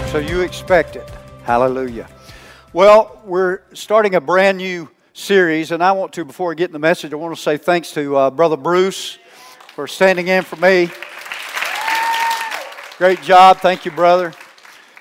So 0.09 0.19
you 0.19 0.39
expect 0.39 0.95
it. 0.95 1.11
Hallelujah. 1.43 2.07
Well, 2.71 3.21
we're 3.25 3.59
starting 3.73 4.15
a 4.15 4.21
brand 4.21 4.59
new 4.59 4.89
series, 5.11 5.71
and 5.71 5.83
I 5.83 5.91
want 5.91 6.13
to, 6.13 6.23
before 6.23 6.51
I 6.51 6.53
get 6.53 6.69
in 6.69 6.71
the 6.71 6.79
message, 6.79 7.11
I 7.11 7.17
want 7.17 7.35
to 7.35 7.41
say 7.41 7.57
thanks 7.57 7.91
to 7.95 8.15
uh, 8.15 8.31
Brother 8.31 8.55
Bruce 8.55 9.19
for 9.73 9.87
standing 9.87 10.27
in 10.27 10.43
for 10.43 10.55
me. 10.57 10.87
Great 12.99 13.23
job. 13.23 13.57
Thank 13.57 13.85
you, 13.85 13.91
brother. 13.91 14.31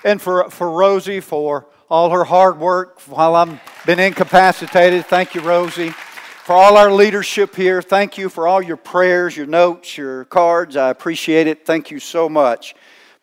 And 0.03 0.19
for, 0.19 0.49
for 0.49 0.71
Rosie 0.71 1.19
for 1.19 1.67
all 1.91 2.09
her 2.09 2.23
hard 2.23 2.57
work 2.57 2.99
while 3.01 3.35
I've 3.35 3.61
been 3.85 3.99
incapacitated. 3.99 5.05
Thank 5.05 5.35
you, 5.35 5.41
Rosie. 5.41 5.91
For 5.91 6.53
all 6.53 6.75
our 6.75 6.91
leadership 6.91 7.55
here, 7.55 7.83
thank 7.83 8.17
you 8.17 8.29
for 8.29 8.47
all 8.47 8.63
your 8.63 8.77
prayers, 8.77 9.37
your 9.37 9.45
notes, 9.45 9.95
your 9.95 10.25
cards. 10.25 10.75
I 10.75 10.89
appreciate 10.89 11.45
it. 11.45 11.67
Thank 11.67 11.91
you 11.91 11.99
so 11.99 12.27
much, 12.27 12.73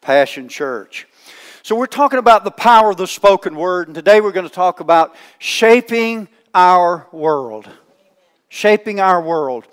Passion 0.01 0.49
Church. 0.49 1.09
So, 1.63 1.75
we're 1.75 1.87
talking 1.87 2.21
about 2.21 2.45
the 2.45 2.51
power 2.53 2.93
of 2.93 2.97
the 2.97 3.07
spoken 3.07 3.57
word, 3.57 3.89
and 3.89 3.95
today 3.95 4.21
we're 4.21 4.33
going 4.33 4.49
to 4.49 4.55
talk 4.55 4.79
about 4.79 5.17
shaping 5.39 6.29
our 6.55 7.09
world. 7.13 7.69
Shaping 8.49 9.01
our 9.01 9.21
world. 9.21 9.67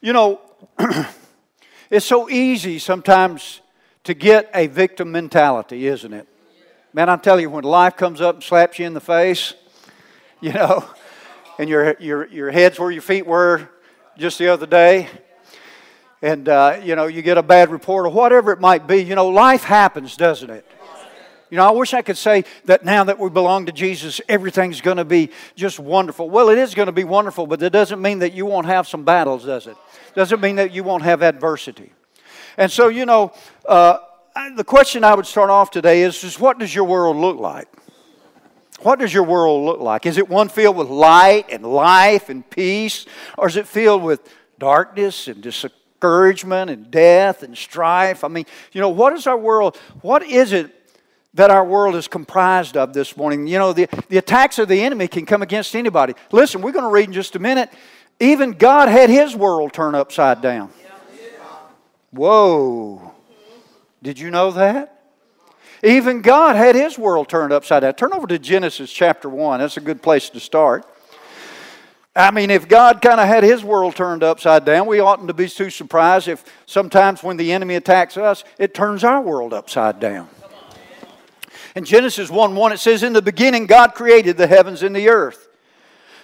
You 0.00 0.12
know, 0.12 0.40
it's 1.92 2.06
so 2.06 2.30
easy 2.30 2.78
sometimes 2.78 3.60
to 4.04 4.14
get 4.14 4.50
a 4.54 4.66
victim 4.66 5.12
mentality, 5.12 5.86
isn't 5.86 6.14
it? 6.14 6.26
Man, 6.94 7.10
I 7.10 7.16
tell 7.16 7.38
you, 7.38 7.50
when 7.50 7.64
life 7.64 7.98
comes 7.98 8.22
up 8.22 8.36
and 8.36 8.42
slaps 8.42 8.78
you 8.78 8.86
in 8.86 8.94
the 8.94 9.00
face, 9.00 9.52
you 10.40 10.54
know, 10.54 10.86
and 11.58 11.68
your, 11.68 11.94
your, 12.00 12.26
your 12.28 12.50
head's 12.50 12.80
where 12.80 12.90
your 12.90 13.02
feet 13.02 13.26
were 13.26 13.68
just 14.16 14.38
the 14.38 14.48
other 14.48 14.64
day, 14.64 15.06
and, 16.22 16.48
uh, 16.48 16.80
you 16.82 16.96
know, 16.96 17.08
you 17.08 17.20
get 17.20 17.36
a 17.36 17.42
bad 17.42 17.68
report 17.68 18.06
or 18.06 18.08
whatever 18.08 18.52
it 18.52 18.60
might 18.60 18.86
be, 18.86 19.04
you 19.04 19.14
know, 19.14 19.28
life 19.28 19.64
happens, 19.64 20.16
doesn't 20.16 20.48
it? 20.48 20.66
You 21.52 21.58
know, 21.58 21.68
I 21.68 21.70
wish 21.72 21.92
I 21.92 22.00
could 22.00 22.16
say 22.16 22.46
that 22.64 22.82
now 22.82 23.04
that 23.04 23.18
we 23.18 23.28
belong 23.28 23.66
to 23.66 23.72
Jesus, 23.72 24.22
everything's 24.26 24.80
going 24.80 24.96
to 24.96 25.04
be 25.04 25.28
just 25.54 25.78
wonderful. 25.78 26.30
Well, 26.30 26.48
it 26.48 26.56
is 26.56 26.74
going 26.74 26.86
to 26.86 26.92
be 26.92 27.04
wonderful, 27.04 27.46
but 27.46 27.60
that 27.60 27.68
doesn't 27.68 28.00
mean 28.00 28.20
that 28.20 28.32
you 28.32 28.46
won't 28.46 28.64
have 28.64 28.88
some 28.88 29.04
battles, 29.04 29.44
does 29.44 29.66
it? 29.66 29.76
Doesn't 30.14 30.40
mean 30.40 30.56
that 30.56 30.72
you 30.72 30.82
won't 30.82 31.02
have 31.02 31.20
adversity. 31.20 31.92
And 32.56 32.72
so, 32.72 32.88
you 32.88 33.04
know, 33.04 33.34
uh, 33.68 33.98
the 34.56 34.64
question 34.64 35.04
I 35.04 35.14
would 35.14 35.26
start 35.26 35.50
off 35.50 35.70
today 35.70 36.04
is, 36.04 36.24
is 36.24 36.40
what 36.40 36.58
does 36.58 36.74
your 36.74 36.84
world 36.84 37.18
look 37.18 37.38
like? 37.38 37.68
What 38.80 38.98
does 38.98 39.12
your 39.12 39.24
world 39.24 39.66
look 39.66 39.78
like? 39.78 40.06
Is 40.06 40.16
it 40.16 40.30
one 40.30 40.48
filled 40.48 40.76
with 40.76 40.88
light 40.88 41.50
and 41.52 41.66
life 41.66 42.30
and 42.30 42.48
peace? 42.48 43.04
Or 43.36 43.46
is 43.46 43.58
it 43.58 43.66
filled 43.66 44.02
with 44.02 44.26
darkness 44.58 45.28
and 45.28 45.42
discouragement 45.42 46.70
and 46.70 46.90
death 46.90 47.42
and 47.42 47.58
strife? 47.58 48.24
I 48.24 48.28
mean, 48.28 48.46
you 48.72 48.80
know, 48.80 48.88
what 48.88 49.12
is 49.12 49.26
our 49.26 49.36
world? 49.36 49.76
What 50.00 50.22
is 50.22 50.54
it 50.54 50.78
that 51.34 51.50
our 51.50 51.64
world 51.64 51.94
is 51.94 52.08
comprised 52.08 52.76
of 52.76 52.92
this 52.92 53.16
morning. 53.16 53.46
You 53.46 53.58
know, 53.58 53.72
the, 53.72 53.88
the 54.08 54.18
attacks 54.18 54.58
of 54.58 54.68
the 54.68 54.82
enemy 54.82 55.08
can 55.08 55.24
come 55.24 55.42
against 55.42 55.74
anybody. 55.74 56.14
Listen, 56.30 56.60
we're 56.60 56.72
going 56.72 56.84
to 56.84 56.90
read 56.90 57.06
in 57.06 57.12
just 57.12 57.36
a 57.36 57.38
minute. 57.38 57.70
Even 58.20 58.52
God 58.52 58.88
had 58.88 59.08
his 59.08 59.34
world 59.34 59.72
turned 59.72 59.96
upside 59.96 60.42
down. 60.42 60.70
Whoa. 62.10 63.14
Did 64.02 64.18
you 64.18 64.30
know 64.30 64.50
that? 64.52 65.00
Even 65.82 66.20
God 66.20 66.54
had 66.54 66.74
his 66.74 66.98
world 66.98 67.28
turned 67.28 67.52
upside 67.52 67.80
down. 67.82 67.94
Turn 67.94 68.12
over 68.12 68.26
to 68.26 68.38
Genesis 68.38 68.92
chapter 68.92 69.28
1. 69.28 69.60
That's 69.60 69.76
a 69.76 69.80
good 69.80 70.02
place 70.02 70.30
to 70.30 70.40
start. 70.40 70.86
I 72.14 72.30
mean, 72.30 72.50
if 72.50 72.68
God 72.68 73.00
kind 73.00 73.18
of 73.18 73.26
had 73.26 73.42
his 73.42 73.64
world 73.64 73.96
turned 73.96 74.22
upside 74.22 74.66
down, 74.66 74.86
we 74.86 75.00
oughtn't 75.00 75.28
to 75.28 75.34
be 75.34 75.48
too 75.48 75.70
surprised 75.70 76.28
if 76.28 76.44
sometimes 76.66 77.22
when 77.22 77.38
the 77.38 77.50
enemy 77.52 77.74
attacks 77.74 78.18
us, 78.18 78.44
it 78.58 78.74
turns 78.74 79.02
our 79.02 79.22
world 79.22 79.54
upside 79.54 79.98
down. 79.98 80.28
In 81.74 81.84
Genesis 81.84 82.30
1 82.30 82.54
1, 82.54 82.72
it 82.72 82.78
says, 82.78 83.02
In 83.02 83.12
the 83.12 83.22
beginning, 83.22 83.66
God 83.66 83.94
created 83.94 84.36
the 84.36 84.46
heavens 84.46 84.82
and 84.82 84.94
the 84.94 85.08
earth. 85.08 85.48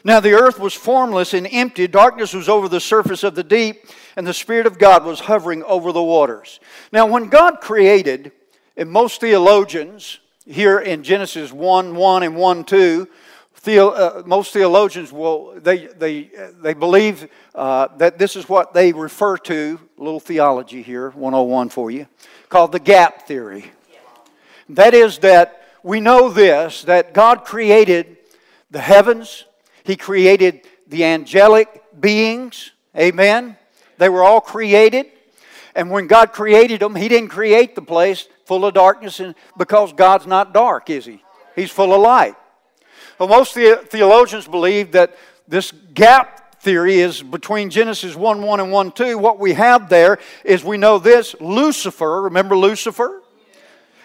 Now 0.05 0.21
the 0.21 0.33
earth 0.33 0.59
was 0.59 0.75
formless 0.75 1.35
and 1.35 1.47
empty, 1.51 1.87
darkness 1.87 2.33
was 2.33 2.49
over 2.49 2.69
the 2.69 2.81
surface 2.81 3.25
of 3.25 3.35
the 3.35 3.43
deep, 3.43 3.85
and 4.17 4.27
the 4.27 4.35
Spirit 4.35 4.67
of 4.67 4.79
God 4.79 5.05
was 5.05 5.21
hovering 5.21 5.65
over 5.65 5.93
the 5.93 6.03
waters. 6.03 6.61
Now, 6.93 7.07
when 7.07 7.29
God 7.29 7.61
created, 7.61 8.33
and 8.77 8.91
most 8.91 9.21
theologians 9.21 10.21
here 10.47 10.79
in 10.79 11.03
Genesis 11.03 11.53
1 11.53 11.95
1 11.95 12.23
and 12.23 12.37
1 12.37 12.65
2, 12.65 13.09
Theo, 13.55 13.89
uh, 13.89 14.23
most 14.25 14.53
theologians 14.53 15.13
will 15.13 15.59
they 15.61 15.87
they 15.87 16.31
they 16.63 16.75
believe 16.75 17.29
uh, 17.55 17.89
that 17.97 18.17
this 18.17 18.37
is 18.37 18.49
what 18.49 18.73
they 18.73 18.93
refer 18.93 19.37
to 19.37 19.81
little 19.97 20.21
theology 20.21 20.81
here 20.81 21.11
101 21.11 21.69
for 21.69 21.91
you 21.91 22.07
called 22.49 22.71
the 22.71 22.79
gap 22.79 23.27
theory 23.27 23.73
that 24.71 24.95
is, 24.95 25.19
that 25.19 25.63
we 25.83 26.01
know 26.01 26.29
this 26.29 26.83
that 26.83 27.15
God 27.15 27.45
created 27.45 28.17
the 28.71 28.81
heavens, 28.81 29.45
He 29.85 29.97
created 29.97 30.63
the 30.87 31.05
angelic 31.05 31.83
beings. 31.99 32.73
Amen. 32.97 33.57
They 33.99 34.09
were 34.09 34.23
all 34.23 34.41
created. 34.41 35.07
And 35.75 35.91
when 35.91 36.07
God 36.07 36.33
created 36.33 36.81
them, 36.81 36.95
He 36.95 37.09
didn't 37.09 37.29
create 37.29 37.75
the 37.75 37.83
place 37.83 38.29
full 38.47 38.65
of 38.65 38.75
darkness 38.75 39.21
and, 39.21 39.35
because 39.57 39.93
God's 39.93 40.27
not 40.27 40.53
dark, 40.53 40.91
is 40.91 41.07
He? 41.07 41.23
He's 41.55 41.71
full 41.71 41.95
of 41.95 42.01
light. 42.01 42.35
Well, 43.19 43.29
most 43.29 43.55
the, 43.55 43.85
theologians 43.85 44.47
believe 44.47 44.93
that 44.93 45.17
this 45.47 45.73
gap 45.95 46.61
theory 46.61 46.99
is 47.01 47.23
between 47.23 47.71
Genesis 47.71 48.15
1 48.15 48.43
1 48.43 48.61
and 48.61 48.73
1 48.73 48.93
2. 48.93 49.19
What 49.19 49.39
we 49.39 49.55
have 49.55 49.89
there 49.89 50.19
is 50.45 50.65
we 50.65 50.77
know 50.77 50.99
this 50.99 51.35
Lucifer, 51.41 52.23
remember 52.23 52.57
Lucifer? 52.57 53.23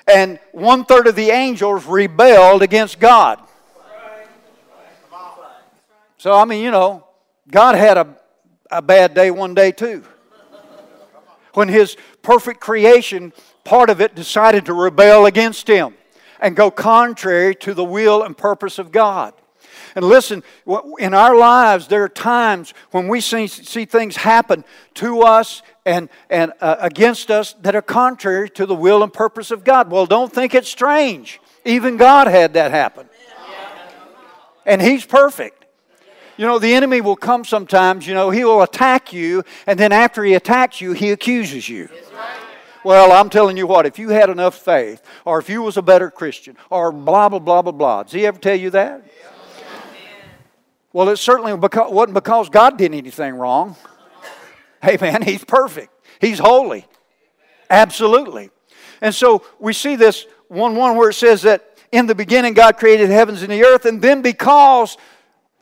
And 0.08 0.40
one 0.52 0.86
third 0.86 1.08
of 1.08 1.16
the 1.16 1.30
angels 1.30 1.86
rebelled 1.86 2.62
against 2.62 3.00
God. 3.00 3.40
So, 6.18 6.34
I 6.34 6.46
mean, 6.46 6.64
you 6.64 6.72
know, 6.72 7.06
God 7.50 7.76
had 7.76 7.98
a, 7.98 8.16
a 8.72 8.82
bad 8.82 9.14
day 9.14 9.30
one 9.32 9.54
day 9.54 9.72
too. 9.72 10.04
When 11.54 11.68
His 11.68 11.98
perfect 12.22 12.60
creation, 12.62 13.34
part 13.64 13.90
of 13.90 14.02
it 14.02 14.16
decided 14.16 14.66
to 14.66 14.74
rebel 14.74 15.26
against 15.26 15.68
Him 15.68 15.96
and 16.40 16.56
go 16.56 16.72
contrary 16.72 17.56
to 17.56 17.74
the 17.74 17.84
will 17.84 18.24
and 18.24 18.38
purpose 18.38 18.80
of 18.80 18.92
God. 18.92 19.34
And 19.96 20.06
listen, 20.06 20.44
in 21.00 21.14
our 21.14 21.36
lives, 21.36 21.88
there 21.88 22.04
are 22.04 22.10
times 22.10 22.74
when 22.92 23.08
we 23.08 23.22
see, 23.22 23.48
see 23.48 23.86
things 23.86 24.16
happen 24.16 24.64
to 24.96 25.22
us 25.22 25.62
and, 25.86 26.10
and 26.30 26.54
uh, 26.62 26.78
against 26.80 27.30
us 27.30 27.54
that 27.62 27.76
are 27.76 27.82
contrary 27.82 28.50
to 28.52 28.66
the 28.66 28.76
will 28.76 29.04
and 29.04 29.14
purpose 29.14 29.52
of 29.52 29.64
God. 29.64 29.92
Well, 29.92 30.06
don't 30.06 30.32
think 30.32 30.56
it's 30.56 30.70
strange. 30.70 31.40
Even 31.66 31.98
God 31.98 32.28
had 32.28 32.54
that 32.54 32.72
happen. 32.72 33.08
And 34.66 34.82
He's 34.82 35.06
perfect. 35.06 35.64
You 36.38 36.48
know, 36.48 36.58
the 36.58 36.74
enemy 36.74 37.00
will 37.00 37.16
come 37.16 37.46
sometimes, 37.46 38.08
you 38.08 38.16
know, 38.16 38.32
he 38.32 38.44
will 38.44 38.64
attack 38.64 39.14
you, 39.14 39.44
and 39.68 39.80
then 39.80 39.92
after 39.92 40.24
he 40.24 40.34
attacks 40.34 40.82
you, 40.82 40.94
he 40.94 41.12
accuses 41.12 41.70
you. 41.70 41.90
Well, 42.84 43.12
I'm 43.12 43.30
telling 43.30 43.56
you 43.56 43.68
what, 43.68 43.86
if 43.86 44.00
you 44.00 44.10
had 44.10 44.30
enough 44.30 44.56
faith, 44.58 45.02
or 45.26 45.38
if 45.40 45.48
you 45.48 45.62
was 45.62 45.78
a 45.78 45.82
better 45.82 46.10
Christian, 46.10 46.58
or 46.72 46.92
blah, 46.92 47.30
blah, 47.30 47.40
blah, 47.40 47.62
blah, 47.62 47.72
blah. 47.72 48.04
Does 48.04 48.14
he 48.14 48.26
ever 48.26 48.40
tell 48.40 48.56
you 48.56 48.72
that? 48.72 49.04
Well, 50.94 51.10
it 51.10 51.18
certainly 51.18 51.54
wasn't 51.54 52.14
because 52.14 52.50
God 52.50 52.78
did 52.78 52.94
anything 52.94 53.34
wrong. 53.34 53.76
Hey, 54.82 54.98
man, 55.02 55.24
He's 55.24 55.44
perfect. 55.44 55.92
He's 56.22 56.40
holy. 56.40 56.86
Absolutely. 57.70 58.52
And 59.02 59.14
so 59.14 59.44
we 59.60 59.74
see 59.74 59.96
this 59.96 60.26
1 60.50 60.76
1 60.76 60.96
where 60.96 61.10
it 61.10 61.16
says 61.16 61.42
that 61.42 61.80
in 61.92 62.06
the 62.06 62.16
beginning 62.16 62.54
God 62.54 62.78
created 62.78 63.10
heavens 63.10 63.42
and 63.42 63.52
the 63.52 63.66
earth, 63.66 63.86
and 63.86 64.02
then 64.02 64.22
because 64.22 64.98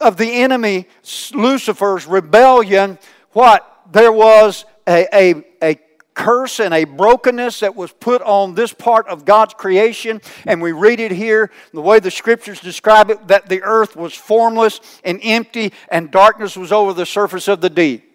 of 0.02 0.18
the 0.18 0.30
enemy, 0.42 0.88
Lucifer's 1.34 2.06
rebellion, 2.06 3.00
what? 3.32 3.68
There 3.92 4.12
was 4.12 4.66
a, 4.88 5.08
a, 5.14 5.44
a 5.64 5.80
curse 6.14 6.60
and 6.60 6.74
a 6.74 6.84
brokenness 6.84 7.62
that 7.62 7.76
was 7.76 7.92
put 7.92 8.22
on 8.22 8.56
this 8.56 8.74
part 8.74 9.08
of 9.08 9.26
God's 9.26 9.54
creation. 9.54 10.22
And 10.46 10.62
we 10.62 10.72
read 10.72 11.00
it 11.00 11.12
here, 11.12 11.52
the 11.74 11.82
way 11.82 12.00
the 12.00 12.12
scriptures 12.12 12.60
describe 12.60 13.10
it, 13.10 13.28
that 13.28 13.50
the 13.50 13.64
earth 13.64 13.96
was 13.96 14.14
formless 14.14 14.80
and 15.04 15.20
empty, 15.24 15.74
and 15.90 16.12
darkness 16.12 16.58
was 16.58 16.72
over 16.72 16.94
the 16.94 17.06
surface 17.06 17.48
of 17.48 17.62
the 17.62 17.70
deep. 17.70 18.12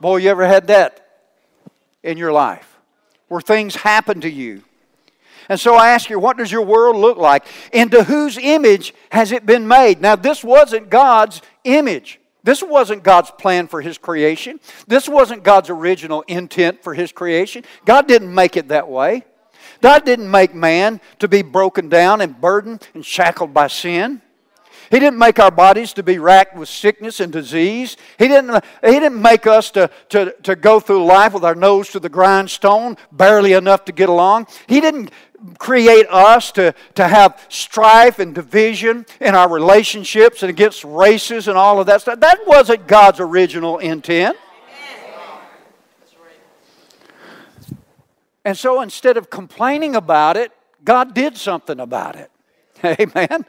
Boy, 0.00 0.18
you 0.18 0.30
ever 0.30 0.46
had 0.46 0.68
that 0.68 1.06
in 2.02 2.16
your 2.16 2.32
life 2.32 2.78
where 3.28 3.40
things 3.40 3.76
happen 3.76 4.20
to 4.22 4.30
you? 4.30 4.62
And 5.48 5.58
so 5.58 5.74
I 5.74 5.90
ask 5.90 6.08
you, 6.08 6.18
what 6.20 6.36
does 6.36 6.52
your 6.52 6.62
world 6.62 6.94
look 6.94 7.18
like? 7.18 7.44
Into 7.72 8.04
whose 8.04 8.38
image 8.38 8.94
has 9.10 9.32
it 9.32 9.44
been 9.44 9.66
made? 9.66 10.00
Now, 10.00 10.14
this 10.14 10.44
wasn't 10.44 10.90
God's 10.90 11.42
image. 11.64 12.19
This 12.42 12.62
wasn't 12.62 13.02
God's 13.02 13.30
plan 13.30 13.68
for 13.68 13.80
His 13.80 13.98
creation. 13.98 14.60
This 14.86 15.08
wasn't 15.08 15.42
God's 15.42 15.70
original 15.70 16.22
intent 16.22 16.82
for 16.82 16.94
His 16.94 17.12
creation. 17.12 17.64
God 17.84 18.08
didn't 18.08 18.34
make 18.34 18.56
it 18.56 18.68
that 18.68 18.88
way. 18.88 19.24
God 19.80 20.04
didn't 20.04 20.30
make 20.30 20.54
man 20.54 21.00
to 21.18 21.28
be 21.28 21.42
broken 21.42 21.88
down 21.88 22.20
and 22.20 22.40
burdened 22.40 22.86
and 22.94 23.04
shackled 23.04 23.54
by 23.54 23.66
sin. 23.66 24.20
He 24.90 24.98
didn't 24.98 25.18
make 25.18 25.38
our 25.38 25.52
bodies 25.52 25.92
to 25.94 26.02
be 26.02 26.18
racked 26.18 26.56
with 26.56 26.68
sickness 26.68 27.20
and 27.20 27.32
disease. 27.32 27.96
He 28.18 28.26
didn't, 28.26 28.64
he 28.82 28.90
didn't 28.90 29.22
make 29.22 29.46
us 29.46 29.70
to, 29.70 29.88
to, 30.08 30.34
to 30.42 30.56
go 30.56 30.80
through 30.80 31.04
life 31.04 31.32
with 31.32 31.44
our 31.44 31.54
nose 31.54 31.90
to 31.90 32.00
the 32.00 32.08
grindstone, 32.08 32.96
barely 33.12 33.52
enough 33.52 33.84
to 33.84 33.92
get 33.92 34.08
along. 34.08 34.48
He 34.66 34.80
didn't 34.80 35.12
create 35.58 36.06
us 36.10 36.50
to, 36.52 36.74
to 36.96 37.06
have 37.06 37.40
strife 37.48 38.18
and 38.18 38.34
division 38.34 39.06
in 39.20 39.36
our 39.36 39.48
relationships 39.48 40.42
and 40.42 40.50
against 40.50 40.82
races 40.82 41.46
and 41.46 41.56
all 41.56 41.78
of 41.78 41.86
that 41.86 42.00
stuff. 42.00 42.18
That 42.18 42.40
wasn't 42.46 42.88
God's 42.88 43.20
original 43.20 43.78
intent. 43.78 44.36
And 48.44 48.58
so 48.58 48.80
instead 48.80 49.16
of 49.16 49.30
complaining 49.30 49.94
about 49.94 50.36
it, 50.36 50.50
God 50.82 51.14
did 51.14 51.36
something 51.36 51.78
about 51.78 52.16
it. 52.16 52.30
Amen. 52.84 53.44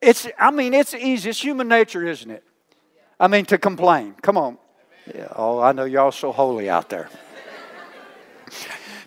It's, 0.00 0.28
I 0.38 0.50
mean, 0.50 0.74
it's 0.74 0.94
easy. 0.94 1.30
It's 1.30 1.42
human 1.42 1.68
nature, 1.68 2.06
isn't 2.06 2.30
it? 2.30 2.44
I 3.18 3.26
mean, 3.26 3.44
to 3.46 3.58
complain. 3.58 4.14
Come 4.22 4.36
on. 4.36 4.58
Yeah, 5.12 5.28
oh, 5.34 5.60
I 5.60 5.72
know 5.72 5.84
y'all 5.84 6.12
so 6.12 6.32
holy 6.32 6.68
out 6.68 6.88
there. 6.88 7.08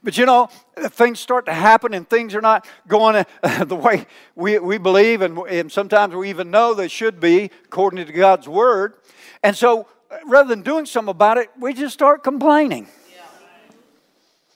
but 0.03 0.17
you 0.17 0.25
know, 0.25 0.49
things 0.77 1.19
start 1.19 1.45
to 1.45 1.53
happen 1.53 1.93
and 1.93 2.09
things 2.09 2.33
are 2.35 2.41
not 2.41 2.65
going 2.87 3.23
uh, 3.43 3.63
the 3.65 3.75
way 3.75 4.05
we, 4.35 4.59
we 4.59 4.77
believe, 4.77 5.21
and, 5.21 5.37
and 5.37 5.71
sometimes 5.71 6.15
we 6.15 6.29
even 6.29 6.51
know 6.51 6.73
they 6.73 6.87
should 6.87 7.19
be 7.19 7.51
according 7.65 8.05
to 8.05 8.11
God's 8.11 8.47
Word. 8.47 8.95
And 9.43 9.55
so, 9.55 9.87
uh, 10.09 10.17
rather 10.25 10.49
than 10.49 10.61
doing 10.61 10.85
something 10.85 11.11
about 11.11 11.37
it, 11.37 11.49
we 11.59 11.73
just 11.73 11.93
start 11.93 12.23
complaining. 12.23 12.87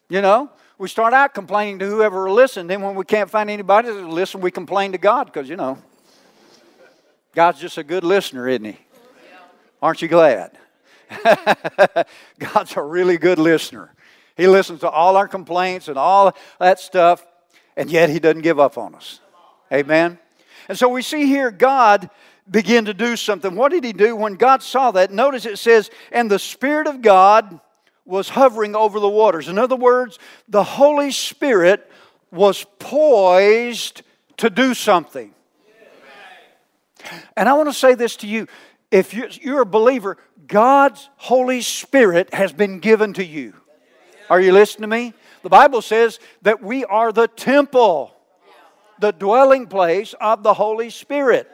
You 0.10 0.22
know, 0.22 0.52
we 0.78 0.88
start 0.88 1.14
out 1.14 1.34
complaining 1.34 1.80
to 1.80 1.88
whoever 1.88 2.26
will 2.26 2.36
listen. 2.36 2.68
Then, 2.68 2.82
when 2.82 2.96
we 2.96 3.06
can't 3.06 3.30
find 3.30 3.50
anybody 3.50 3.88
to 3.88 4.08
listen, 4.08 4.42
we 4.42 4.52
complain 4.52 4.92
to 4.92 4.98
God 4.98 5.26
because, 5.26 5.50
you 5.50 5.56
know, 5.56 5.80
God's 7.36 7.60
just 7.60 7.78
a 7.78 7.84
good 7.84 8.06
listener, 8.06 8.48
isn't 8.48 8.64
He? 8.66 8.78
Aren't 9.82 10.02
you 10.02 10.08
glad? 10.08 10.58
God's 12.40 12.76
a 12.78 12.82
really 12.82 13.18
good 13.18 13.38
listener. 13.38 13.94
He 14.38 14.48
listens 14.48 14.80
to 14.80 14.90
all 14.90 15.18
our 15.18 15.28
complaints 15.28 15.90
and 15.90 15.98
all 15.98 16.36
that 16.60 16.80
stuff, 16.80 17.24
and 17.76 17.92
yet 17.92 18.10
He 18.10 18.20
doesn't 18.20 18.42
give 18.42 18.58
up 18.58 18.78
on 18.78 18.96
us. 18.96 19.20
Amen? 19.72 20.18
And 20.70 20.78
so 20.78 20.88
we 20.88 21.02
see 21.02 21.26
here 21.28 21.52
God 21.52 22.10
begin 22.50 22.86
to 22.86 22.94
do 22.94 23.18
something. 23.18 23.54
What 23.54 23.72
did 23.72 23.84
He 23.84 23.92
do 23.92 24.16
when 24.16 24.36
God 24.36 24.64
saw 24.64 24.92
that? 24.92 25.12
Notice 25.12 25.46
it 25.46 25.60
says, 25.60 25.92
and 26.14 26.32
the 26.32 26.40
Spirit 26.40 26.88
of 26.88 27.02
God 27.02 27.60
was 28.06 28.30
hovering 28.30 28.78
over 28.78 29.02
the 29.02 29.10
waters. 29.10 29.50
In 29.50 29.58
other 29.58 29.76
words, 29.76 30.20
the 30.48 30.64
Holy 30.64 31.12
Spirit 31.12 31.92
was 32.32 32.66
poised 32.80 34.04
to 34.38 34.50
do 34.50 34.74
something. 34.74 35.35
And 37.36 37.48
I 37.50 37.54
want 37.54 37.70
to 37.70 37.74
say 37.74 37.96
this 37.96 38.16
to 38.18 38.28
you. 38.28 38.48
If 38.92 39.14
you're 39.14 39.62
a 39.62 39.66
believer, 39.66 40.18
God's 40.48 41.10
Holy 41.18 41.62
Spirit 41.62 42.34
has 42.34 42.54
been 42.54 42.80
given 42.80 43.14
to 43.14 43.26
you. 43.26 43.54
Are 44.30 44.40
you 44.40 44.52
listening 44.54 44.90
to 44.90 44.96
me? 44.96 45.14
The 45.44 45.50
Bible 45.50 45.82
says 45.82 46.20
that 46.42 46.64
we 46.64 46.86
are 46.86 47.12
the 47.12 47.28
temple, 47.28 48.16
the 49.00 49.12
dwelling 49.12 49.68
place 49.68 50.16
of 50.20 50.44
the 50.44 50.54
Holy 50.54 50.90
Spirit. 50.90 51.52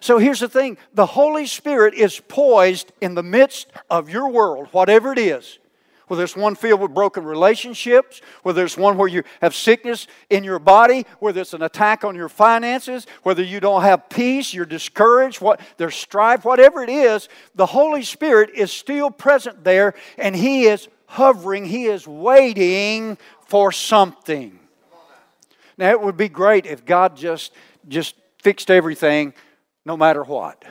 So 0.00 0.18
here's 0.18 0.40
the 0.40 0.48
thing 0.48 0.78
the 0.94 1.06
Holy 1.06 1.46
Spirit 1.46 1.94
is 1.94 2.20
poised 2.20 2.92
in 3.00 3.14
the 3.14 3.22
midst 3.22 3.68
of 3.90 4.08
your 4.08 4.28
world, 4.28 4.68
whatever 4.72 5.12
it 5.12 5.18
is 5.18 5.58
whether 6.06 6.22
it's 6.22 6.36
one 6.36 6.54
filled 6.54 6.80
with 6.80 6.94
broken 6.94 7.24
relationships, 7.24 8.20
whether 8.42 8.64
it's 8.64 8.76
one 8.76 8.96
where 8.96 9.08
you 9.08 9.22
have 9.40 9.54
sickness 9.54 10.06
in 10.30 10.44
your 10.44 10.58
body, 10.58 11.04
whether 11.18 11.40
it's 11.40 11.54
an 11.54 11.62
attack 11.62 12.04
on 12.04 12.14
your 12.14 12.28
finances, 12.28 13.06
whether 13.22 13.42
you 13.42 13.60
don't 13.60 13.82
have 13.82 14.08
peace, 14.08 14.54
you're 14.54 14.64
discouraged, 14.64 15.40
what 15.40 15.60
there's 15.76 15.96
strife, 15.96 16.44
whatever 16.44 16.82
it 16.82 16.90
is, 16.90 17.28
the 17.54 17.66
Holy 17.66 18.02
Spirit 18.02 18.50
is 18.54 18.72
still 18.72 19.10
present 19.10 19.64
there 19.64 19.94
and 20.16 20.36
He 20.36 20.64
is 20.64 20.88
hovering, 21.06 21.64
He 21.64 21.86
is 21.86 22.06
waiting 22.06 23.18
for 23.46 23.72
something. 23.72 24.58
Now 25.78 25.90
it 25.90 26.00
would 26.00 26.16
be 26.16 26.28
great 26.28 26.66
if 26.66 26.84
God 26.84 27.16
just 27.16 27.52
just 27.88 28.14
fixed 28.42 28.70
everything 28.70 29.32
no 29.84 29.96
matter 29.96 30.22
what 30.24 30.64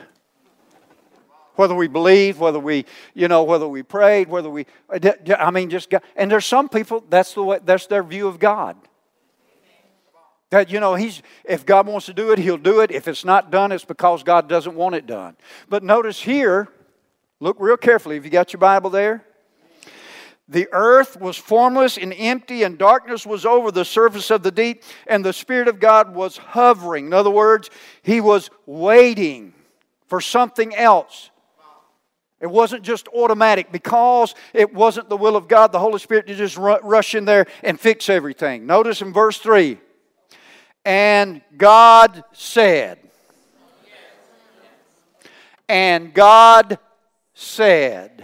whether 1.56 1.74
we 1.74 1.88
believed, 1.88 2.38
whether 2.38 2.58
we, 2.58 2.84
you 3.14 3.28
know, 3.28 3.42
whether 3.42 3.66
we 3.66 3.82
prayed, 3.82 4.28
whether 4.28 4.48
we, 4.48 4.66
uh, 4.88 5.12
I 5.38 5.50
mean, 5.50 5.68
just, 5.70 5.90
God. 5.90 6.02
and 6.14 6.30
there's 6.30 6.46
some 6.46 6.68
people, 6.68 7.04
that's, 7.08 7.34
the 7.34 7.42
way, 7.42 7.58
that's 7.64 7.86
their 7.86 8.02
view 8.02 8.28
of 8.28 8.38
God. 8.38 8.76
That, 10.50 10.70
you 10.70 10.78
know, 10.78 10.94
he's, 10.94 11.22
if 11.44 11.66
God 11.66 11.86
wants 11.88 12.06
to 12.06 12.14
do 12.14 12.30
it, 12.30 12.38
he'll 12.38 12.56
do 12.56 12.80
it. 12.80 12.92
If 12.92 13.08
it's 13.08 13.24
not 13.24 13.50
done, 13.50 13.72
it's 13.72 13.84
because 13.84 14.22
God 14.22 14.48
doesn't 14.48 14.76
want 14.76 14.94
it 14.94 15.06
done. 15.06 15.36
But 15.68 15.82
notice 15.82 16.20
here, 16.22 16.68
look 17.40 17.56
real 17.58 17.76
carefully. 17.76 18.14
Have 18.14 18.24
you 18.24 18.30
got 18.30 18.52
your 18.52 18.60
Bible 18.60 18.90
there? 18.90 19.24
The 20.48 20.68
earth 20.70 21.20
was 21.20 21.36
formless 21.36 21.98
and 21.98 22.14
empty, 22.16 22.62
and 22.62 22.78
darkness 22.78 23.26
was 23.26 23.44
over 23.44 23.72
the 23.72 23.84
surface 23.84 24.30
of 24.30 24.44
the 24.44 24.52
deep, 24.52 24.84
and 25.08 25.24
the 25.24 25.32
Spirit 25.32 25.66
of 25.66 25.80
God 25.80 26.14
was 26.14 26.36
hovering. 26.36 27.06
In 27.06 27.12
other 27.12 27.30
words, 27.30 27.68
He 28.02 28.20
was 28.20 28.48
waiting 28.64 29.54
for 30.06 30.20
something 30.20 30.72
else. 30.72 31.30
It 32.40 32.48
wasn't 32.48 32.82
just 32.82 33.08
automatic 33.08 33.72
because 33.72 34.34
it 34.52 34.74
wasn't 34.74 35.08
the 35.08 35.16
will 35.16 35.36
of 35.36 35.48
God, 35.48 35.72
the 35.72 35.78
Holy 35.78 35.98
Spirit 35.98 36.26
to 36.26 36.34
just 36.34 36.56
rush 36.58 37.14
in 37.14 37.24
there 37.24 37.46
and 37.62 37.80
fix 37.80 38.08
everything. 38.08 38.66
Notice 38.66 39.00
in 39.00 39.12
verse 39.12 39.38
3 39.38 39.78
and 40.84 41.40
God 41.56 42.22
said, 42.32 42.98
and 45.68 46.14
God 46.14 46.78
said, 47.34 48.22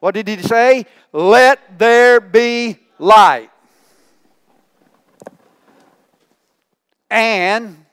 what 0.00 0.14
did 0.14 0.26
he 0.26 0.38
say? 0.38 0.86
Let 1.12 1.78
there 1.78 2.20
be 2.20 2.78
light. 2.98 3.50
And 7.08 7.85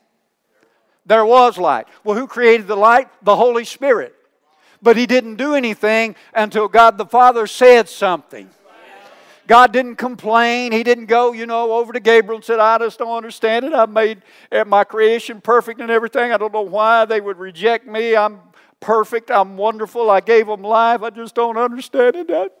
there 1.06 1.24
was 1.24 1.58
light. 1.58 1.86
Well, 2.02 2.16
who 2.16 2.26
created 2.26 2.66
the 2.66 2.76
light? 2.76 3.08
The 3.22 3.36
Holy 3.36 3.64
Spirit. 3.64 4.14
But 4.82 4.96
he 4.96 5.06
didn't 5.06 5.36
do 5.36 5.54
anything 5.54 6.16
until 6.34 6.68
God 6.68 6.98
the 6.98 7.06
Father 7.06 7.46
said 7.46 7.88
something. 7.88 8.50
God 9.46 9.72
didn't 9.72 9.96
complain. 9.96 10.72
He 10.72 10.82
didn't 10.82 11.06
go, 11.06 11.32
you 11.32 11.44
know, 11.46 11.72
over 11.72 11.92
to 11.92 12.00
Gabriel 12.00 12.36
and 12.36 12.44
said, 12.44 12.60
I 12.60 12.78
just 12.78 12.98
don't 12.98 13.14
understand 13.14 13.66
it. 13.66 13.74
I 13.74 13.84
made 13.84 14.22
eh, 14.50 14.64
my 14.64 14.84
creation 14.84 15.40
perfect 15.40 15.80
and 15.80 15.90
everything. 15.90 16.32
I 16.32 16.38
don't 16.38 16.52
know 16.52 16.62
why 16.62 17.04
they 17.04 17.20
would 17.20 17.38
reject 17.38 17.86
me. 17.86 18.16
I'm 18.16 18.40
perfect. 18.80 19.30
I'm 19.30 19.56
wonderful. 19.56 20.10
I 20.10 20.20
gave 20.20 20.46
them 20.46 20.62
life. 20.62 21.02
I 21.02 21.10
just 21.10 21.34
don't 21.34 21.58
understand 21.58 22.16
it. 22.16 22.52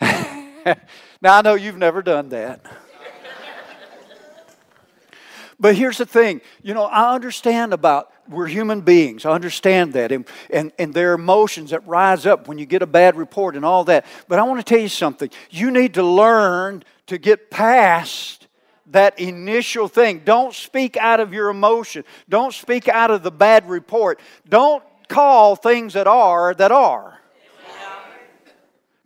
now, 1.20 1.38
I 1.38 1.42
know 1.42 1.54
you've 1.54 1.78
never 1.78 2.02
done 2.02 2.28
that. 2.28 2.64
But 5.62 5.76
here's 5.76 5.98
the 5.98 6.06
thing 6.06 6.40
you 6.60 6.74
know, 6.74 6.86
I 6.86 7.14
understand 7.14 7.72
about 7.72 8.10
we're 8.28 8.48
human 8.48 8.80
beings. 8.80 9.24
I 9.24 9.30
understand 9.30 9.92
that. 9.92 10.10
And, 10.10 10.26
and, 10.50 10.72
and 10.76 10.92
there 10.92 11.12
are 11.12 11.14
emotions 11.14 11.70
that 11.70 11.86
rise 11.86 12.26
up 12.26 12.48
when 12.48 12.58
you 12.58 12.66
get 12.66 12.82
a 12.82 12.86
bad 12.86 13.16
report 13.16 13.54
and 13.54 13.64
all 13.64 13.84
that. 13.84 14.04
But 14.26 14.40
I 14.40 14.42
want 14.42 14.58
to 14.58 14.64
tell 14.64 14.80
you 14.82 14.88
something. 14.88 15.30
You 15.50 15.70
need 15.70 15.94
to 15.94 16.02
learn 16.02 16.82
to 17.06 17.16
get 17.16 17.48
past 17.48 18.48
that 18.88 19.20
initial 19.20 19.86
thing. 19.86 20.22
Don't 20.24 20.52
speak 20.52 20.96
out 20.96 21.20
of 21.20 21.32
your 21.32 21.48
emotion, 21.48 22.02
don't 22.28 22.52
speak 22.52 22.88
out 22.88 23.12
of 23.12 23.22
the 23.22 23.30
bad 23.30 23.68
report. 23.68 24.18
Don't 24.48 24.82
call 25.06 25.54
things 25.54 25.92
that 25.92 26.08
are 26.08 26.54
that 26.54 26.72
are. 26.72 27.20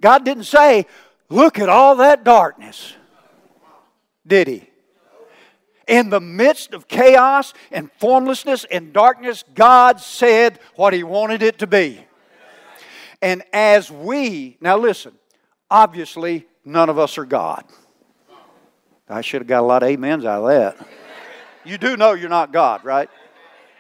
God 0.00 0.24
didn't 0.24 0.44
say, 0.44 0.86
Look 1.28 1.58
at 1.58 1.68
all 1.68 1.96
that 1.96 2.24
darkness. 2.24 2.94
Did 4.26 4.48
He? 4.48 4.70
In 5.86 6.10
the 6.10 6.20
midst 6.20 6.74
of 6.74 6.88
chaos 6.88 7.54
and 7.70 7.90
formlessness 7.98 8.64
and 8.70 8.92
darkness, 8.92 9.44
God 9.54 10.00
said 10.00 10.58
what 10.74 10.92
He 10.92 11.04
wanted 11.04 11.42
it 11.42 11.58
to 11.60 11.66
be. 11.66 12.04
And 13.22 13.42
as 13.52 13.90
we, 13.90 14.58
now 14.60 14.76
listen, 14.76 15.12
obviously 15.70 16.46
none 16.64 16.88
of 16.88 16.98
us 16.98 17.18
are 17.18 17.24
God. 17.24 17.64
I 19.08 19.20
should 19.20 19.40
have 19.40 19.48
got 19.48 19.60
a 19.60 19.66
lot 19.66 19.82
of 19.82 19.90
amens 19.90 20.24
out 20.24 20.42
of 20.42 20.48
that. 20.48 20.88
You 21.64 21.78
do 21.78 21.96
know 21.96 22.12
you're 22.12 22.28
not 22.28 22.52
God, 22.52 22.84
right? 22.84 23.08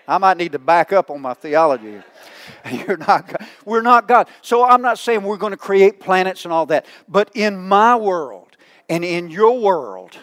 I 0.08 0.18
might 0.18 0.36
need 0.36 0.52
to 0.52 0.58
back 0.58 0.92
up 0.92 1.10
on 1.10 1.20
my 1.20 1.34
theology. 1.34 2.00
You're 2.70 2.96
not 2.96 3.26
God. 3.26 3.46
We're 3.64 3.82
not 3.82 4.06
God. 4.06 4.28
So 4.40 4.64
I'm 4.64 4.80
not 4.80 5.00
saying 5.00 5.22
we're 5.22 5.36
going 5.36 5.50
to 5.50 5.56
create 5.56 5.98
planets 5.98 6.44
and 6.44 6.52
all 6.52 6.66
that. 6.66 6.86
But 7.08 7.30
in 7.34 7.56
my 7.56 7.96
world 7.96 8.56
and 8.88 9.04
in 9.04 9.30
your 9.30 9.58
world, 9.58 10.16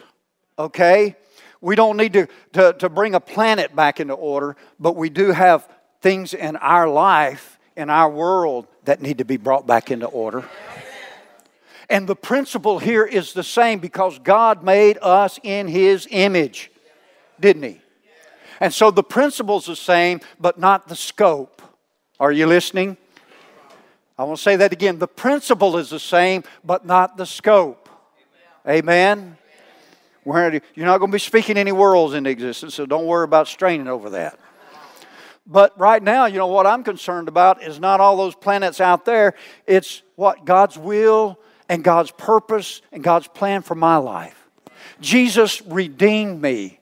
okay, 0.57 1.17
we 1.63 1.75
don't 1.75 1.95
need 1.95 2.11
to, 2.11 2.27
to, 2.51 2.73
to 2.73 2.89
bring 2.89 3.15
a 3.15 3.21
planet 3.21 3.73
back 3.73 4.01
into 4.01 4.13
order, 4.13 4.57
but 4.81 4.97
we 4.97 5.09
do 5.09 5.31
have 5.31 5.65
things 6.01 6.33
in 6.33 6.57
our 6.57 6.89
life, 6.89 7.57
in 7.77 7.89
our 7.89 8.09
world, 8.09 8.67
that 8.83 9.01
need 9.01 9.19
to 9.19 9.23
be 9.23 9.37
brought 9.37 9.65
back 9.65 9.89
into 9.89 10.05
order. 10.05 10.43
And 11.89 12.05
the 12.05 12.17
principle 12.17 12.79
here 12.79 13.05
is 13.05 13.31
the 13.31 13.43
same 13.43 13.79
because 13.79 14.19
God 14.19 14.61
made 14.61 14.97
us 15.01 15.39
in 15.41 15.69
His 15.69 16.05
image, 16.11 16.69
didn't 17.39 17.63
He? 17.63 17.81
And 18.59 18.73
so 18.73 18.91
the 18.91 19.03
principle's 19.03 19.65
the 19.65 19.77
same, 19.77 20.19
but 20.37 20.59
not 20.59 20.89
the 20.89 20.97
scope. 20.97 21.61
Are 22.19 22.31
you 22.33 22.45
listening? 22.45 22.97
I 24.17 24.25
want 24.25 24.37
to 24.37 24.43
say 24.43 24.57
that 24.57 24.73
again. 24.73 24.99
The 24.99 25.07
principle 25.07 25.77
is 25.77 25.89
the 25.89 25.99
same, 25.99 26.43
but 26.61 26.85
not 26.85 27.15
the 27.15 27.25
scope. 27.25 27.87
Amen? 28.67 29.37
You're 30.25 30.61
not 30.85 30.99
going 30.99 31.11
to 31.11 31.15
be 31.15 31.19
speaking 31.19 31.57
any 31.57 31.71
worlds 31.71 32.13
into 32.13 32.29
existence, 32.29 32.75
so 32.75 32.85
don't 32.85 33.05
worry 33.05 33.25
about 33.25 33.47
straining 33.47 33.87
over 33.87 34.11
that. 34.11 34.39
But 35.45 35.77
right 35.77 36.01
now, 36.01 36.25
you 36.25 36.37
know, 36.37 36.47
what 36.47 36.65
I'm 36.65 36.83
concerned 36.83 37.27
about 37.27 37.61
is 37.61 37.79
not 37.79 37.99
all 37.99 38.15
those 38.15 38.33
planets 38.33 38.79
out 38.79 39.03
there. 39.03 39.33
It's 39.67 40.01
what 40.15 40.45
God's 40.45 40.77
will 40.77 41.37
and 41.67 41.83
God's 41.83 42.11
purpose 42.11 42.81
and 42.93 43.03
God's 43.03 43.27
plan 43.27 43.61
for 43.61 43.75
my 43.75 43.97
life. 43.97 44.47
Jesus 45.01 45.61
redeemed 45.63 46.41
me 46.41 46.79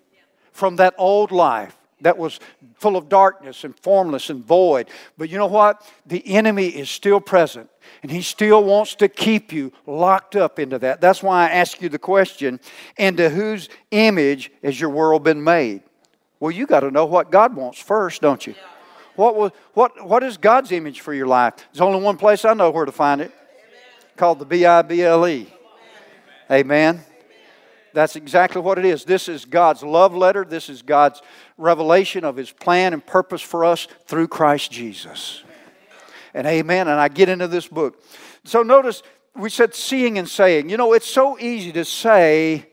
from 0.52 0.76
that 0.76 0.94
old 1.00 1.32
life 1.32 1.76
that 2.02 2.20
was 2.20 2.40
full 2.76 2.98
of 2.98 3.10
darkness 3.10 3.64
and 3.64 3.78
formless 3.80 4.30
and 4.30 4.46
void. 4.46 4.90
But 5.18 5.30
you 5.30 5.40
know 5.40 5.48
what? 5.48 5.84
The 6.06 6.26
enemy 6.28 6.68
is 6.68 6.90
still 6.90 7.20
present 7.20 7.71
and 8.02 8.12
he 8.12 8.22
still 8.22 8.64
wants 8.64 8.96
to 8.96 9.08
keep 9.08 9.52
you 9.52 9.72
locked 9.86 10.36
up 10.36 10.60
into 10.60 10.80
that. 10.80 11.02
That's 11.02 11.22
why 11.22 11.48
I 11.48 11.52
ask 11.52 11.82
you 11.82 11.90
the 11.90 12.00
question 12.00 12.60
into 12.98 13.30
whose 13.30 13.70
image 13.92 14.52
has 14.64 14.80
your 14.80 14.90
world 14.90 15.24
been 15.24 15.44
made? 15.44 15.84
Well, 16.40 16.52
you 16.52 16.66
got 16.66 16.82
to 16.82 16.92
know 16.92 17.06
what 17.06 17.32
God 17.32 17.56
wants 17.56 17.80
first, 17.80 18.22
don't 18.22 18.46
you? 18.48 18.56
What, 19.16 19.36
was, 19.36 19.52
what, 19.74 20.08
what 20.08 20.24
is 20.24 20.38
God's 20.38 20.72
image 20.72 21.02
for 21.02 21.14
your 21.14 21.28
life? 21.28 21.54
There's 21.72 21.82
only 21.82 22.02
one 22.02 22.18
place 22.18 22.46
I 22.46 22.54
know 22.54 22.72
where 22.72 22.86
to 22.86 22.92
find 22.92 23.22
it 23.22 23.32
called 24.16 24.40
the 24.40 24.46
B 24.46 24.66
I 24.66 24.82
B 24.82 25.04
L 25.04 25.28
E. 25.28 25.52
Amen. 26.50 27.04
That's 27.94 28.16
exactly 28.16 28.62
what 28.62 28.78
it 28.78 28.86
is. 28.86 29.04
This 29.04 29.28
is 29.28 29.46
God's 29.46 29.84
love 29.84 30.16
letter. 30.16 30.46
This 30.46 30.70
is 30.70 30.82
God's 30.82 31.22
revelation 31.58 32.24
of 32.24 32.38
His 32.38 32.52
plan 32.52 32.94
and 32.94 33.06
purpose 33.06 33.42
for 33.42 33.66
us 33.66 33.88
through 34.06 34.30
Christ 34.30 34.72
Jesus. 34.72 35.44
And 36.34 36.48
amen. 36.48 36.88
And 36.88 37.00
I 37.00 37.08
get 37.08 37.30
into 37.30 37.48
this 37.48 37.68
book. 37.68 38.04
So 38.44 38.64
notice 38.64 39.04
we 39.36 39.50
said 39.50 39.74
seeing 39.76 40.18
and 40.18 40.28
saying. 40.28 40.70
You 40.70 40.78
know, 40.78 40.94
it's 40.94 41.10
so 41.10 41.40
easy 41.40 41.72
to 41.74 41.86
say, 41.86 42.68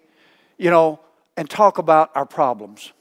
you 0.57 0.71
know, 0.71 1.00
and 1.37 1.49
talk 1.49 1.79
about 1.79 2.11
our 2.15 2.27
problems. 2.27 2.93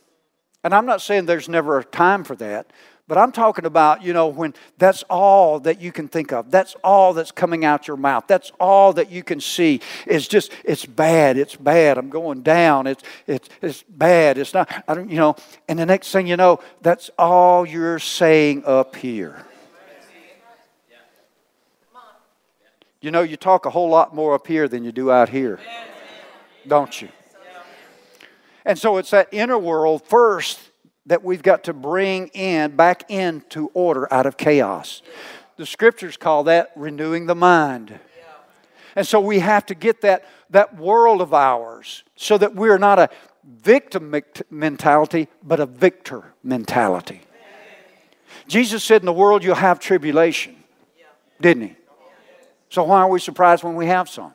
And 0.63 0.73
I'm 0.73 0.85
not 0.85 1.01
saying 1.01 1.25
there's 1.25 1.49
never 1.49 1.79
a 1.79 1.83
time 1.83 2.23
for 2.23 2.35
that, 2.35 2.71
but 3.07 3.17
I'm 3.17 3.31
talking 3.31 3.65
about, 3.65 4.03
you 4.03 4.11
know, 4.11 4.27
when 4.27 4.53
that's 4.77 5.03
all 5.03 5.61
that 5.61 5.79
you 5.79 5.91
can 5.91 6.07
think 6.07 6.33
of. 6.33 6.51
That's 6.51 6.75
all 6.83 7.13
that's 7.13 7.31
coming 7.31 7.63
out 7.63 7.87
your 7.87 7.95
mouth. 7.95 8.25
That's 8.27 8.51
all 8.59 8.91
that 8.93 9.09
you 9.09 9.23
can 9.23 9.39
see. 9.39 9.79
It's 10.05 10.27
just, 10.27 10.51
it's 10.65 10.85
bad. 10.85 11.37
It's 11.37 11.55
bad. 11.55 11.97
I'm 11.97 12.09
going 12.09 12.41
down. 12.41 12.85
It's, 12.85 13.03
it's, 13.25 13.49
it's 13.61 13.83
bad. 13.83 14.37
It's 14.37 14.53
not, 14.53 14.83
I 14.87 14.93
don't, 14.93 15.09
you 15.09 15.17
know, 15.17 15.35
and 15.69 15.79
the 15.79 15.85
next 15.85 16.11
thing 16.11 16.27
you 16.27 16.35
know, 16.35 16.59
that's 16.81 17.09
all 17.17 17.65
you're 17.65 17.99
saying 17.99 18.63
up 18.65 18.95
here. 18.97 19.45
You 22.99 23.11
know, 23.11 23.21
you 23.21 23.37
talk 23.37 23.65
a 23.65 23.69
whole 23.69 23.89
lot 23.89 24.15
more 24.15 24.33
up 24.33 24.47
here 24.47 24.67
than 24.67 24.83
you 24.83 24.91
do 24.91 25.11
out 25.11 25.29
here, 25.29 25.59
don't 26.67 27.01
you? 27.01 27.09
And 28.65 28.77
so 28.77 28.97
it's 28.97 29.11
that 29.11 29.29
inner 29.31 29.57
world 29.57 30.03
first 30.05 30.59
that 31.05 31.23
we've 31.23 31.43
got 31.43 31.63
to 31.65 31.73
bring 31.73 32.27
in 32.29 32.75
back 32.75 33.09
into 33.09 33.69
order 33.73 34.11
out 34.11 34.25
of 34.25 34.35
chaos. 34.35 35.01
The 35.55 35.65
scriptures 35.65 36.17
call 36.17 36.43
that 36.45 36.71
renewing 36.75 37.27
the 37.27 37.35
mind. 37.35 37.99
And 38.95 39.07
so 39.07 39.19
we 39.19 39.39
have 39.39 39.65
to 39.67 39.75
get 39.75 40.01
that, 40.01 40.25
that 40.49 40.75
world 40.75 41.21
of 41.21 41.33
ours 41.33 42.03
so 42.15 42.37
that 42.39 42.55
we're 42.55 42.79
not 42.79 42.97
a 42.97 43.09
victim 43.45 44.13
mentality, 44.49 45.27
but 45.43 45.59
a 45.59 45.65
victor 45.65 46.33
mentality. 46.43 47.21
Jesus 48.47 48.83
said, 48.83 49.01
In 49.01 49.05
the 49.05 49.13
world 49.13 49.43
you'll 49.43 49.55
have 49.55 49.79
tribulation, 49.79 50.55
didn't 51.39 51.63
he? 51.63 51.75
So 52.69 52.83
why 52.83 53.01
are 53.01 53.09
we 53.09 53.19
surprised 53.19 53.63
when 53.63 53.75
we 53.75 53.87
have 53.87 54.09
some? 54.09 54.33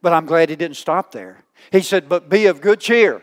But 0.00 0.12
I'm 0.12 0.26
glad 0.26 0.48
he 0.48 0.56
didn't 0.56 0.76
stop 0.76 1.12
there. 1.12 1.42
He 1.72 1.82
said, 1.82 2.08
But 2.08 2.28
be 2.28 2.46
of 2.46 2.60
good 2.60 2.80
cheer. 2.80 3.22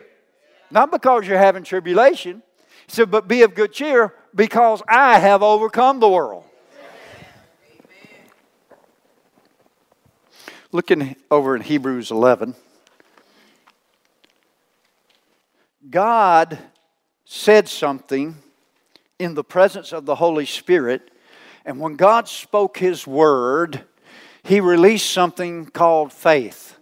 Not 0.70 0.90
because 0.90 1.26
you're 1.26 1.38
having 1.38 1.64
tribulation. 1.64 2.42
He 2.86 2.92
said, 2.92 3.10
but 3.10 3.26
be 3.26 3.42
of 3.42 3.54
good 3.54 3.72
cheer 3.72 4.14
because 4.34 4.82
I 4.88 5.18
have 5.18 5.42
overcome 5.42 6.00
the 6.00 6.08
world. 6.08 6.44
Looking 10.72 11.16
over 11.30 11.56
in 11.56 11.62
Hebrews 11.62 12.10
11, 12.10 12.54
God 15.88 16.58
said 17.24 17.68
something 17.68 18.36
in 19.18 19.34
the 19.34 19.44
presence 19.44 19.92
of 19.92 20.04
the 20.04 20.16
Holy 20.16 20.44
Spirit, 20.44 21.10
and 21.64 21.80
when 21.80 21.96
God 21.96 22.28
spoke 22.28 22.78
His 22.78 23.06
word, 23.06 23.84
He 24.46 24.60
released 24.60 25.10
something 25.10 25.66
called 25.66 26.12
faith. 26.12 26.76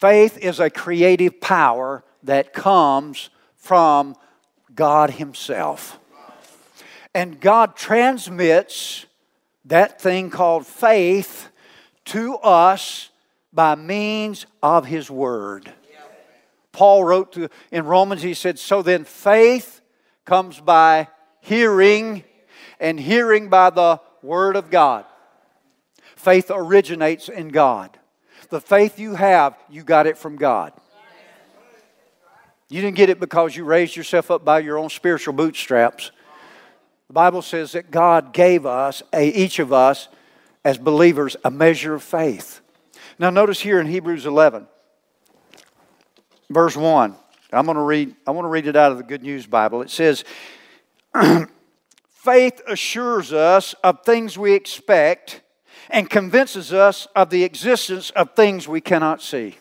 Faith 0.00 0.38
is 0.38 0.58
a 0.58 0.70
creative 0.70 1.40
power 1.40 2.02
that 2.24 2.52
comes 2.52 3.30
from 3.54 4.16
God 4.74 5.10
Himself. 5.10 6.00
And 7.14 7.40
God 7.40 7.76
transmits 7.76 9.06
that 9.66 10.00
thing 10.00 10.30
called 10.30 10.66
faith 10.66 11.48
to 12.06 12.34
us 12.38 13.10
by 13.52 13.76
means 13.76 14.46
of 14.64 14.86
His 14.86 15.08
Word. 15.08 15.72
Paul 16.72 17.04
wrote 17.04 17.32
to, 17.34 17.48
in 17.70 17.86
Romans, 17.86 18.20
he 18.20 18.34
said, 18.34 18.58
So 18.58 18.82
then 18.82 19.04
faith 19.04 19.80
comes 20.24 20.58
by 20.58 21.06
hearing, 21.40 22.24
and 22.80 22.98
hearing 22.98 23.48
by 23.48 23.70
the 23.70 24.00
Word 24.26 24.56
of 24.56 24.70
God. 24.70 25.04
Faith 26.16 26.50
originates 26.52 27.28
in 27.28 27.48
God. 27.48 27.96
The 28.50 28.60
faith 28.60 28.98
you 28.98 29.14
have, 29.14 29.56
you 29.70 29.82
got 29.82 30.06
it 30.06 30.18
from 30.18 30.36
God. 30.36 30.72
You 32.68 32.80
didn't 32.82 32.96
get 32.96 33.10
it 33.10 33.20
because 33.20 33.54
you 33.54 33.64
raised 33.64 33.94
yourself 33.94 34.30
up 34.30 34.44
by 34.44 34.58
your 34.58 34.76
own 34.76 34.90
spiritual 34.90 35.34
bootstraps. 35.34 36.10
The 37.06 37.12
Bible 37.12 37.42
says 37.42 37.72
that 37.72 37.92
God 37.92 38.32
gave 38.32 38.66
us, 38.66 39.04
a, 39.12 39.30
each 39.30 39.60
of 39.60 39.72
us, 39.72 40.08
as 40.64 40.76
believers, 40.76 41.36
a 41.44 41.50
measure 41.50 41.94
of 41.94 42.02
faith. 42.02 42.60
Now, 43.20 43.30
notice 43.30 43.60
here 43.60 43.78
in 43.78 43.86
Hebrews 43.86 44.26
11, 44.26 44.66
verse 46.50 46.76
1. 46.76 47.14
I'm 47.52 47.64
going 47.64 47.76
to 47.76 47.82
read, 47.82 48.16
I 48.26 48.32
want 48.32 48.44
to 48.44 48.50
read 48.50 48.66
it 48.66 48.74
out 48.74 48.90
of 48.90 48.98
the 48.98 49.04
Good 49.04 49.22
News 49.22 49.46
Bible. 49.46 49.82
It 49.82 49.90
says, 49.90 50.24
Faith 52.26 52.60
assures 52.66 53.32
us 53.32 53.72
of 53.84 54.02
things 54.02 54.36
we 54.36 54.52
expect 54.52 55.42
and 55.88 56.10
convinces 56.10 56.72
us 56.72 57.06
of 57.14 57.30
the 57.30 57.44
existence 57.44 58.10
of 58.10 58.34
things 58.34 58.66
we 58.66 58.80
cannot 58.80 59.22
see. 59.22 59.54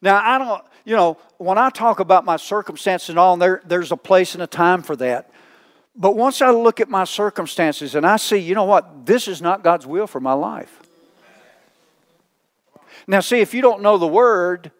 Now, 0.00 0.20
I 0.20 0.38
don't, 0.38 0.64
you 0.84 0.96
know, 0.96 1.18
when 1.38 1.56
I 1.56 1.70
talk 1.70 2.00
about 2.00 2.24
my 2.24 2.36
circumstances 2.36 3.10
and 3.10 3.18
all, 3.18 3.36
there, 3.36 3.62
there's 3.64 3.92
a 3.92 3.96
place 3.96 4.34
and 4.34 4.42
a 4.42 4.48
time 4.48 4.82
for 4.82 4.96
that. 4.96 5.30
But 5.94 6.16
once 6.16 6.42
I 6.42 6.50
look 6.50 6.80
at 6.80 6.88
my 6.88 7.04
circumstances 7.04 7.94
and 7.94 8.04
I 8.04 8.16
see, 8.16 8.38
you 8.38 8.56
know 8.56 8.64
what, 8.64 9.06
this 9.06 9.28
is 9.28 9.40
not 9.40 9.62
God's 9.62 9.86
will 9.86 10.08
for 10.08 10.18
my 10.18 10.32
life. 10.32 10.80
Now, 13.06 13.20
see, 13.20 13.38
if 13.38 13.54
you 13.54 13.62
don't 13.62 13.82
know 13.82 13.98
the 13.98 14.08
Word, 14.08 14.72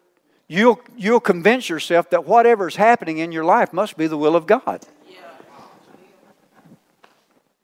you'll, 0.49 0.81
you'll 0.97 1.21
convince 1.21 1.69
yourself 1.69 2.09
that 2.09 2.25
whatever's 2.25 2.75
happening 2.75 3.19
in 3.19 3.31
your 3.31 3.45
life 3.45 3.71
must 3.71 3.95
be 3.95 4.07
the 4.07 4.17
will 4.17 4.35
of 4.35 4.47
God. 4.47 4.85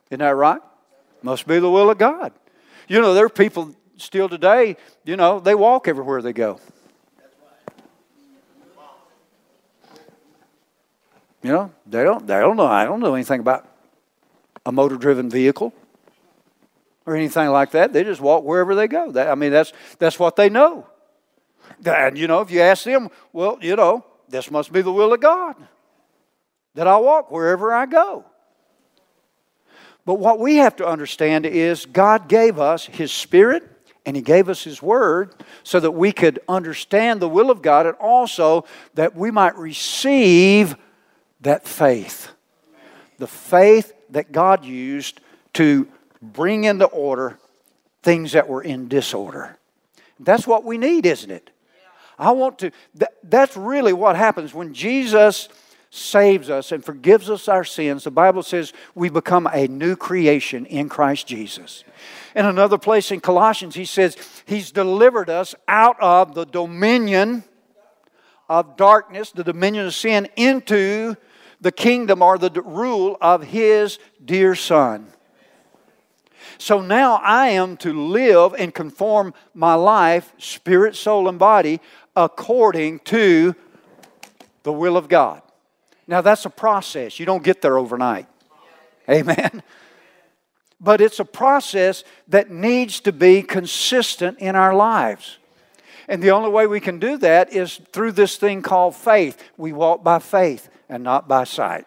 Isn't 0.10 0.20
that 0.20 0.36
right? 0.36 0.62
Must 1.22 1.46
be 1.48 1.60
the 1.60 1.70
will 1.70 1.90
of 1.90 1.98
God. 1.98 2.32
You 2.88 3.02
know, 3.02 3.14
there 3.14 3.26
are 3.26 3.30
people 3.30 3.76
still 3.98 4.30
today, 4.30 4.78
you 5.04 5.16
know, 5.16 5.40
they 5.40 5.56
walk 5.56 5.88
everywhere 5.88 6.22
they 6.22 6.34
go. 6.34 6.60
You 11.42 11.52
know, 11.52 11.72
they 11.86 12.04
don't, 12.04 12.28
they 12.28 12.40
don't 12.40 12.58
know. 12.58 12.66
I 12.66 12.84
don't 12.84 13.00
know 13.00 13.14
anything 13.14 13.40
about 13.40 13.66
a 14.66 14.72
motor 14.72 14.98
driven 14.98 15.30
vehicle 15.30 15.74
or 17.06 17.16
anything 17.16 17.50
like 17.50 17.72
that. 17.72 17.94
They 17.94 18.04
just 18.04 18.20
walk 18.20 18.44
wherever 18.44 18.76
they 18.76 18.88
go. 18.88 19.12
That, 19.12 19.30
I 19.30 19.36
mean, 19.36 19.52
that's, 19.52 19.72
that's 20.00 20.20
what 20.20 20.36
they 20.36 20.50
know. 20.50 20.86
And, 21.86 22.18
you 22.18 22.28
know, 22.28 22.42
if 22.42 22.52
you 22.52 22.62
ask 22.62 22.84
them, 22.84 23.10
well, 23.32 23.58
you 23.62 23.76
know, 23.76 24.06
this 24.28 24.52
must 24.52 24.74
be 24.74 24.82
the 24.82 24.92
will 24.92 25.14
of 25.14 25.22
God 25.22 25.56
that 26.76 26.88
I 26.88 26.98
walk 26.98 27.32
wherever 27.32 27.74
I 27.74 27.86
go. 27.86 28.26
But 30.10 30.18
what 30.18 30.40
we 30.40 30.56
have 30.56 30.76
to 30.78 30.88
understand 30.88 31.46
is 31.46 31.86
God 31.86 32.28
gave 32.28 32.58
us 32.58 32.88
His 32.88 33.12
Spirit 33.12 33.62
and 34.08 34.16
He 34.16 34.24
gave 34.24 34.50
us 34.50 34.64
His 34.64 34.82
Word 34.82 35.36
so 35.62 35.80
that 35.80 35.92
we 35.92 36.12
could 36.12 36.40
understand 36.50 37.20
the 37.20 37.30
will 37.30 37.52
of 37.52 37.62
God 37.62 37.86
and 37.86 37.96
also 37.98 38.66
that 38.96 39.16
we 39.16 39.30
might 39.30 39.56
receive 39.56 40.76
that 41.42 41.68
faith. 41.68 42.32
The 43.20 43.28
faith 43.28 43.94
that 44.10 44.32
God 44.32 44.66
used 44.66 45.22
to 45.54 45.88
bring 46.24 46.64
into 46.64 46.86
order 46.86 47.38
things 48.02 48.32
that 48.32 48.50
were 48.50 48.64
in 48.64 48.88
disorder. 48.88 49.60
That's 50.20 50.48
what 50.48 50.64
we 50.64 50.80
need, 50.80 51.06
isn't 51.06 51.30
it? 51.30 51.52
I 52.18 52.32
want 52.32 52.58
to, 52.58 52.72
that, 52.96 53.14
that's 53.24 53.56
really 53.56 53.94
what 53.94 54.16
happens 54.16 54.56
when 54.56 54.74
Jesus 54.74 55.50
saves 55.92 56.50
us 56.50 56.72
and 56.72 56.84
forgives 56.84 57.30
us 57.30 57.48
our 57.48 57.64
sins. 57.64 58.04
The 58.04 58.12
Bible 58.12 58.44
says 58.44 58.74
we 58.94 59.10
become 59.10 59.48
a 59.52 59.68
new 59.68 59.96
creation 59.96 60.66
in 60.66 60.90
Christ 60.90 61.28
Jesus. 61.28 61.84
In 62.36 62.46
another 62.46 62.78
place 62.78 63.12
in 63.12 63.20
Colossians, 63.20 63.76
he 63.76 63.86
says 63.86 64.16
he's 64.46 64.72
delivered 64.72 65.30
us 65.30 65.56
out 65.68 66.00
of 66.00 66.36
the 66.36 66.46
dominion 66.46 67.44
of 68.48 68.78
darkness, 68.78 69.32
the 69.32 69.44
dominion 69.44 69.88
of 69.88 69.96
sin, 69.96 70.28
into 70.36 71.16
the 71.62 71.72
kingdom 71.72 72.22
or 72.22 72.38
the 72.38 72.50
rule 72.62 73.18
of 73.20 73.44
his 73.44 74.00
dear 74.24 74.56
Son. 74.56 75.08
So 76.58 76.82
now 76.82 77.16
I 77.24 77.50
am 77.50 77.78
to 77.78 77.94
live 77.94 78.54
and 78.54 78.74
conform 78.74 79.34
my 79.54 79.76
life, 79.76 80.34
spirit, 80.38 80.96
soul, 80.96 81.30
and 81.30 81.40
body, 81.40 81.80
according 82.16 83.00
to 83.00 83.56
the 84.64 84.74
will 84.74 84.98
of 84.98 85.08
God. 85.08 85.42
Now, 86.10 86.22
that's 86.22 86.44
a 86.46 86.50
process. 86.50 87.20
You 87.20 87.28
don't 87.28 87.44
get 87.44 87.62
there 87.62 87.78
overnight. 87.78 88.28
Amen. 89.10 89.64
But 90.82 91.02
it's 91.02 91.20
a 91.20 91.26
process 91.26 92.06
that 92.30 92.50
needs 92.50 93.02
to 93.02 93.12
be 93.12 93.42
consistent 93.42 94.40
in 94.40 94.56
our 94.56 94.74
lives. 94.74 95.38
And 96.08 96.24
the 96.24 96.32
only 96.32 96.50
way 96.50 96.68
we 96.68 96.80
can 96.80 97.00
do 97.00 97.18
that 97.18 97.52
is 97.52 97.82
through 97.92 98.14
this 98.14 98.38
thing 98.38 98.62
called 98.62 98.96
faith. 98.96 99.44
We 99.58 99.74
walk 99.74 100.06
by 100.06 100.20
faith 100.20 100.70
and 100.88 101.04
not 101.04 101.28
by 101.28 101.44
sight. 101.44 101.86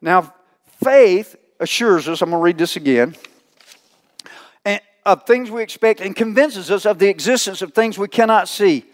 Now, 0.00 0.34
faith 0.82 1.36
assures 1.60 2.08
us, 2.08 2.22
I'm 2.22 2.30
going 2.30 2.40
to 2.40 2.44
read 2.44 2.58
this 2.58 2.74
again, 2.74 3.14
of 5.06 5.24
things 5.24 5.48
we 5.48 5.62
expect 5.62 6.00
and 6.00 6.16
convinces 6.16 6.72
us 6.72 6.84
of 6.84 6.98
the 6.98 7.08
existence 7.08 7.62
of 7.62 7.72
things 7.72 7.98
we 7.98 8.08
cannot 8.08 8.48
see. 8.48 8.84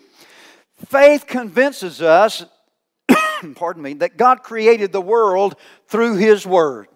Faith 0.86 1.26
convinces 1.26 2.02
us, 2.02 2.44
pardon 3.54 3.82
me, 3.82 3.94
that 3.94 4.16
God 4.16 4.42
created 4.42 4.92
the 4.92 5.00
world 5.00 5.56
through 5.86 6.16
His 6.16 6.46
Word. 6.46 6.88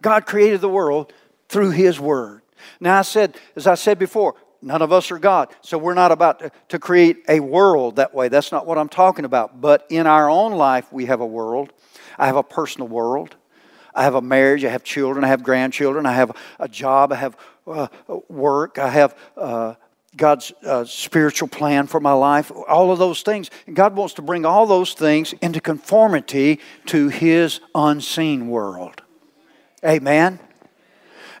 God 0.00 0.26
created 0.26 0.60
the 0.60 0.68
world 0.68 1.12
through 1.48 1.70
His 1.70 2.00
Word. 2.00 2.42
Now, 2.80 2.98
I 2.98 3.02
said, 3.02 3.36
as 3.56 3.66
I 3.66 3.74
said 3.74 3.98
before, 3.98 4.34
none 4.60 4.82
of 4.82 4.92
us 4.92 5.10
are 5.10 5.18
God. 5.18 5.54
So 5.60 5.78
we're 5.78 5.94
not 5.94 6.12
about 6.12 6.52
to, 6.68 6.78
create 6.78 7.24
a 7.28 7.40
world 7.40 7.96
that 7.96 8.14
way. 8.14 8.28
That's 8.28 8.52
not 8.52 8.66
what 8.66 8.78
I'm 8.78 8.88
talking 8.88 9.24
about. 9.24 9.60
But 9.60 9.86
in 9.88 10.06
our 10.06 10.30
own 10.30 10.52
life, 10.52 10.92
we 10.92 11.06
have 11.06 11.20
a 11.20 11.26
world. 11.26 11.72
I 12.18 12.26
have 12.26 12.36
a 12.36 12.42
personal 12.42 12.88
world. 12.88 13.36
I 13.94 14.04
have 14.04 14.14
a 14.14 14.22
marriage. 14.22 14.64
I 14.64 14.70
have 14.70 14.84
children. 14.84 15.24
I 15.24 15.28
have 15.28 15.42
grandchildren. 15.42 16.06
I 16.06 16.12
have 16.12 16.32
a 16.58 16.68
job. 16.68 17.12
I 17.12 17.16
have 17.16 17.36
uh, 17.66 17.88
work. 18.28 18.78
I 18.78 18.88
have 18.88 19.16
uh, 19.36 19.74
God's 20.16 20.52
uh, 20.64 20.84
spiritual 20.84 21.48
plan 21.48 21.86
for 21.86 22.00
my 22.00 22.12
life. 22.12 22.52
All 22.68 22.92
of 22.92 22.98
those 22.98 23.22
things. 23.22 23.50
God 23.72 23.96
wants 23.96 24.14
to 24.14 24.22
bring 24.22 24.44
all 24.44 24.66
those 24.66 24.92
things 24.92 25.32
into 25.34 25.60
conformity 25.60 26.60
to 26.86 27.08
His 27.08 27.60
unseen 27.74 28.48
world. 28.48 29.02
Amen. 29.84 30.38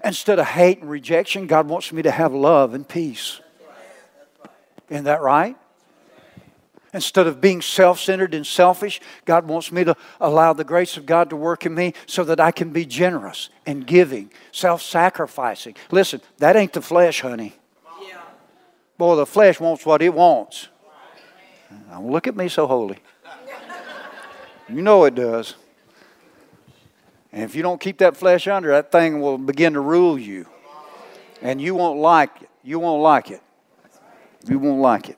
Instead 0.04 0.38
of 0.38 0.46
hate 0.46 0.80
and 0.80 0.90
rejection, 0.90 1.46
God 1.46 1.68
wants 1.68 1.92
me 1.92 2.02
to 2.02 2.10
have 2.10 2.32
love 2.32 2.74
and 2.74 2.88
peace. 2.88 3.40
Isn't 4.88 5.04
that 5.04 5.22
right? 5.22 5.56
Instead 6.94 7.26
of 7.26 7.40
being 7.40 7.62
self 7.62 8.00
centered 8.00 8.34
and 8.34 8.46
selfish, 8.46 9.00
God 9.24 9.46
wants 9.46 9.72
me 9.72 9.84
to 9.84 9.96
allow 10.20 10.52
the 10.52 10.64
grace 10.64 10.96
of 10.96 11.06
God 11.06 11.30
to 11.30 11.36
work 11.36 11.64
in 11.64 11.74
me 11.74 11.94
so 12.06 12.24
that 12.24 12.40
I 12.40 12.50
can 12.50 12.70
be 12.70 12.84
generous 12.84 13.48
and 13.64 13.86
giving, 13.86 14.30
self 14.50 14.82
sacrificing. 14.82 15.74
Listen, 15.90 16.20
that 16.38 16.56
ain't 16.56 16.72
the 16.72 16.82
flesh, 16.82 17.20
honey. 17.20 17.54
Boy, 19.02 19.16
the 19.16 19.26
flesh 19.26 19.58
wants 19.58 19.84
what 19.84 20.00
it 20.00 20.14
wants. 20.14 20.68
Don't 21.90 22.12
look 22.12 22.28
at 22.28 22.36
me 22.36 22.48
so 22.48 22.68
holy. 22.68 22.98
You 24.68 24.80
know 24.80 25.02
it 25.06 25.16
does. 25.16 25.56
And 27.32 27.42
if 27.42 27.56
you 27.56 27.64
don't 27.64 27.80
keep 27.80 27.98
that 27.98 28.16
flesh 28.16 28.46
under, 28.46 28.68
that 28.68 28.92
thing 28.92 29.20
will 29.20 29.38
begin 29.38 29.72
to 29.72 29.80
rule 29.80 30.16
you. 30.16 30.46
And 31.40 31.60
you 31.60 31.74
won't 31.74 31.98
like 31.98 32.42
it. 32.42 32.50
You 32.62 32.78
won't 32.78 33.02
like 33.02 33.32
it. 33.32 33.42
You 34.46 34.60
won't 34.60 34.80
like 34.80 35.16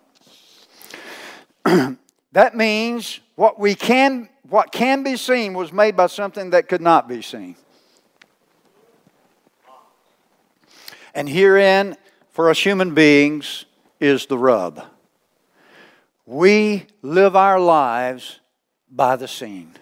it. 1.67 1.99
that 2.33 2.57
means 2.57 3.21
what 3.35 3.61
we 3.61 3.75
can 3.75 4.31
what 4.49 4.73
can 4.73 5.03
be 5.03 5.19
seen 5.19 5.53
was 5.53 5.75
made 5.75 5.95
by 5.95 6.07
something 6.07 6.49
that 6.51 6.71
could 6.71 6.81
not 6.81 7.07
be 7.07 7.21
seen. 7.21 7.55
And 11.15 11.29
herein, 11.29 11.99
for 12.31 12.49
us 12.49 12.59
human 12.59 12.95
beings, 12.95 13.67
is 14.01 14.27
the 14.27 14.39
rub. 14.39 14.83
We 16.27 16.87
live 17.03 17.37
our 17.37 17.61
lives 17.61 18.41
by 18.91 19.17
the 19.17 19.29
seen. 19.29 19.73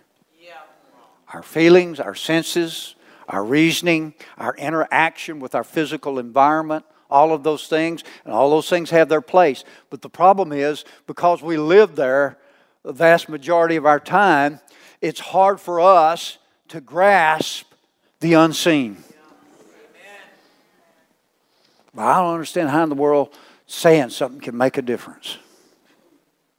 Our 1.29 1.43
feelings, 1.43 1.99
our 1.99 2.15
senses, 2.15 2.95
our 3.29 3.43
reasoning, 3.43 4.15
our 4.37 4.55
interaction 4.57 5.41
with 5.41 5.55
our 5.55 5.65
physical 5.65 6.19
environment, 6.19 6.85
all 7.09 7.33
of 7.33 7.43
those 7.43 7.69
things, 7.69 8.05
and 8.25 8.35
all 8.35 8.51
those 8.51 8.69
things 8.69 8.91
have 8.91 9.09
their 9.09 9.23
place. 9.23 9.65
But 9.89 10.03
the 10.03 10.11
problem 10.11 10.53
is, 10.53 10.85
because 11.07 11.43
we 11.43 11.57
live 11.57 11.97
there 11.97 12.39
the 12.83 12.93
vast 12.93 13.29
majority 13.29 13.77
of 13.77 13.87
our 13.87 14.01
time, 14.01 14.61
it's 15.01 15.21
hard 15.21 15.61
for 15.61 15.81
us 15.81 16.39
to 16.69 16.81
grasp 16.81 17.73
the 18.21 18.35
unseen. 18.35 19.03
But 21.95 22.03
I 22.03 22.21
don't 22.21 22.33
understand 22.33 22.71
how 22.71 22.83
in 22.83 22.89
the 22.89 22.95
world 22.95 23.35
saying 23.73 24.11
something 24.11 24.41
can 24.41 24.57
make 24.57 24.77
a 24.77 24.83
difference. 24.83 25.39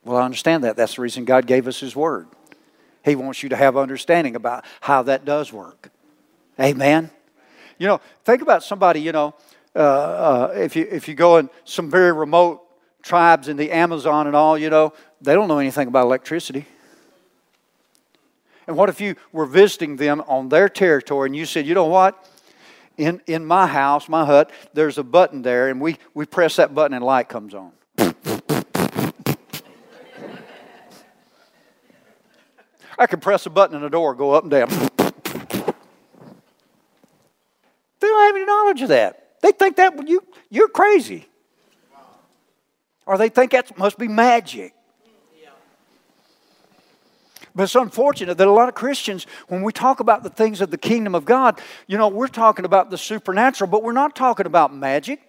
Well, 0.03 0.17
I 0.17 0.25
understand 0.25 0.63
that. 0.63 0.75
That's 0.75 0.95
the 0.95 1.01
reason 1.01 1.25
God 1.25 1.45
gave 1.45 1.67
us 1.67 1.79
His 1.79 1.95
Word. 1.95 2.27
He 3.05 3.15
wants 3.15 3.43
you 3.43 3.49
to 3.49 3.55
have 3.55 3.77
understanding 3.77 4.35
about 4.35 4.65
how 4.81 5.03
that 5.03 5.23
does 5.23 5.53
work. 5.53 5.91
Amen. 6.59 7.11
You 7.77 7.87
know, 7.87 8.01
think 8.23 8.41
about 8.41 8.63
somebody, 8.63 8.99
you 8.99 9.11
know, 9.11 9.35
uh, 9.75 9.79
uh, 9.79 10.53
if, 10.55 10.75
you, 10.75 10.87
if 10.89 11.07
you 11.07 11.13
go 11.13 11.37
in 11.37 11.49
some 11.65 11.89
very 11.89 12.11
remote 12.11 12.61
tribes 13.01 13.47
in 13.47 13.57
the 13.57 13.71
Amazon 13.71 14.27
and 14.27 14.35
all, 14.35 14.57
you 14.57 14.69
know, 14.69 14.93
they 15.21 15.33
don't 15.33 15.47
know 15.47 15.59
anything 15.59 15.87
about 15.87 16.05
electricity. 16.05 16.65
And 18.65 18.77
what 18.77 18.89
if 18.89 19.01
you 19.01 19.15
were 19.31 19.45
visiting 19.45 19.97
them 19.97 20.23
on 20.27 20.49
their 20.49 20.69
territory 20.69 21.27
and 21.27 21.35
you 21.35 21.45
said, 21.45 21.65
you 21.65 21.73
know 21.75 21.85
what? 21.85 22.27
In, 22.97 23.21
in 23.25 23.45
my 23.45 23.65
house, 23.65 24.07
my 24.07 24.25
hut, 24.25 24.51
there's 24.73 24.97
a 24.97 25.03
button 25.03 25.41
there, 25.41 25.69
and 25.69 25.81
we, 25.81 25.97
we 26.13 26.25
press 26.25 26.57
that 26.57 26.75
button 26.75 26.95
and 26.95 27.03
light 27.03 27.27
comes 27.27 27.53
on. 27.53 27.71
I 32.97 33.07
can 33.07 33.19
press 33.19 33.45
a 33.45 33.49
button 33.49 33.75
and 33.75 33.83
the 33.83 33.89
door 33.89 34.13
go 34.13 34.31
up 34.31 34.43
and 34.43 34.51
down. 34.51 34.69
they 37.99 38.07
don't 38.07 38.25
have 38.27 38.35
any 38.35 38.45
knowledge 38.45 38.81
of 38.83 38.89
that. 38.89 39.39
They 39.41 39.51
think 39.51 39.75
that 39.77 40.07
you, 40.07 40.23
you're 40.49 40.69
crazy. 40.69 41.27
Or 43.05 43.17
they 43.17 43.29
think 43.29 43.51
that 43.51 43.77
must 43.77 43.97
be 43.97 44.07
magic. 44.07 44.73
But 47.55 47.63
it's 47.63 47.75
unfortunate 47.75 48.37
that 48.37 48.47
a 48.47 48.51
lot 48.51 48.67
of 48.67 48.75
Christians, 48.75 49.27
when 49.47 49.61
we 49.61 49.71
talk 49.71 49.99
about 49.99 50.23
the 50.23 50.29
things 50.29 50.59
of 50.61 50.71
the 50.71 50.77
kingdom 50.77 51.13
of 51.13 51.25
God, 51.25 51.61
you 51.87 51.97
know, 51.97 52.07
we're 52.07 52.27
talking 52.27 52.65
about 52.65 52.89
the 52.89 52.97
supernatural, 52.97 53.69
but 53.69 53.83
we're 53.83 53.91
not 53.91 54.15
talking 54.15 54.45
about 54.45 54.75
magic. 54.75 55.21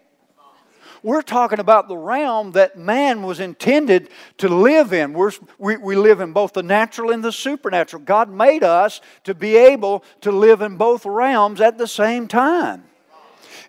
We're 1.02 1.20
talking 1.20 1.58
about 1.58 1.88
the 1.88 1.98
realm 1.98 2.52
that 2.52 2.78
man 2.78 3.22
was 3.22 3.38
intended 3.38 4.08
to 4.38 4.48
live 4.48 4.94
in. 4.94 5.12
We're, 5.12 5.32
we, 5.58 5.76
we 5.76 5.96
live 5.96 6.20
in 6.20 6.32
both 6.32 6.54
the 6.54 6.62
natural 6.62 7.10
and 7.10 7.22
the 7.22 7.30
supernatural. 7.30 8.04
God 8.04 8.30
made 8.30 8.62
us 8.62 9.02
to 9.24 9.34
be 9.34 9.56
able 9.56 10.02
to 10.22 10.32
live 10.32 10.62
in 10.62 10.78
both 10.78 11.04
realms 11.04 11.60
at 11.60 11.76
the 11.76 11.86
same 11.86 12.26
time 12.26 12.84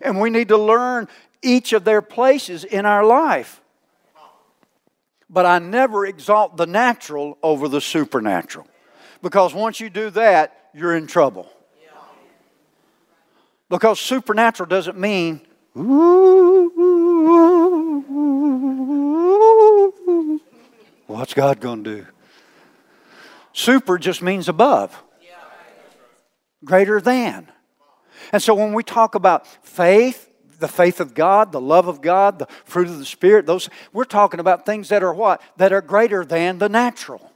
and 0.00 0.20
we 0.20 0.30
need 0.30 0.48
to 0.48 0.58
learn 0.58 1.08
each 1.42 1.72
of 1.72 1.84
their 1.84 2.02
places 2.02 2.64
in 2.64 2.86
our 2.86 3.04
life. 3.04 3.60
But 5.28 5.44
I 5.46 5.58
never 5.58 6.06
exalt 6.06 6.56
the 6.56 6.66
natural 6.66 7.36
over 7.42 7.68
the 7.68 7.80
supernatural. 7.80 8.66
Because 9.22 9.52
once 9.54 9.80
you 9.80 9.90
do 9.90 10.10
that, 10.10 10.70
you're 10.74 10.94
in 10.96 11.06
trouble. 11.06 11.50
Because 13.68 13.98
supernatural 13.98 14.68
doesn't 14.68 14.96
mean, 14.96 15.40
what's 21.06 21.34
God 21.34 21.60
going 21.60 21.82
to 21.82 21.96
do? 21.96 22.06
Super 23.52 23.98
just 23.98 24.22
means 24.22 24.48
above, 24.48 25.02
greater 26.64 27.00
than. 27.00 27.48
And 28.32 28.40
so 28.40 28.54
when 28.54 28.72
we 28.72 28.84
talk 28.84 29.14
about 29.14 29.46
faith, 29.66 30.30
the 30.58 30.68
faith 30.68 31.00
of 31.00 31.14
God, 31.14 31.52
the 31.52 31.60
love 31.60 31.88
of 31.88 32.00
God, 32.00 32.38
the 32.38 32.48
fruit 32.64 32.88
of 32.88 32.98
the 32.98 33.04
Spirit, 33.04 33.46
those 33.46 33.68
we're 33.92 34.04
talking 34.04 34.40
about 34.40 34.66
things 34.66 34.88
that 34.88 35.02
are 35.02 35.14
what? 35.14 35.40
That 35.56 35.72
are 35.72 35.80
greater 35.80 36.24
than 36.24 36.58
the 36.58 36.68
natural. 36.68 37.32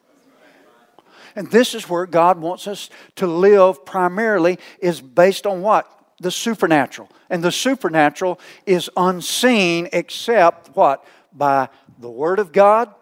And 1.36 1.50
this 1.50 1.74
is 1.74 1.88
where 1.88 2.06
God 2.06 2.40
wants 2.40 2.66
us 2.66 2.90
to 3.16 3.26
live 3.26 3.84
primarily 3.84 4.58
is 4.80 5.00
based 5.00 5.46
on 5.46 5.62
what? 5.62 5.88
The 6.20 6.30
supernatural. 6.30 7.08
And 7.28 7.42
the 7.42 7.52
supernatural 7.52 8.40
is 8.66 8.90
unseen 8.96 9.88
except 9.92 10.74
what? 10.74 11.04
By 11.32 11.68
the 11.98 12.10
Word 12.10 12.38
of 12.38 12.52
God 12.52 12.92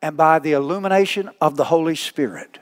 and 0.00 0.16
by 0.16 0.38
the 0.38 0.52
illumination 0.52 1.30
of 1.40 1.56
the 1.56 1.64
Holy 1.64 1.96
Spirit. 1.96 2.58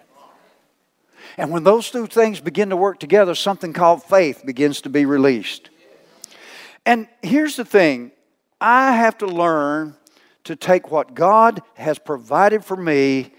And 1.36 1.50
when 1.50 1.64
those 1.64 1.90
two 1.90 2.06
things 2.06 2.40
begin 2.40 2.70
to 2.70 2.76
work 2.76 2.98
together, 2.98 3.34
something 3.34 3.72
called 3.72 4.02
faith 4.02 4.42
begins 4.44 4.80
to 4.82 4.90
be 4.90 5.04
released. 5.04 5.70
And 6.86 7.08
here's 7.22 7.56
the 7.56 7.64
thing 7.64 8.12
I 8.60 8.92
have 8.96 9.18
to 9.18 9.26
learn 9.26 9.96
to 10.44 10.56
take 10.56 10.90
what 10.90 11.14
God 11.14 11.62
has 11.74 11.98
provided 11.98 12.64
for 12.64 12.76
me, 12.76 13.32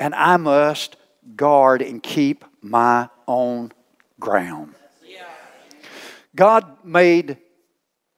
and 0.00 0.14
I 0.14 0.36
must 0.36 0.96
guard 1.36 1.82
and 1.82 2.02
keep 2.02 2.44
my 2.60 3.08
own 3.26 3.72
ground. 4.18 4.74
God 6.34 6.84
made 6.84 7.38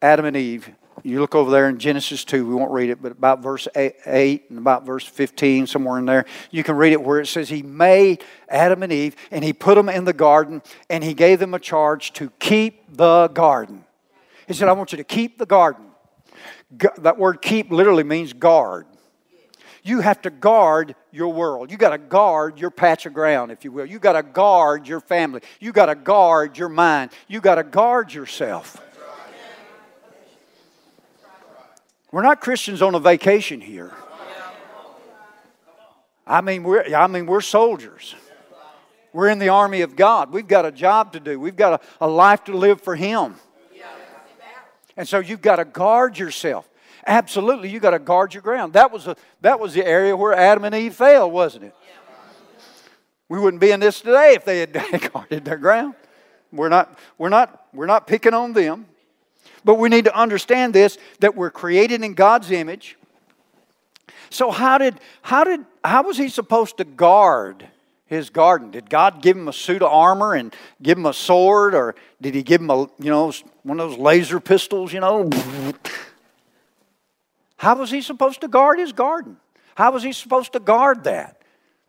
Adam 0.03 0.27
and 0.27 0.37
Eve. 0.37 0.71
You 1.03 1.21
look 1.21 1.35
over 1.35 1.51
there 1.51 1.69
in 1.69 1.79
Genesis 1.79 2.25
2, 2.25 2.47
we 2.47 2.55
won't 2.55 2.71
read 2.71 2.91
it, 2.91 3.01
but 3.01 3.13
about 3.13 3.43
verse 3.43 3.67
8 3.75 4.51
and 4.51 4.59
about 4.59 4.85
verse 4.85 5.07
15, 5.07 5.67
somewhere 5.67 5.99
in 5.99 6.05
there, 6.05 6.27
you 6.51 6.63
can 6.63 6.77
read 6.77 6.93
it 6.93 7.01
where 7.01 7.21
it 7.21 7.27
says, 7.27 7.49
He 7.49 7.63
made 7.63 8.23
Adam 8.49 8.83
and 8.83 8.93
Eve 8.93 9.17
and 9.31 9.43
He 9.43 9.55
put 9.55 9.77
them 9.77 9.89
in 9.89 10.05
the 10.05 10.13
garden 10.13 10.63
and 10.91 11.03
He 11.03 11.15
gave 11.15 11.39
them 11.39 11.55
a 11.55 11.59
charge 11.59 12.13
to 12.15 12.31
keep 12.39 12.95
the 12.95 13.29
garden. 13.29 13.85
He 14.51 14.55
said, 14.57 14.67
I 14.67 14.73
want 14.73 14.91
you 14.91 14.99
to 14.99 15.05
keep 15.05 15.39
the 15.39 15.47
garden. 15.47 15.85
That 16.99 17.17
word 17.17 17.41
keep 17.41 17.71
literally 17.71 18.03
means 18.03 18.33
guard. 18.33 18.85
You 19.85 20.01
have 20.01 20.21
to 20.23 20.31
guard 20.31 20.97
your 21.13 21.33
world. 21.33 21.71
You 21.71 21.77
got 21.77 21.91
to 21.91 21.99
guard 21.99 22.59
your 22.59 22.73
patch 22.73 23.07
of 23.07 23.15
ground, 23.15 23.53
if 23.53 23.65
you 23.65 23.71
will. 23.71 23.87
You 23.87 24.01
got 24.01 24.15
to 24.15 24.25
guard 24.25 24.89
your 24.89 24.99
family. 24.99 25.43
You 25.61 25.71
got 25.71 25.87
to 25.87 25.95
guard 25.95 26.59
your 26.59 26.69
mind. 26.69 27.13
You 27.29 27.41
got 27.41 27.55
to 27.55 27.63
guard 27.63 28.13
yourself. 28.13 28.83
We're 32.11 32.23
not 32.23 32.41
Christians 32.41 32.83
on 32.83 32.97
a 32.97 33.01
vacation 33.01 33.61
here. 33.61 33.93
I 36.27 36.41
mean, 36.41 36.65
we're, 36.65 36.93
I 36.93 37.07
mean, 37.07 37.27
we're 37.27 37.41
soldiers. 37.41 38.17
We're 39.13 39.29
in 39.29 39.39
the 39.39 39.51
army 39.51 39.83
of 39.83 39.95
God. 39.95 40.33
We've 40.33 40.49
got 40.49 40.67
a 40.67 40.73
job 40.73 41.13
to 41.13 41.21
do. 41.21 41.39
We've 41.39 41.55
got 41.55 41.81
a, 42.01 42.07
a 42.07 42.09
life 42.09 42.43
to 42.47 42.57
live 42.57 42.81
for 42.81 42.97
Him. 42.97 43.37
And 45.01 45.09
so 45.09 45.19
you've 45.19 45.41
got 45.41 45.57
to 45.57 45.65
guard 45.65 46.19
yourself. 46.19 46.69
Absolutely, 47.07 47.71
you've 47.71 47.81
got 47.81 47.93
to 47.93 47.99
guard 47.99 48.35
your 48.35 48.43
ground. 48.43 48.75
That 48.75 48.93
was, 48.93 49.07
a, 49.07 49.17
that 49.41 49.59
was 49.59 49.73
the 49.73 49.83
area 49.83 50.15
where 50.15 50.35
Adam 50.35 50.63
and 50.67 50.75
Eve 50.75 50.95
failed, 50.95 51.33
wasn't 51.33 51.65
it? 51.65 51.75
We 53.27 53.41
wouldn't 53.41 53.63
be 53.63 53.71
in 53.71 53.81
this 53.81 54.03
today 54.03 54.35
if 54.35 54.45
they 54.45 54.59
had 54.59 54.75
guarded 55.13 55.47
their 55.47 55.57
ground. 55.57 55.95
We're 56.53 56.69
not, 56.69 56.99
we're, 57.17 57.31
not, 57.31 57.65
we're 57.73 57.87
not 57.87 58.07
picking 58.07 58.35
on 58.35 58.53
them. 58.53 58.85
But 59.65 59.77
we 59.77 59.89
need 59.89 60.05
to 60.05 60.15
understand 60.15 60.75
this 60.75 60.99
that 61.21 61.35
we're 61.35 61.51
created 61.51 62.05
in 62.05 62.13
God's 62.13 62.51
image. 62.51 62.99
So 64.29 64.51
how 64.51 64.77
did 64.77 65.01
how 65.23 65.45
did 65.45 65.65
how 65.83 66.03
was 66.03 66.19
he 66.19 66.29
supposed 66.29 66.77
to 66.77 66.85
guard 66.85 67.67
his 68.05 68.29
garden? 68.29 68.71
Did 68.71 68.91
God 68.91 69.23
give 69.23 69.35
him 69.35 69.49
a 69.49 69.53
suit 69.55 69.81
of 69.81 69.91
armor 69.91 70.35
and 70.35 70.55
give 70.83 70.99
him 70.99 71.07
a 71.07 71.15
sword 71.15 71.75
or 71.75 71.95
did 72.21 72.35
he 72.35 72.43
give 72.43 72.61
him 72.61 72.69
a 72.69 72.81
you 72.99 73.11
know 73.11 73.33
one 73.63 73.81
of 73.81 73.91
those 73.91 73.99
laser 73.99 74.41
pistols, 74.41 74.93
you 74.93 75.01
know? 75.01 75.31
How 77.57 77.77
was 77.77 77.91
he 77.91 78.01
supposed 78.01 78.41
to 78.41 78.49
guard 78.49 78.79
his 78.79 78.93
garden? 78.93 79.37
How 79.75 79.93
was 79.93 80.03
he 80.03 80.13
supposed 80.13 80.53
to 80.55 80.61
guard 80.61 81.05
that? 81.05 81.43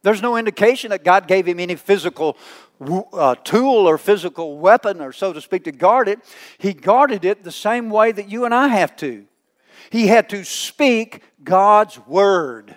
There's 0.04 0.22
no 0.22 0.36
indication 0.36 0.90
that 0.90 1.04
God 1.04 1.28
gave 1.28 1.46
him 1.46 1.60
any 1.60 1.76
physical 1.76 2.38
uh, 3.14 3.36
tool 3.36 3.88
or 3.88 3.98
physical 3.98 4.58
weapon, 4.58 5.00
or 5.00 5.12
so 5.12 5.32
to 5.32 5.40
speak, 5.40 5.66
to 5.66 5.72
guard 5.72 6.08
it. 6.08 6.20
He 6.58 6.74
guarded 6.74 7.24
it 7.24 7.44
the 7.44 7.52
same 7.52 7.90
way 7.90 8.12
that 8.12 8.30
you 8.30 8.46
and 8.46 8.54
I 8.54 8.70
have 8.70 8.96
to. 8.98 9.26
He 9.92 10.08
had 10.08 10.30
to 10.30 10.44
speak 10.44 11.22
God's 11.44 12.00
word. 12.08 12.76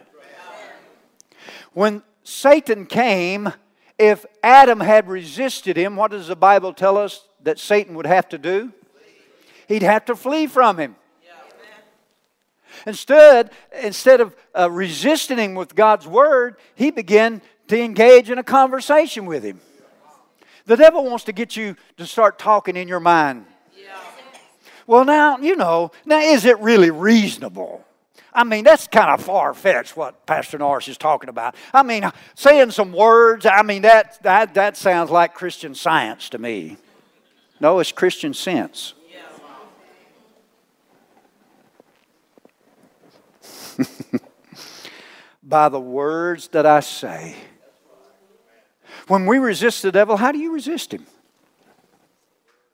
When 1.72 2.02
Satan 2.22 2.86
came, 2.86 3.52
if 3.98 4.26
Adam 4.42 4.80
had 4.80 5.08
resisted 5.08 5.76
him, 5.76 5.96
what 5.96 6.10
does 6.10 6.28
the 6.28 6.36
Bible 6.36 6.72
tell 6.72 6.98
us 6.98 7.26
that 7.42 7.58
Satan 7.58 7.94
would 7.94 8.06
have 8.06 8.28
to 8.28 8.38
do? 8.38 8.72
He'd 9.68 9.82
have 9.82 10.04
to 10.06 10.16
flee 10.16 10.46
from 10.46 10.78
him. 10.78 10.96
Instead, 12.86 13.50
instead 13.82 14.20
of 14.20 14.36
uh, 14.58 14.70
resisting 14.70 15.38
him 15.38 15.54
with 15.54 15.74
God's 15.74 16.06
word, 16.06 16.56
he 16.74 16.90
began 16.90 17.40
to 17.68 17.80
engage 17.80 18.30
in 18.30 18.38
a 18.38 18.42
conversation 18.42 19.26
with 19.26 19.42
him. 19.42 19.60
The 20.66 20.76
devil 20.76 21.04
wants 21.04 21.24
to 21.24 21.32
get 21.32 21.56
you 21.56 21.76
to 21.96 22.06
start 22.06 22.38
talking 22.38 22.76
in 22.76 22.88
your 22.88 23.00
mind. 23.00 23.46
Yeah. 23.76 23.96
Well, 24.86 25.04
now, 25.04 25.38
you 25.38 25.56
know, 25.56 25.92
now 26.04 26.20
is 26.20 26.44
it 26.44 26.58
really 26.60 26.90
reasonable? 26.90 27.84
I 28.32 28.44
mean, 28.44 28.64
that's 28.64 28.88
kind 28.88 29.10
of 29.10 29.24
far 29.24 29.54
fetched 29.54 29.96
what 29.96 30.26
Pastor 30.26 30.58
Norris 30.58 30.88
is 30.88 30.98
talking 30.98 31.28
about. 31.28 31.54
I 31.72 31.82
mean, 31.82 32.10
saying 32.34 32.72
some 32.72 32.92
words, 32.92 33.46
I 33.46 33.62
mean, 33.62 33.82
that, 33.82 34.20
that, 34.22 34.54
that 34.54 34.76
sounds 34.76 35.10
like 35.10 35.34
Christian 35.34 35.74
science 35.74 36.28
to 36.30 36.38
me. 36.38 36.76
No, 37.60 37.78
it's 37.78 37.92
Christian 37.92 38.34
sense. 38.34 38.94
by 45.42 45.68
the 45.68 45.80
words 45.80 46.48
that 46.48 46.66
I 46.66 46.80
say. 46.80 47.36
When 49.08 49.26
we 49.26 49.38
resist 49.38 49.82
the 49.82 49.92
devil, 49.92 50.16
how 50.16 50.32
do 50.32 50.38
you 50.38 50.52
resist 50.52 50.92
him? 50.92 51.06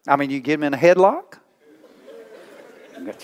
I 0.07 0.17
mean, 0.17 0.31
you 0.31 0.41
get 0.41 0.55
him 0.55 0.63
in 0.63 0.75
a 0.75 0.79
headlock? 0.79 1.39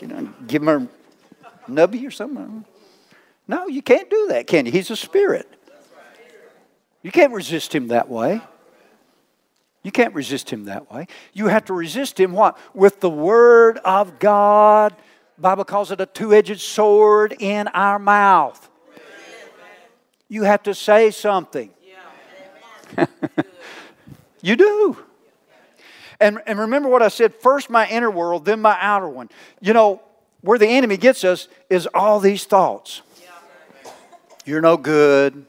You 0.01 0.09
know, 0.09 0.35
give 0.47 0.63
him 0.63 0.69
a 0.69 1.71
nubby 1.71 2.07
or 2.07 2.11
something? 2.11 2.65
No, 3.47 3.67
you 3.67 3.83
can't 3.83 4.11
do 4.11 4.29
that, 4.29 4.47
can 4.47 4.67
you? 4.67 4.73
He's 4.73 4.91
a 4.91 4.97
spirit. 4.97 5.49
You 7.03 7.13
can't 7.13 7.33
resist 7.33 7.75
him 7.75 7.89
that 7.89 8.09
way. 8.09 8.41
You 9.85 9.93
can't 9.93 10.15
resist 10.15 10.51
him 10.51 10.65
that 10.65 10.91
way. 10.91 11.07
You 11.33 11.47
have 11.47 11.67
to 11.67 11.73
resist 11.73 12.19
him 12.19 12.33
what? 12.33 12.59
With 12.75 13.01
the 13.01 13.11
word 13.11 13.79
of 13.85 14.19
God 14.19 14.97
Bible 15.39 15.65
calls 15.65 15.91
it 15.91 16.01
a 16.01 16.07
two-edged 16.07 16.61
sword 16.61 17.37
in 17.39 17.69
our 17.69 17.99
mouth. 17.99 18.69
You 20.29 20.43
have 20.43 20.63
to 20.65 20.75
say 20.75 21.11
something. 21.11 21.71
you 24.43 24.57
do. 24.57 24.97
And, 26.19 26.41
and 26.47 26.59
remember 26.59 26.89
what 26.89 27.03
I 27.03 27.09
said 27.09 27.35
first 27.35 27.69
my 27.69 27.87
inner 27.89 28.11
world, 28.11 28.45
then 28.45 28.61
my 28.61 28.77
outer 28.81 29.09
one. 29.09 29.29
You 29.61 29.73
know, 29.73 30.01
where 30.41 30.59
the 30.59 30.67
enemy 30.67 30.97
gets 30.97 31.25
us 31.25 31.49
is 31.69 31.87
all 31.93 32.21
these 32.21 32.45
thoughts. 32.45 33.03
You're 34.45 34.61
no 34.61 34.77
good. 34.77 35.45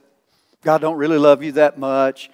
God 0.64 0.82
don't 0.82 0.98
really 0.98 1.20
love 1.20 1.44
you 1.44 1.54
that 1.54 1.78
much. 1.78 2.30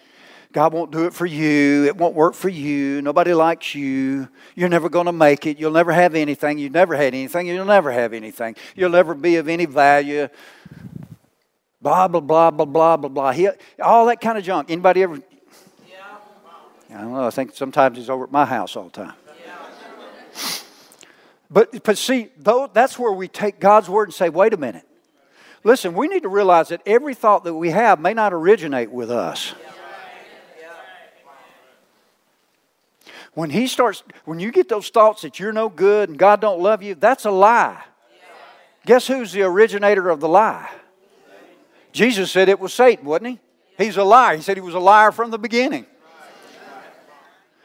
God 0.54 0.72
won't 0.72 0.92
do 0.92 1.06
it 1.06 1.13
for 1.16 1.26
you. 1.26 1.86
It 1.86 1.98
won't 1.98 2.13
work 2.13 2.36
for 2.36 2.48
you. 2.48 3.02
Nobody 3.02 3.34
likes 3.34 3.74
you. 3.74 4.30
You're 4.54 4.70
never 4.70 4.88
going 4.88 5.08
to 5.08 5.12
make 5.12 5.48
it. 5.48 5.60
You'll 5.60 5.72
never 5.72 5.92
have 5.92 6.13
anything. 6.13 6.60
You've 6.60 6.72
never 6.72 6.96
had 6.96 7.16
anything. 7.16 7.48
You'll 7.48 7.66
never 7.66 7.92
have 7.92 8.13
anything. 8.13 8.56
You'll 8.76 8.92
never 8.92 9.16
be 9.16 9.38
of 9.38 9.50
any 9.50 9.66
value. 9.66 10.28
Blah, 11.82 12.08
blah, 12.08 12.22
blah, 12.22 12.52
blah, 12.52 12.66
blah, 12.66 12.98
blah, 12.98 13.10
blah. 13.10 13.32
He, 13.32 13.50
all 13.82 14.06
that 14.06 14.22
kind 14.22 14.38
of 14.38 14.44
junk. 14.44 14.70
Anybody 14.70 15.02
ever? 15.02 15.16
Yeah. 15.89 15.96
I 16.92 17.02
don't 17.02 17.13
know. 17.13 17.26
I 17.26 17.32
think 17.32 17.56
sometimes 17.56 17.98
he's 17.98 18.10
over 18.10 18.26
at 18.26 18.32
my 18.32 18.46
house 18.46 18.76
all 18.76 18.86
the 18.86 18.92
time. 18.92 19.13
Yeah. 19.44 20.50
But, 21.50 21.84
but 21.84 21.98
see, 21.98 22.30
though, 22.38 22.70
that's 22.72 23.00
where 23.00 23.12
we 23.12 23.28
take 23.28 23.60
God's 23.60 23.89
word 23.89 24.10
and 24.10 24.13
say, 24.13 24.30
wait 24.30 24.54
a 24.54 24.58
minute. 24.58 24.88
Listen, 25.63 25.96
we 25.96 26.08
need 26.08 26.24
to 26.24 26.30
realize 26.30 26.70
that 26.70 26.82
every 26.86 27.16
thought 27.16 27.44
that 27.46 27.56
we 27.56 27.72
have 27.72 28.00
may 28.00 28.13
not 28.13 28.34
originate 28.34 28.92
with 28.92 29.10
us. 29.10 29.56
When 33.34 33.50
he 33.50 33.67
starts, 33.67 34.04
when 34.26 34.39
you 34.39 34.52
get 34.52 34.69
those 34.69 34.89
thoughts 34.89 35.24
that 35.24 35.39
you're 35.39 35.54
no 35.54 35.69
good 35.69 36.10
and 36.10 36.17
God 36.17 36.39
don't 36.39 36.62
love 36.62 36.84
you, 36.84 36.96
that's 36.96 37.26
a 37.26 37.32
lie. 37.32 37.84
Guess 38.86 39.08
who's 39.08 39.32
the 39.32 39.43
originator 39.43 40.10
of 40.10 40.19
the 40.19 40.28
lie? 40.28 40.69
Jesus 41.91 42.32
said 42.32 42.50
it 42.50 42.60
was 42.60 42.74
Satan, 42.74 43.06
wasn't 43.06 43.28
he? 43.28 43.39
He's 43.78 43.98
a 43.98 44.04
liar. 44.04 44.36
He 44.36 44.41
said 44.41 44.58
he 44.58 44.62
was 44.62 44.76
a 44.76 44.80
liar 44.80 45.12
from 45.12 45.32
the 45.32 45.38
beginning. 45.38 45.86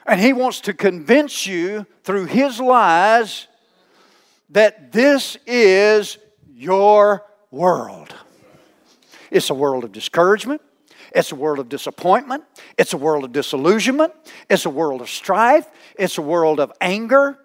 And 0.07 0.19
he 0.19 0.33
wants 0.33 0.63
to 0.63 0.73
convince 0.73 1.47
you 1.47 1.87
through 2.03 2.27
his 2.27 2.61
lies 2.61 3.47
that 4.51 4.93
this 4.93 5.37
is 5.47 6.17
your 6.55 7.27
world. 7.51 8.15
It's 9.31 9.51
a 9.51 9.55
world 9.55 9.85
of 9.85 9.93
discouragement. 9.93 10.63
It's 11.15 11.33
a 11.33 11.35
world 11.35 11.59
of 11.59 11.69
disappointment. 11.69 12.45
It's 12.77 12.93
a 12.93 12.97
world 12.97 13.25
of 13.25 13.33
disillusionment. 13.33 14.13
It's 14.49 14.67
a 14.67 14.71
world 14.71 15.01
of 15.01 15.09
strife. 15.09 15.67
It's 15.99 16.19
a 16.19 16.23
world 16.23 16.61
of 16.61 16.73
anger. 16.81 17.39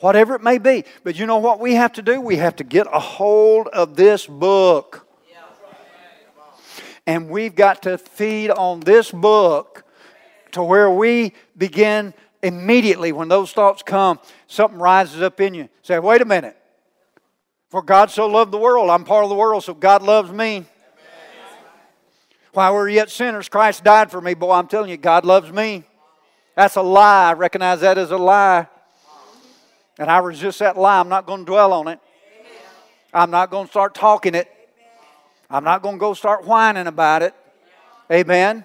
Whatever 0.00 0.34
it 0.34 0.42
may 0.42 0.58
be. 0.58 0.84
But 1.02 1.18
you 1.18 1.26
know 1.26 1.38
what 1.38 1.60
we 1.60 1.74
have 1.74 1.92
to 1.94 2.02
do? 2.02 2.20
We 2.20 2.36
have 2.36 2.56
to 2.56 2.64
get 2.64 2.86
a 2.92 2.98
hold 2.98 3.68
of 3.68 3.96
this 3.96 4.26
book. 4.26 5.06
And 7.06 7.28
we've 7.28 7.54
got 7.54 7.82
to 7.82 7.98
feed 7.98 8.50
on 8.50 8.80
this 8.80 9.10
book 9.10 9.84
to 10.52 10.62
where 10.62 10.90
we 10.90 11.34
begin 11.56 12.14
immediately 12.42 13.12
when 13.12 13.28
those 13.28 13.52
thoughts 13.52 13.82
come, 13.82 14.20
something 14.46 14.78
rises 14.78 15.20
up 15.20 15.40
in 15.40 15.54
you. 15.54 15.68
Say, 15.82 15.98
wait 15.98 16.22
a 16.22 16.24
minute. 16.24 16.56
For 17.70 17.82
God 17.82 18.10
so 18.10 18.26
loved 18.26 18.52
the 18.52 18.58
world, 18.58 18.88
I'm 18.88 19.04
part 19.04 19.24
of 19.24 19.30
the 19.30 19.36
world, 19.36 19.64
so 19.64 19.74
God 19.74 20.02
loves 20.02 20.30
me. 20.30 20.64
While 22.54 22.72
we 22.72 22.78
we're 22.78 22.88
yet 22.88 23.10
sinners, 23.10 23.48
Christ 23.48 23.82
died 23.82 24.12
for 24.12 24.20
me. 24.20 24.34
Boy, 24.34 24.52
I'm 24.52 24.68
telling 24.68 24.88
you, 24.88 24.96
God 24.96 25.24
loves 25.24 25.50
me. 25.50 25.82
That's 26.54 26.76
a 26.76 26.82
lie. 26.82 27.30
I 27.30 27.32
recognize 27.32 27.80
that 27.80 27.98
as 27.98 28.12
a 28.12 28.16
lie. 28.16 28.68
And 29.98 30.08
I 30.08 30.18
resist 30.18 30.60
that 30.60 30.78
lie. 30.78 31.00
I'm 31.00 31.08
not 31.08 31.26
going 31.26 31.40
to 31.40 31.46
dwell 31.46 31.72
on 31.72 31.88
it. 31.88 31.98
I'm 33.12 33.32
not 33.32 33.50
going 33.50 33.66
to 33.66 33.70
start 33.70 33.94
talking 33.94 34.36
it. 34.36 34.48
I'm 35.50 35.64
not 35.64 35.82
going 35.82 35.96
to 35.96 36.00
go 36.00 36.14
start 36.14 36.44
whining 36.44 36.86
about 36.86 37.22
it. 37.22 37.34
Amen. 38.10 38.64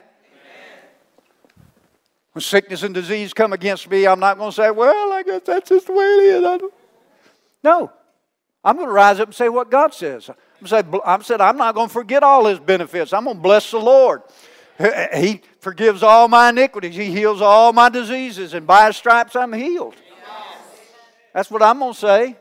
When 2.33 2.41
sickness 2.43 2.83
and 2.83 2.93
disease 2.93 3.33
come 3.33 3.53
against 3.53 3.89
me, 3.89 4.05
I'm 4.05 4.19
not 4.19 4.37
going 4.37 4.51
to 4.51 4.55
say, 4.55 4.69
well, 4.69 5.11
I 5.11 5.23
guess 5.23 5.41
that's 5.45 5.69
just 5.69 5.87
the 5.87 5.93
way 5.93 6.05
it 6.05 6.43
is. 6.43 6.61
No. 7.63 7.91
I'm 8.63 8.75
going 8.75 8.87
to 8.87 8.93
rise 8.93 9.19
up 9.19 9.29
and 9.29 9.35
say 9.35 9.49
what 9.49 9.71
God 9.71 9.95
says. 9.95 10.29
I'm 10.61 11.01
I'm 11.05 11.23
said, 11.23 11.41
I'm 11.41 11.57
not 11.57 11.75
going 11.75 11.87
to 11.87 11.93
forget 11.93 12.23
all 12.23 12.45
his 12.45 12.59
benefits. 12.59 13.13
I'm 13.13 13.25
going 13.25 13.37
to 13.37 13.41
bless 13.41 13.71
the 13.71 13.79
Lord. 13.79 14.21
He 15.15 15.41
forgives 15.59 16.03
all 16.03 16.27
my 16.27 16.49
iniquities. 16.49 16.95
He 16.95 17.11
heals 17.11 17.41
all 17.41 17.73
my 17.73 17.89
diseases. 17.89 18.53
And 18.53 18.65
by 18.65 18.87
his 18.87 18.97
stripes, 18.97 19.35
I'm 19.35 19.53
healed. 19.53 19.95
That's 21.33 21.51
what 21.51 21.61
I'm 21.61 21.79
going 21.79 21.93
to 21.93 21.99
say. 21.99 22.35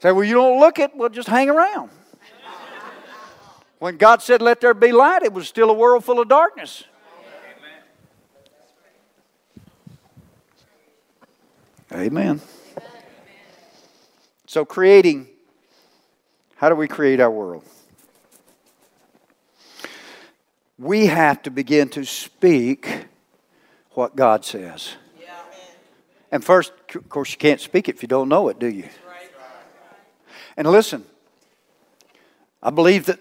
Say, 0.00 0.12
well, 0.12 0.24
you 0.24 0.34
don't 0.34 0.58
look 0.58 0.78
it, 0.78 0.90
well, 0.96 1.08
just 1.08 1.28
hang 1.28 1.48
around. 1.48 1.90
When 3.78 3.96
God 3.96 4.22
said, 4.22 4.42
let 4.42 4.60
there 4.60 4.74
be 4.74 4.92
light, 4.92 5.22
it 5.22 5.32
was 5.32 5.46
still 5.46 5.70
a 5.70 5.72
world 5.74 6.04
full 6.04 6.20
of 6.20 6.28
darkness. 6.28 6.84
Amen. 11.92 12.40
So, 14.46 14.64
creating, 14.64 15.28
how 16.62 16.68
do 16.68 16.76
we 16.76 16.86
create 16.86 17.18
our 17.18 17.28
world? 17.28 17.64
We 20.78 21.06
have 21.06 21.42
to 21.42 21.50
begin 21.50 21.88
to 21.88 22.04
speak 22.04 23.06
what 23.90 24.14
God 24.14 24.44
says. 24.44 24.94
And 26.30 26.44
first, 26.44 26.72
of 26.94 27.08
course, 27.08 27.32
you 27.32 27.38
can't 27.38 27.60
speak 27.60 27.88
it 27.88 27.96
if 27.96 28.02
you 28.02 28.06
don't 28.06 28.28
know 28.28 28.48
it, 28.48 28.60
do 28.60 28.68
you? 28.68 28.88
And 30.56 30.68
listen, 30.70 31.04
I 32.62 32.70
believe 32.70 33.06
that 33.06 33.18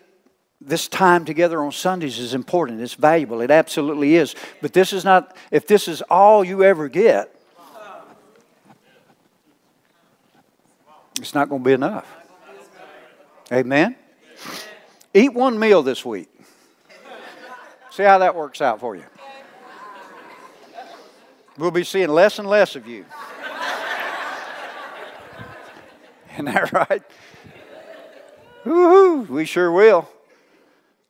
this 0.62 0.88
time 0.88 1.25
together 1.25 1.63
on 1.63 1.71
Sundays 1.71 2.19
is 2.19 2.36
important. 2.36 2.80
It's 2.80 2.93
valuable. 2.93 3.41
It 3.41 3.49
absolutely 3.49 4.17
is. 4.17 4.36
But 4.62 4.73
this 4.73 4.93
is 4.93 5.04
not, 5.04 5.36
if 5.49 5.65
this 5.65 5.88
is 5.88 6.04
all 6.04 6.43
you 6.43 6.63
ever 6.63 6.88
get, 6.88 7.36
It's 11.19 11.36
not 11.36 11.49
going 11.49 11.62
to 11.62 11.65
be 11.65 11.73
enough. 11.73 12.20
Amen? 13.51 13.95
Eat 15.13 15.33
one 15.33 15.59
meal 15.59 15.83
this 15.83 16.05
week. 16.05 16.29
See 17.89 18.03
how 18.03 18.19
that 18.19 18.35
works 18.35 18.61
out 18.61 18.79
for 18.79 18.95
you. 18.95 19.03
We'll 21.57 21.71
be 21.71 21.83
seeing 21.83 22.07
less 22.07 22.39
and 22.39 22.47
less 22.47 22.77
of 22.77 22.87
you. 22.87 23.03
Isn't 26.33 26.45
that 26.45 26.71
right? 26.71 27.03
Woohoo! 28.63 29.27
We 29.27 29.45
sure 29.45 29.71
will. 29.71 30.07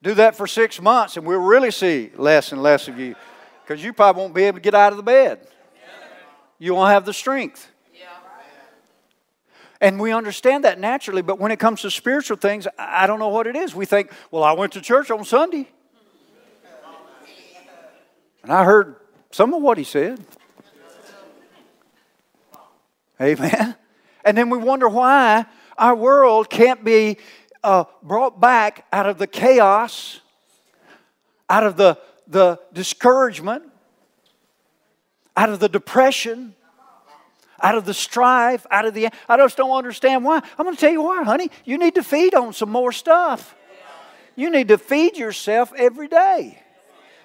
Do 0.01 0.15
that 0.15 0.35
for 0.35 0.47
six 0.47 0.81
months, 0.81 1.17
and 1.17 1.27
we'll 1.27 1.39
really 1.39 1.69
see 1.69 2.09
less 2.15 2.51
and 2.51 2.63
less 2.63 2.87
of 2.87 2.97
you 2.97 3.15
because 3.63 3.83
you 3.83 3.93
probably 3.93 4.23
won't 4.23 4.33
be 4.33 4.41
able 4.43 4.57
to 4.57 4.61
get 4.61 4.73
out 4.73 4.91
of 4.91 4.97
the 4.97 5.03
bed. 5.03 5.47
You 6.57 6.73
won't 6.73 6.89
have 6.89 7.05
the 7.05 7.13
strength. 7.13 7.70
And 9.81 9.99
we 9.99 10.13
understand 10.13 10.63
that 10.63 10.79
naturally, 10.79 11.23
but 11.23 11.39
when 11.39 11.51
it 11.51 11.57
comes 11.57 11.81
to 11.81 11.89
spiritual 11.89 12.37
things, 12.37 12.67
I 12.77 13.07
don't 13.07 13.17
know 13.17 13.29
what 13.29 13.47
it 13.47 13.55
is. 13.55 13.73
We 13.73 13.85
think, 13.85 14.11
well, 14.29 14.43
I 14.43 14.51
went 14.51 14.73
to 14.73 14.81
church 14.81 15.09
on 15.09 15.25
Sunday. 15.25 15.67
And 18.43 18.53
I 18.53 18.63
heard 18.63 18.95
some 19.31 19.55
of 19.55 19.61
what 19.63 19.79
he 19.79 19.83
said. 19.83 20.23
Amen. 23.19 23.75
And 24.23 24.37
then 24.37 24.51
we 24.51 24.59
wonder 24.59 24.87
why 24.87 25.45
our 25.79 25.95
world 25.95 26.49
can't 26.49 26.83
be 26.83 27.17
uh, 27.63 27.85
brought 28.03 28.39
back 28.39 28.85
out 28.93 29.07
of 29.07 29.17
the 29.17 29.27
chaos, 29.27 30.19
out 31.49 31.63
of 31.63 31.75
the, 31.75 31.97
the 32.27 32.59
discouragement, 32.71 33.63
out 35.35 35.49
of 35.49 35.59
the 35.59 35.69
depression, 35.69 36.53
out 37.61 37.75
of 37.75 37.85
the 37.85 37.93
strife, 37.93 38.65
out 38.71 38.85
of 38.85 38.93
the. 38.93 39.09
I 39.29 39.37
just 39.37 39.57
don't 39.57 39.71
understand 39.71 40.23
why. 40.23 40.41
I'm 40.57 40.65
going 40.65 40.75
to 40.75 40.79
tell 40.79 40.91
you 40.91 41.01
why, 41.01 41.23
honey. 41.23 41.51
You 41.65 41.77
need 41.77 41.95
to 41.95 42.03
feed 42.03 42.33
on 42.33 42.53
some 42.53 42.69
more 42.69 42.91
stuff. 42.91 43.55
You 44.35 44.49
need 44.49 44.69
to 44.69 44.77
feed 44.77 45.17
yourself 45.17 45.73
every 45.75 46.07
day. 46.07 46.61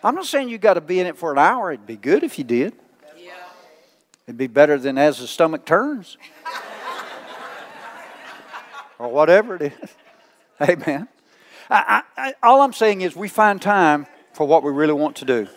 I'm 0.03 0.15
not 0.15 0.27
saying 0.27 0.49
you 0.49 0.59
got 0.59 0.75
to 0.75 0.81
be 0.81 1.01
in 1.01 1.07
it 1.07 1.17
for 1.17 1.33
an 1.33 1.39
hour. 1.39 1.73
It'd 1.73 1.87
be 1.87 1.97
good 1.97 2.23
if 2.23 2.39
you 2.39 2.45
did. 2.45 2.75
It'd 4.27 4.37
be 4.37 4.49
better 4.49 4.77
than 4.77 4.99
as 4.99 5.19
the 5.19 5.27
stomach 5.27 5.65
turns. 5.65 6.19
or 8.99 9.09
whatever 9.09 9.57
it 9.57 9.73
is. 9.73 9.91
Amen. 10.61 11.09
I, 11.71 12.03
I, 12.17 12.35
all 12.43 12.63
I'm 12.63 12.73
saying 12.73 13.03
is 13.03 13.15
we 13.15 13.29
find 13.29 13.61
time 13.61 14.07
for 14.33 14.47
what 14.47 14.63
we 14.63 14.73
really 14.73 14.93
want 14.93 15.17
to 15.17 15.25
do. 15.25 15.49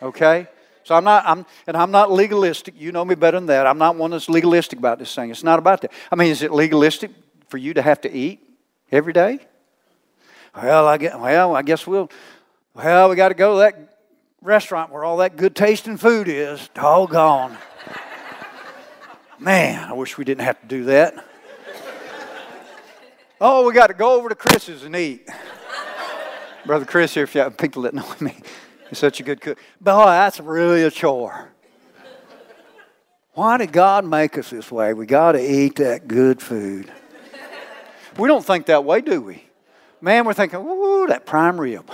Okay? 0.00 0.46
So 0.88 0.94
I'm 0.94 1.04
not, 1.04 1.22
I'm, 1.26 1.44
and 1.66 1.76
I'm 1.76 1.90
not 1.90 2.10
legalistic. 2.10 2.72
You 2.80 2.92
know 2.92 3.04
me 3.04 3.14
better 3.14 3.36
than 3.36 3.44
that. 3.48 3.66
I'm 3.66 3.76
not 3.76 3.96
one 3.96 4.12
that's 4.12 4.30
legalistic 4.30 4.78
about 4.78 4.98
this 4.98 5.14
thing. 5.14 5.28
It's 5.28 5.44
not 5.44 5.58
about 5.58 5.82
that. 5.82 5.92
I 6.10 6.16
mean, 6.16 6.30
is 6.30 6.40
it 6.40 6.50
legalistic 6.50 7.10
for 7.48 7.58
you 7.58 7.74
to 7.74 7.82
have 7.82 8.00
to 8.00 8.10
eat 8.10 8.40
every 8.90 9.12
day? 9.12 9.38
Well, 10.56 10.88
I 10.88 10.96
guess, 10.96 11.14
well, 11.14 11.54
I 11.54 11.60
guess 11.60 11.86
we'll, 11.86 12.10
well, 12.72 13.10
we 13.10 13.16
got 13.16 13.28
to 13.28 13.34
go 13.34 13.52
to 13.52 13.58
that 13.58 13.98
restaurant 14.40 14.90
where 14.90 15.04
all 15.04 15.18
that 15.18 15.36
good 15.36 15.54
tasting 15.54 15.98
food 15.98 16.26
is. 16.26 16.70
Doggone. 16.72 17.58
Man, 19.38 19.90
I 19.90 19.92
wish 19.92 20.16
we 20.16 20.24
didn't 20.24 20.46
have 20.46 20.58
to 20.62 20.66
do 20.66 20.84
that. 20.84 21.22
Oh, 23.42 23.66
we 23.66 23.74
got 23.74 23.88
to 23.88 23.94
go 23.94 24.14
over 24.14 24.30
to 24.30 24.34
Chris's 24.34 24.84
and 24.84 24.96
eat. 24.96 25.28
Brother 26.64 26.86
Chris 26.86 27.12
here, 27.12 27.24
if 27.24 27.34
you 27.34 27.42
have 27.42 27.58
people 27.58 27.82
that 27.82 27.92
know 27.92 28.10
me. 28.20 28.34
Such 28.92 29.20
a 29.20 29.22
good 29.22 29.40
cook. 29.40 29.58
Boy, 29.80 30.04
that's 30.06 30.40
really 30.40 30.82
a 30.82 30.90
chore. 30.90 31.50
Why 33.34 33.58
did 33.58 33.72
God 33.72 34.04
make 34.04 34.36
us 34.38 34.50
this 34.50 34.72
way? 34.72 34.94
We 34.94 35.06
got 35.06 35.32
to 35.32 35.40
eat 35.40 35.76
that 35.76 36.08
good 36.08 36.42
food. 36.42 36.90
We 38.18 38.26
don't 38.26 38.44
think 38.44 38.66
that 38.66 38.84
way, 38.84 39.00
do 39.00 39.20
we? 39.20 39.44
Man, 40.00 40.24
we're 40.24 40.34
thinking, 40.34 40.60
ooh, 40.60 41.06
that 41.08 41.26
prime 41.26 41.60
rib. 41.60 41.88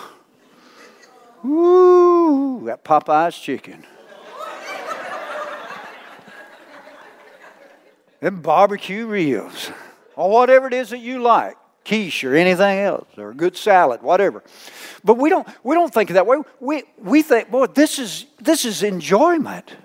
Ooh, 1.45 2.63
that 2.65 2.85
Popeye's 2.85 3.39
chicken. 3.39 3.85
Them 8.21 8.41
barbecue 8.41 9.07
ribs. 9.07 9.71
Or 10.17 10.31
whatever 10.31 10.69
it 10.69 10.73
is 10.73 10.91
that 10.91 11.01
you 11.01 11.21
like 11.21 11.57
quiche 11.85 12.25
or 12.25 12.35
anything 12.35 12.79
else 12.79 13.07
or 13.17 13.31
a 13.31 13.35
good 13.35 13.57
salad, 13.57 14.03
whatever. 14.03 14.43
But 15.05 15.15
we 15.19 15.29
don't, 15.31 15.47
we 15.63 15.75
don't 15.75 15.93
think 15.93 16.11
of 16.11 16.15
that 16.15 16.27
way. 16.27 16.39
We, 16.61 16.85
we 16.99 17.23
think, 17.23 17.51
boy, 17.51 17.67
this 17.67 17.99
is, 17.99 18.27
this 18.41 18.65
is 18.65 18.83
enjoyment. 18.83 19.77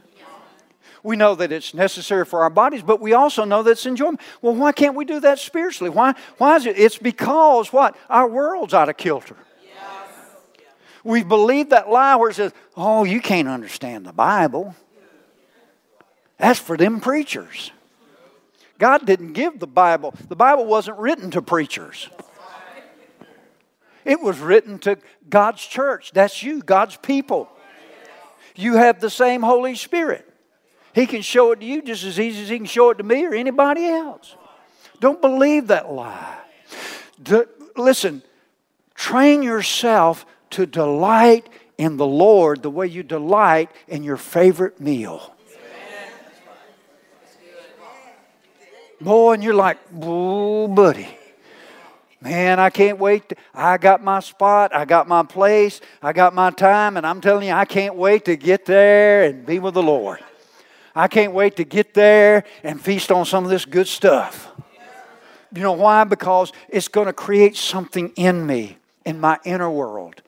We 1.01 1.15
know 1.15 1.35
that 1.35 1.51
it's 1.51 1.73
necessary 1.73 2.25
for 2.25 2.41
our 2.41 2.49
bodies, 2.49 2.83
but 2.83 2.99
we 2.99 3.13
also 3.13 3.45
know 3.45 3.63
that 3.63 3.71
it's 3.71 3.85
enjoyment. 3.85 4.19
Well, 4.41 4.53
why 4.53 4.73
can't 4.73 4.95
we 4.95 5.05
do 5.05 5.19
that 5.21 5.39
spiritually? 5.39 5.89
Why, 5.89 6.13
why 6.37 6.57
is 6.57 6.65
it? 6.65 6.77
It's 6.77 6.97
because 6.97 7.71
what? 7.71 7.95
Our 8.09 8.27
world's 8.27 8.73
out 8.73 8.89
of 8.89 8.97
kilter. 8.97 9.37
We 11.03 11.23
believe 11.23 11.69
that 11.69 11.89
lie 11.89 12.17
where 12.17 12.29
it 12.29 12.35
says, 12.35 12.51
oh, 12.75 13.05
you 13.05 13.21
can't 13.21 13.47
understand 13.47 14.05
the 14.05 14.11
Bible. 14.11 14.75
That's 16.37 16.59
for 16.59 16.75
them 16.75 16.99
preachers. 16.99 17.71
God 18.79 19.05
didn't 19.05 19.33
give 19.33 19.59
the 19.59 19.67
Bible. 19.67 20.15
The 20.27 20.35
Bible 20.35 20.65
wasn't 20.65 20.97
written 20.97 21.29
to 21.31 21.41
preachers. 21.43 22.09
It 24.05 24.19
was 24.19 24.39
written 24.39 24.79
to 24.79 24.97
God's 25.29 25.63
church. 25.63 26.11
That's 26.11 26.41
you, 26.41 26.63
God's 26.63 26.97
people. 26.97 27.47
You 28.55 28.77
have 28.77 28.99
the 28.99 29.09
same 29.11 29.43
Holy 29.43 29.75
Spirit. 29.75 30.25
He 30.95 31.05
can 31.05 31.21
show 31.21 31.51
it 31.51 31.59
to 31.59 31.65
you 31.65 31.83
just 31.83 32.03
as 32.03 32.19
easy 32.19 32.41
as 32.41 32.49
he 32.49 32.57
can 32.57 32.65
show 32.65 32.89
it 32.89 32.97
to 32.97 33.03
me 33.03 33.25
or 33.25 33.35
anybody 33.35 33.85
else. 33.85 34.35
Don't 34.99 35.21
believe 35.21 35.67
that 35.67 35.91
lie. 35.91 36.39
listen, 37.77 38.23
Train 38.99 39.43
yourself 39.43 40.25
to 40.49 40.65
delight 40.65 41.47
in 41.77 41.95
the 41.95 42.05
Lord 42.05 42.61
the 42.61 42.69
way 42.69 42.85
you 42.85 43.01
delight 43.01 43.71
in 43.87 44.03
your 44.03 44.17
favorite 44.17 44.81
meal. 44.81 45.37
Boy, 49.01 49.33
and 49.33 49.43
you're 49.43 49.53
like, 49.53 49.77
oh, 50.01 50.67
buddy. 50.67 51.07
Man, 52.21 52.59
I 52.59 52.69
can't 52.69 52.99
wait. 52.99 53.31
I 53.53 53.77
got 53.77 54.03
my 54.03 54.19
spot. 54.19 54.75
I 54.75 54.83
got 54.83 55.07
my 55.07 55.23
place. 55.23 55.79
I 56.01 56.11
got 56.11 56.35
my 56.35 56.51
time. 56.51 56.97
And 56.97 57.07
I'm 57.07 57.21
telling 57.21 57.47
you, 57.47 57.53
I 57.53 57.63
can't 57.63 57.95
wait 57.95 58.25
to 58.25 58.35
get 58.35 58.65
there 58.65 59.23
and 59.23 59.45
be 59.45 59.59
with 59.59 59.73
the 59.73 59.83
Lord. 59.83 60.19
I 60.93 61.07
can't 61.07 61.31
wait 61.31 61.55
to 61.57 61.63
get 61.63 61.93
there 61.93 62.43
and 62.61 62.81
feast 62.81 63.09
on 63.09 63.25
some 63.25 63.45
of 63.45 63.49
this 63.49 63.63
good 63.63 63.87
stuff. 63.87 64.51
You 65.55 65.61
know 65.61 65.71
why? 65.71 66.03
Because 66.03 66.51
it's 66.67 66.89
going 66.89 67.07
to 67.07 67.13
create 67.13 67.55
something 67.55 68.09
in 68.17 68.45
me, 68.45 68.77
in 69.05 69.19
my 69.19 69.39
inner 69.45 69.71
world. 69.71 70.21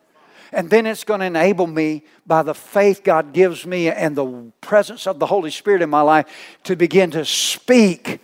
And 0.54 0.70
then 0.70 0.86
it's 0.86 1.04
going 1.04 1.20
to 1.20 1.26
enable 1.26 1.68
me, 1.68 2.04
by 2.26 2.42
the 2.44 2.54
faith 2.54 3.04
God 3.04 3.34
gives 3.34 3.66
me 3.66 3.90
and 3.90 4.16
the 4.16 4.52
presence 4.62 5.08
of 5.08 5.20
the 5.20 5.26
Holy 5.26 5.52
Spirit 5.52 5.82
in 5.82 5.90
my 5.90 6.02
life, 6.02 6.26
to 6.64 6.78
begin 6.78 7.12
to 7.12 7.26
speak 7.26 8.22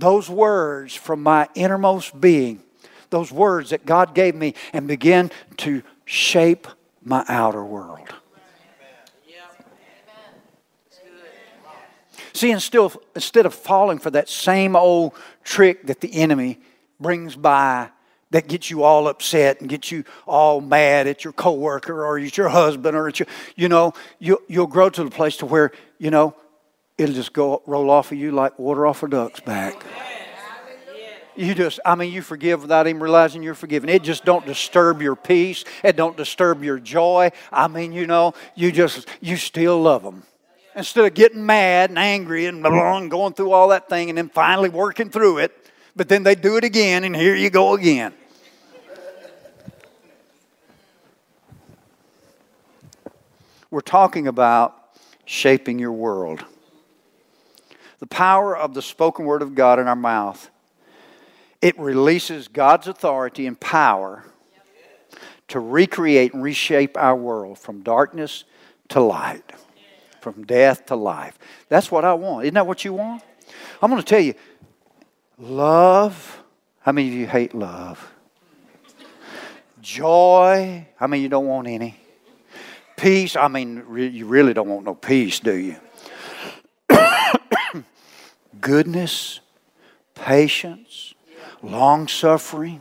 those 0.00 0.28
words 0.28 0.94
from 0.94 1.22
my 1.22 1.48
innermost 1.54 2.18
being, 2.20 2.62
those 3.10 3.30
words 3.30 3.70
that 3.70 3.86
God 3.86 4.14
gave 4.14 4.34
me, 4.34 4.54
and 4.72 4.86
begin 4.86 5.30
to 5.58 5.82
shape 6.04 6.66
my 7.02 7.24
outer 7.28 7.64
world. 7.64 8.08
See, 12.32 12.50
instead 12.50 12.80
of, 12.80 12.96
instead 13.14 13.44
of 13.44 13.54
falling 13.54 13.98
for 13.98 14.10
that 14.12 14.28
same 14.28 14.74
old 14.74 15.12
trick 15.44 15.86
that 15.88 16.00
the 16.00 16.14
enemy 16.14 16.58
brings 16.98 17.36
by 17.36 17.90
that 18.30 18.46
gets 18.48 18.70
you 18.70 18.82
all 18.82 19.08
upset 19.08 19.60
and 19.60 19.68
gets 19.68 19.90
you 19.90 20.04
all 20.26 20.60
mad 20.60 21.06
at 21.06 21.24
your 21.24 21.32
coworker 21.32 22.04
or 22.04 22.18
at 22.18 22.36
your 22.36 22.48
husband 22.48 22.96
or 22.96 23.08
at 23.08 23.18
your, 23.18 23.26
you 23.56 23.68
know, 23.68 23.92
you, 24.18 24.40
you'll 24.48 24.66
grow 24.66 24.88
to 24.88 25.04
the 25.04 25.10
place 25.10 25.36
to 25.38 25.46
where, 25.46 25.72
you 25.98 26.10
know, 26.10 26.34
it'll 27.00 27.14
just 27.14 27.32
go 27.32 27.62
roll 27.66 27.88
off 27.88 28.12
of 28.12 28.18
you 28.18 28.30
like 28.30 28.58
water 28.58 28.86
off 28.86 29.02
a 29.02 29.08
duck's 29.08 29.40
back. 29.40 29.82
You 31.34 31.54
just, 31.54 31.80
I 31.86 31.94
mean, 31.94 32.12
you 32.12 32.20
forgive 32.20 32.60
without 32.60 32.86
even 32.86 33.00
realizing 33.00 33.42
you're 33.42 33.54
forgiven. 33.54 33.88
It 33.88 34.02
just 34.02 34.26
don't 34.26 34.44
disturb 34.44 35.00
your 35.00 35.16
peace. 35.16 35.64
It 35.82 35.96
don't 35.96 36.14
disturb 36.14 36.62
your 36.62 36.78
joy. 36.78 37.30
I 37.50 37.68
mean, 37.68 37.92
you 37.92 38.06
know, 38.06 38.34
you 38.54 38.70
just, 38.70 39.08
you 39.22 39.36
still 39.36 39.80
love 39.80 40.02
them. 40.02 40.24
Instead 40.76 41.06
of 41.06 41.14
getting 41.14 41.46
mad 41.46 41.88
and 41.88 41.98
angry 41.98 42.44
and 42.44 42.62
going 42.62 43.32
through 43.32 43.52
all 43.52 43.68
that 43.68 43.88
thing 43.88 44.10
and 44.10 44.18
then 44.18 44.28
finally 44.28 44.68
working 44.68 45.08
through 45.08 45.38
it, 45.38 45.52
but 45.96 46.08
then 46.08 46.22
they 46.22 46.34
do 46.34 46.58
it 46.58 46.64
again 46.64 47.04
and 47.04 47.16
here 47.16 47.34
you 47.34 47.48
go 47.48 47.74
again. 47.74 48.12
We're 53.70 53.80
talking 53.80 54.26
about 54.26 54.76
shaping 55.24 55.78
your 55.78 55.92
world. 55.92 56.44
The 58.00 58.06
power 58.06 58.56
of 58.56 58.74
the 58.74 58.82
spoken 58.82 59.26
word 59.26 59.42
of 59.42 59.54
God 59.54 59.78
in 59.78 59.86
our 59.86 59.96
mouth. 59.96 60.50
It 61.62 61.78
releases 61.78 62.48
God's 62.48 62.88
authority 62.88 63.46
and 63.46 63.60
power 63.60 64.24
to 65.48 65.60
recreate 65.60 66.32
and 66.32 66.42
reshape 66.42 66.96
our 66.96 67.14
world 67.14 67.58
from 67.58 67.82
darkness 67.82 68.44
to 68.88 69.00
light, 69.00 69.44
from 70.20 70.44
death 70.44 70.86
to 70.86 70.96
life. 70.96 71.38
That's 71.68 71.90
what 71.90 72.04
I 72.04 72.14
want. 72.14 72.44
Isn't 72.44 72.54
that 72.54 72.66
what 72.66 72.84
you 72.84 72.94
want? 72.94 73.22
I'm 73.82 73.90
going 73.90 74.02
to 74.02 74.08
tell 74.08 74.20
you 74.20 74.34
love. 75.38 76.38
How 76.80 76.92
many 76.92 77.08
of 77.08 77.14
you 77.14 77.26
hate 77.26 77.54
love? 77.54 78.12
Joy. 79.82 80.86
I 80.98 81.06
mean, 81.06 81.22
you 81.22 81.28
don't 81.28 81.46
want 81.46 81.68
any? 81.68 81.96
Peace. 82.96 83.36
I 83.36 83.48
mean, 83.48 83.84
you 83.94 84.26
really 84.26 84.54
don't 84.54 84.68
want 84.68 84.86
no 84.86 84.94
peace, 84.94 85.40
do 85.40 85.54
you? 85.54 85.76
Goodness, 88.60 89.40
patience, 90.14 91.14
long 91.62 92.08
suffering. 92.08 92.80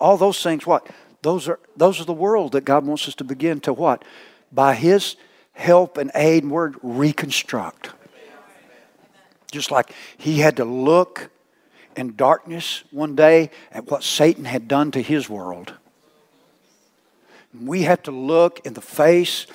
All 0.00 0.16
those 0.16 0.42
things, 0.42 0.66
what? 0.66 0.86
Those 1.22 1.48
are, 1.48 1.58
those 1.76 2.00
are 2.00 2.04
the 2.04 2.12
world 2.12 2.52
that 2.52 2.64
God 2.64 2.86
wants 2.86 3.08
us 3.08 3.14
to 3.16 3.24
begin 3.24 3.60
to 3.60 3.72
what? 3.72 4.04
By 4.52 4.74
His 4.74 5.16
help 5.52 5.96
and 5.96 6.10
aid 6.14 6.44
and 6.44 6.52
word, 6.52 6.76
reconstruct. 6.82 7.90
Just 9.50 9.70
like 9.70 9.92
He 10.16 10.38
had 10.38 10.56
to 10.56 10.64
look 10.64 11.30
in 11.96 12.14
darkness 12.14 12.84
one 12.90 13.16
day 13.16 13.50
at 13.72 13.90
what 13.90 14.04
Satan 14.04 14.44
had 14.44 14.68
done 14.68 14.90
to 14.92 15.02
His 15.02 15.28
world 15.28 15.74
we 17.54 17.82
have 17.82 18.02
to 18.04 18.10
look 18.10 18.60
in 18.64 18.74
the 18.74 18.80
face 18.80 19.46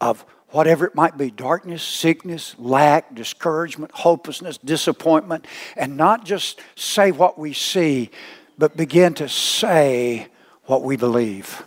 of 0.00 0.24
whatever 0.50 0.86
it 0.86 0.94
might 0.94 1.16
be 1.16 1.30
darkness, 1.30 1.82
sickness, 1.82 2.54
lack, 2.58 3.14
discouragement, 3.14 3.92
hopelessness, 3.92 4.58
disappointment 4.58 5.46
and 5.76 5.96
not 5.96 6.24
just 6.24 6.60
say 6.74 7.12
what 7.12 7.38
we 7.38 7.52
see, 7.52 8.10
but 8.58 8.76
begin 8.76 9.14
to 9.14 9.28
say 9.28 10.26
what 10.64 10.82
we 10.82 10.96
believe. 10.96 11.62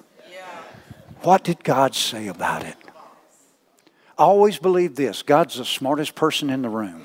What 1.22 1.44
did 1.44 1.64
God 1.64 1.96
say 1.96 2.28
about 2.28 2.64
it? 2.64 2.76
I 4.18 4.24
always 4.24 4.60
believe 4.60 4.96
this 4.96 5.24
God's 5.24 5.56
the 5.56 5.66
smartest 5.66 6.16
person 6.16 6.50
in 6.50 6.62
the 6.62 6.70
room. 6.70 7.04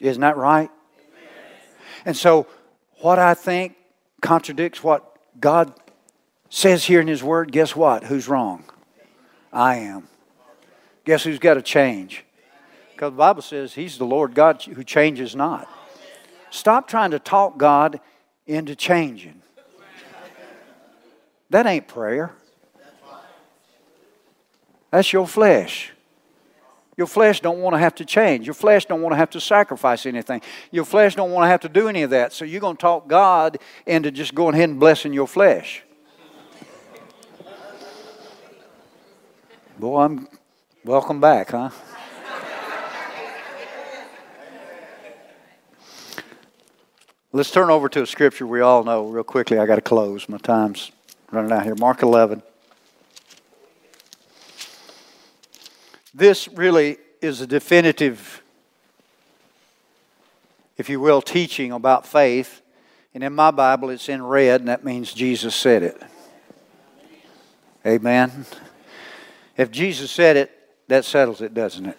Isn't 0.00 0.20
that 0.20 0.36
right? 0.36 0.70
And 2.04 2.16
so, 2.16 2.46
what 2.98 3.18
I 3.18 3.34
think 3.34 3.76
contradicts 4.20 4.82
what 4.82 5.18
God 5.40 5.72
says 6.50 6.84
here 6.84 7.00
in 7.00 7.08
His 7.08 7.22
Word, 7.22 7.50
guess 7.50 7.74
what? 7.74 8.04
Who's 8.04 8.28
wrong? 8.28 8.64
I 9.56 9.76
am. 9.76 10.06
Guess 11.06 11.24
who's 11.24 11.38
got 11.38 11.54
to 11.54 11.62
change? 11.62 12.24
Because 12.92 13.12
the 13.12 13.16
Bible 13.16 13.40
says 13.40 13.72
He's 13.72 13.96
the 13.96 14.04
Lord 14.04 14.34
God 14.34 14.62
who 14.62 14.84
changes 14.84 15.34
not. 15.34 15.66
Stop 16.50 16.88
trying 16.88 17.12
to 17.12 17.18
talk 17.18 17.56
God 17.56 18.00
into 18.46 18.76
changing. 18.76 19.40
That 21.48 21.66
ain't 21.66 21.88
prayer. 21.88 22.34
That's 24.90 25.10
your 25.10 25.26
flesh. 25.26 25.92
Your 26.98 27.06
flesh 27.06 27.40
don't 27.40 27.60
want 27.60 27.74
to 27.74 27.78
have 27.78 27.94
to 27.96 28.04
change. 28.04 28.46
Your 28.46 28.54
flesh 28.54 28.84
don't 28.84 29.00
want 29.00 29.12
to 29.12 29.16
have 29.16 29.30
to 29.30 29.40
sacrifice 29.40 30.04
anything. 30.04 30.42
Your 30.70 30.84
flesh 30.84 31.14
don't 31.14 31.30
want 31.30 31.44
to 31.44 31.48
have 31.48 31.60
to 31.60 31.68
do 31.68 31.88
any 31.88 32.02
of 32.02 32.10
that. 32.10 32.32
So 32.34 32.44
you're 32.44 32.60
going 32.60 32.76
to 32.76 32.80
talk 32.80 33.08
God 33.08 33.58
into 33.86 34.10
just 34.10 34.34
going 34.34 34.54
ahead 34.54 34.68
and 34.68 34.80
blessing 34.80 35.12
your 35.12 35.26
flesh. 35.26 35.82
Boy, 39.78 40.00
I'm 40.00 40.26
welcome 40.86 41.20
back, 41.20 41.50
huh? 41.50 41.68
Let's 47.30 47.50
turn 47.50 47.68
over 47.68 47.90
to 47.90 48.00
a 48.00 48.06
scripture 48.06 48.46
we 48.46 48.62
all 48.62 48.84
know 48.84 49.06
real 49.06 49.22
quickly. 49.22 49.58
I 49.58 49.66
got 49.66 49.74
to 49.74 49.82
close. 49.82 50.30
My 50.30 50.38
time's 50.38 50.92
running 51.30 51.52
out 51.52 51.64
here. 51.64 51.74
Mark 51.74 52.02
11. 52.02 52.42
This 56.14 56.48
really 56.48 56.96
is 57.20 57.42
a 57.42 57.46
definitive, 57.46 58.42
if 60.78 60.88
you 60.88 61.00
will, 61.00 61.20
teaching 61.20 61.72
about 61.72 62.06
faith. 62.06 62.62
And 63.12 63.22
in 63.22 63.34
my 63.34 63.50
Bible, 63.50 63.90
it's 63.90 64.08
in 64.08 64.22
red, 64.22 64.62
and 64.62 64.68
that 64.68 64.84
means 64.86 65.12
Jesus 65.12 65.54
said 65.54 65.82
it. 65.82 66.02
Amen. 67.84 68.46
If 69.56 69.70
Jesus 69.70 70.10
said 70.10 70.36
it, 70.36 70.50
that 70.88 71.04
settles 71.04 71.40
it, 71.40 71.54
doesn't 71.54 71.86
it? 71.86 71.98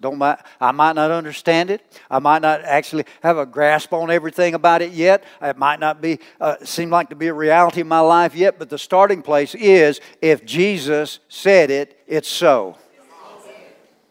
Don't 0.00 0.18
mind, 0.18 0.38
I 0.60 0.70
might 0.72 0.96
not 0.96 1.10
understand 1.10 1.70
it. 1.70 1.80
I 2.10 2.18
might 2.18 2.42
not 2.42 2.60
actually 2.62 3.06
have 3.22 3.38
a 3.38 3.46
grasp 3.46 3.92
on 3.92 4.10
everything 4.10 4.52
about 4.52 4.82
it 4.82 4.92
yet. 4.92 5.24
It 5.40 5.56
might 5.56 5.80
not 5.80 6.02
be 6.02 6.18
uh, 6.40 6.56
seem 6.62 6.90
like 6.90 7.08
to 7.08 7.16
be 7.16 7.28
a 7.28 7.32
reality 7.32 7.80
in 7.80 7.88
my 7.88 8.00
life 8.00 8.34
yet. 8.34 8.58
But 8.58 8.68
the 8.68 8.76
starting 8.76 9.22
place 9.22 9.54
is 9.54 10.00
if 10.20 10.44
Jesus 10.44 11.20
said 11.28 11.70
it, 11.70 11.98
it's 12.06 12.28
so. 12.28 12.76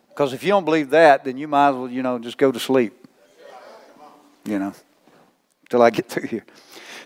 Because 0.10 0.34
if 0.34 0.44
you 0.44 0.50
don't 0.50 0.66
believe 0.66 0.90
that, 0.92 1.26
then 1.26 1.38
you 1.38 1.48
might 1.48 1.70
as 1.70 1.76
well 1.76 1.90
you 1.90 2.02
know 2.02 2.18
just 2.18 2.40
go 2.40 2.52
to 2.52 2.60
sleep. 2.60 3.08
You 4.46 4.60
know, 4.60 4.74
till 5.70 5.82
I 5.82 5.90
get 5.90 6.10
through 6.10 6.28
here. 6.28 6.46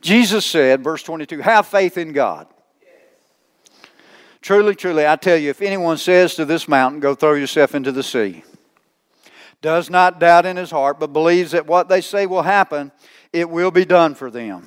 Jesus 0.02 0.46
said, 0.46 0.82
verse 0.82 1.04
twenty-two, 1.04 1.40
"Have 1.40 1.68
faith 1.68 1.98
in 1.98 2.14
God." 2.14 2.48
Truly, 4.48 4.76
truly, 4.76 5.06
I 5.06 5.18
tell 5.18 5.36
you, 5.36 5.50
if 5.50 5.62
anyone 5.62 5.98
says 5.98 6.36
to 6.36 6.46
this 6.46 6.70
mountain, 6.70 7.02
Go 7.02 7.16
throw 7.16 7.34
yourself 7.34 7.76
into 7.76 7.92
the 7.92 8.02
sea, 8.02 8.46
does 9.62 9.90
not 9.90 10.22
doubt 10.22 10.46
in 10.46 10.56
his 10.56 10.72
heart, 10.72 11.02
but 11.02 11.12
believes 11.12 11.52
that 11.52 11.68
what 11.68 11.90
they 11.90 12.00
say 12.00 12.26
will 12.26 12.44
happen, 12.44 12.94
it 13.34 13.50
will 13.50 13.72
be 13.72 13.84
done 13.84 14.16
for 14.16 14.32
them. 14.32 14.66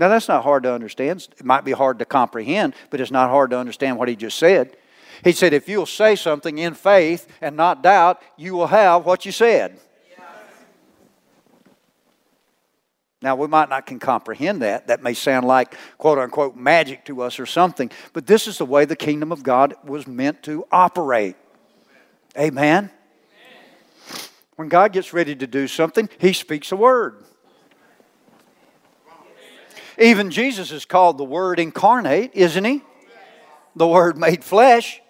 Now, 0.00 0.08
that's 0.08 0.26
not 0.26 0.42
hard 0.42 0.64
to 0.64 0.72
understand. 0.72 1.28
It 1.38 1.44
might 1.44 1.64
be 1.64 1.70
hard 1.70 2.00
to 2.00 2.04
comprehend, 2.04 2.74
but 2.90 3.00
it's 3.00 3.12
not 3.12 3.30
hard 3.30 3.50
to 3.50 3.58
understand 3.60 3.96
what 3.96 4.08
he 4.08 4.16
just 4.16 4.40
said. 4.40 4.76
He 5.22 5.30
said, 5.30 5.52
If 5.52 5.68
you'll 5.68 5.86
say 5.86 6.16
something 6.16 6.58
in 6.58 6.74
faith 6.74 7.28
and 7.40 7.56
not 7.56 7.80
doubt, 7.80 8.20
you 8.36 8.54
will 8.54 8.66
have 8.66 9.06
what 9.06 9.24
you 9.24 9.30
said. 9.30 9.78
Now, 13.22 13.34
we 13.34 13.46
might 13.46 13.68
not 13.68 13.86
can 13.86 13.98
comprehend 13.98 14.62
that. 14.62 14.88
That 14.88 15.02
may 15.02 15.14
sound 15.14 15.46
like 15.46 15.74
quote 15.96 16.18
unquote 16.18 16.54
magic 16.54 17.04
to 17.06 17.22
us 17.22 17.40
or 17.40 17.46
something, 17.46 17.90
but 18.12 18.26
this 18.26 18.46
is 18.46 18.58
the 18.58 18.66
way 18.66 18.84
the 18.84 18.96
kingdom 18.96 19.32
of 19.32 19.42
God 19.42 19.74
was 19.84 20.06
meant 20.06 20.42
to 20.44 20.66
operate. 20.70 21.36
Amen? 22.38 22.90
When 24.56 24.68
God 24.68 24.92
gets 24.92 25.12
ready 25.12 25.34
to 25.36 25.46
do 25.46 25.66
something, 25.66 26.08
He 26.18 26.32
speaks 26.32 26.72
a 26.72 26.76
word. 26.76 27.24
Even 29.98 30.30
Jesus 30.30 30.72
is 30.72 30.84
called 30.84 31.16
the 31.16 31.24
Word 31.24 31.58
incarnate, 31.58 32.32
isn't 32.34 32.64
He? 32.64 32.82
The 33.76 33.86
Word 33.86 34.18
made 34.18 34.44
flesh. 34.44 35.00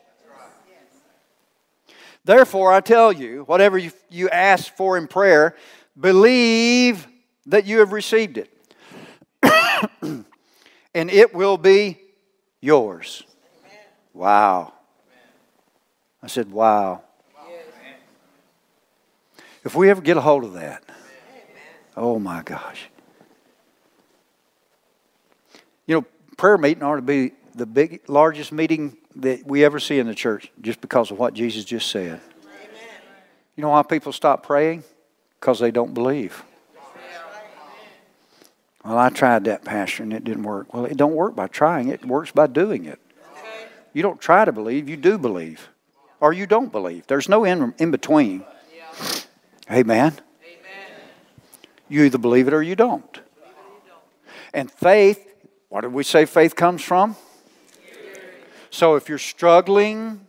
Therefore, 2.25 2.73
I 2.73 2.81
tell 2.81 3.13
you, 3.13 3.43
whatever 3.45 3.79
you, 3.79 3.93
you 4.11 4.29
ask 4.29 4.73
for 4.77 4.97
in 4.97 5.07
prayer, 5.07 5.57
believe 5.99 7.07
that 7.47 7.67
you 7.67 7.79
have 7.79 7.93
received 7.93 8.39
it. 8.39 8.51
and 10.03 11.11
it 11.11 11.35
will 11.35 11.57
be 11.57 11.99
yours. 12.61 13.23
Wow. 14.13 14.73
I 16.23 16.27
said, 16.27 16.51
wow. 16.51 17.03
If 19.65 19.75
we 19.75 19.91
ever 19.91 20.01
get 20.01 20.17
a 20.17 20.21
hold 20.21 20.45
of 20.45 20.53
that, 20.55 20.85
oh 21.97 22.19
my 22.19 22.43
gosh. 22.43 22.89
You 25.87 25.97
know, 25.97 26.05
prayer 26.37 26.59
meeting 26.59 26.83
ought 26.83 26.97
to 26.97 27.03
be 27.03 27.33
the 27.55 27.67
big, 27.67 28.03
largest 28.09 28.53
meeting 28.53 28.97
that 29.17 29.47
we 29.47 29.65
ever 29.65 29.81
see 29.81 29.99
in 29.99 30.07
the 30.07 30.15
church 30.15 30.53
just 30.61 30.81
because 30.81 31.11
of 31.11 31.19
what 31.19 31.35
Jesus 31.35 31.65
just 31.65 31.91
said. 31.91 32.21
You 33.57 33.63
know 33.63 33.71
why 33.71 33.83
people 33.83 34.13
stop 34.13 34.45
praying? 34.45 34.85
Because 35.41 35.59
they 35.59 35.71
don't 35.71 35.95
believe. 35.95 36.45
Well, 38.87 38.99
I 38.99 39.09
tried 39.09 39.45
that, 39.47 39.65
Pastor, 39.65 40.05
and 40.05 40.13
it 40.13 40.23
didn't 40.23 40.45
work. 40.45 40.73
Well, 40.73 40.85
it 40.85 40.97
don't 40.97 41.15
work 41.15 41.35
by 41.35 41.49
trying. 41.49 41.89
It 41.89 42.05
works 42.05 42.31
by 42.31 42.47
doing 42.47 42.85
it. 42.85 43.01
You 43.93 44.03
don't 44.03 44.21
try 44.21 44.45
to 44.45 44.53
believe, 44.53 44.89
you 44.89 44.97
do 44.97 45.19
believe. 45.19 45.69
Or 46.21 46.33
you 46.33 46.47
don't 46.47 46.71
believe. 46.71 47.05
There's 47.09 47.29
no 47.29 47.45
in, 47.45 47.75
in 47.79 47.91
between. 47.91 48.45
Amen. 49.69 50.13
You 51.89 52.05
either 52.05 52.19
believe 52.19 52.47
it 52.47 52.55
or 52.55 52.63
you 52.63 52.77
don't. 52.77 53.21
And 54.55 54.71
faith, 54.71 55.35
what 55.69 55.81
did 55.81 55.93
we 55.93 56.05
say 56.05 56.25
faith 56.25 56.55
comes 56.55 56.81
from? 56.81 57.17
So 58.71 58.95
if 58.95 59.09
you're 59.09 59.19
struggling 59.19 60.21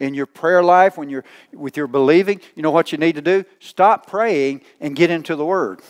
in 0.00 0.14
your 0.14 0.26
prayer 0.26 0.62
life, 0.62 0.96
when 0.96 1.10
you're 1.10 1.24
with 1.52 1.76
your 1.76 1.86
believing, 1.86 2.40
you 2.54 2.62
know 2.62 2.70
what 2.70 2.92
you 2.92 2.98
need 2.98 3.16
to 3.16 3.22
do? 3.22 3.44
Stop 3.60 4.06
praying 4.06 4.62
and 4.80 4.96
get 4.96 5.10
into 5.10 5.36
the 5.36 5.44
Word. 5.44 5.80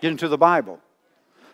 Get 0.00 0.10
into 0.12 0.28
the 0.28 0.38
Bible. 0.38 0.80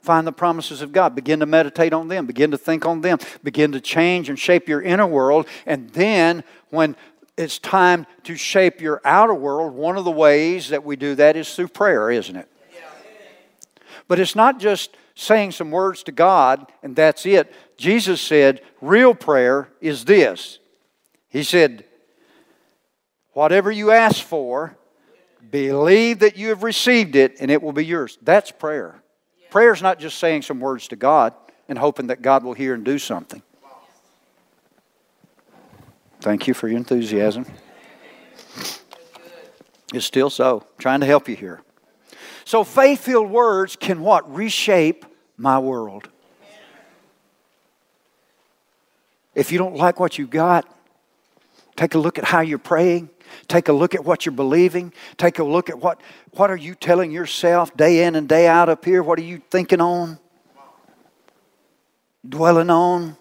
Find 0.09 0.27
the 0.27 0.33
promises 0.33 0.81
of 0.81 0.91
God. 0.91 1.15
Begin 1.15 1.41
to 1.41 1.45
meditate 1.45 1.93
on 1.93 2.09
them. 2.09 2.25
Begin 2.25 2.51
to 2.53 2.57
think 2.57 2.87
on 2.87 3.03
them. 3.03 3.19
Begin 3.45 3.73
to 3.73 3.81
change 3.83 4.31
and 4.31 4.39
shape 4.39 4.67
your 4.67 4.81
inner 4.81 5.07
world. 5.07 5.47
And 5.67 5.91
then, 5.91 6.45
when 6.71 6.97
it's 7.37 7.59
time 7.59 8.07
to 8.23 8.35
shape 8.35 8.81
your 8.81 9.03
outer 9.05 9.35
world, 9.35 9.75
one 9.75 9.99
of 9.99 10.07
the 10.07 10.11
ways 10.11 10.71
that 10.71 10.83
we 10.83 10.97
do 10.97 11.15
that 11.17 11.37
is 11.37 11.55
through 11.55 11.69
prayer, 11.69 12.11
isn't 12.11 12.35
it? 12.35 12.49
But 14.09 14.19
it's 14.19 14.35
not 14.35 14.59
just 14.59 14.97
saying 15.15 15.53
some 15.53 15.71
words 15.71 16.03
to 16.05 16.13
God 16.13 16.73
and 16.83 16.97
that's 16.97 17.27
it. 17.27 17.53
Jesus 17.77 18.19
said, 18.19 18.63
real 18.81 19.15
prayer 19.15 19.69
is 19.83 20.07
this. 20.07 20.59
He 21.29 21.43
said, 21.43 21.85
Whatever 23.35 23.71
you 23.71 23.91
ask 23.91 24.25
for, 24.25 24.75
believe 25.51 26.21
that 26.21 26.39
you 26.39 26.49
have 26.49 26.63
received 26.63 27.15
it 27.15 27.37
and 27.41 27.51
it 27.51 27.63
will 27.63 27.73
be 27.73 27.85
yours. 27.85 28.17
That's 28.23 28.51
prayer. 28.51 29.03
Prayer 29.51 29.73
is 29.73 29.83
not 29.83 29.99
just 29.99 30.19
saying 30.19 30.43
some 30.43 30.61
words 30.61 30.89
to 30.89 30.97
God 30.97 31.33
and 31.69 31.79
hoping 31.79 32.09
that 32.09 32.23
God 32.23 32.45
will 32.45 32.55
hear 32.55 32.75
and 32.75 32.85
do 32.85 32.99
something. 32.99 33.43
Thank 36.21 36.47
you 36.47 36.55
for 36.55 36.69
your 36.69 36.77
enthusiasm. 36.77 37.47
It's 39.95 40.05
still 40.05 40.31
so. 40.31 40.65
trying 40.79 41.01
to 41.01 41.07
help 41.07 41.29
you 41.29 41.37
here. 41.37 41.63
So 42.45 42.65
faith 42.65 43.01
filled 43.01 43.31
words 43.31 43.77
can 43.77 44.01
what? 44.01 44.31
Reshape 44.33 45.05
my 45.37 45.59
world. 45.59 46.09
If 49.35 49.53
you 49.53 49.59
don't 49.59 49.77
like 49.77 50.01
what 50.01 50.19
you've 50.19 50.31
got, 50.31 50.67
take 51.79 51.95
a 51.95 51.99
look 51.99 52.18
at 52.18 52.24
how 52.24 52.41
you're 52.41 52.59
praying. 52.59 53.09
Take 53.47 53.68
a 53.68 53.72
look 53.72 53.95
at 53.95 54.05
what 54.05 54.26
you're 54.26 54.35
believing. 54.35 54.93
Take 55.16 55.39
a 55.39 55.45
look 55.45 55.70
at 55.70 55.79
what, 55.79 56.01
what 56.33 56.51
are 56.51 56.57
you 56.57 56.74
telling 56.74 57.12
yourself 57.12 57.74
day 57.76 58.05
in 58.05 58.16
and 58.16 58.29
day 58.29 58.49
out 58.49 58.68
up 58.68 58.85
here? 58.85 59.03
What 59.03 59.18
are 59.18 59.22
you 59.22 59.41
thinking 59.51 59.81
on? 59.81 60.18
Dwelling 62.29 62.68
on? 62.68 63.16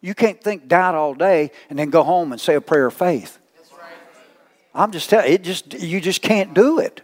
You 0.00 0.14
can't 0.14 0.42
think 0.42 0.66
doubt 0.66 0.96
all 0.96 1.14
day 1.14 1.52
and 1.68 1.78
then 1.78 1.90
go 1.90 2.02
home 2.02 2.32
and 2.32 2.40
say 2.40 2.54
a 2.56 2.60
prayer 2.60 2.86
of 2.86 2.94
faith. 2.94 3.38
I'm 4.74 4.90
just 4.90 5.08
telling 5.08 5.32
it 5.32 5.42
just 5.42 5.74
you 5.74 6.00
just 6.00 6.22
can't 6.22 6.54
do 6.54 6.80
it. 6.80 7.02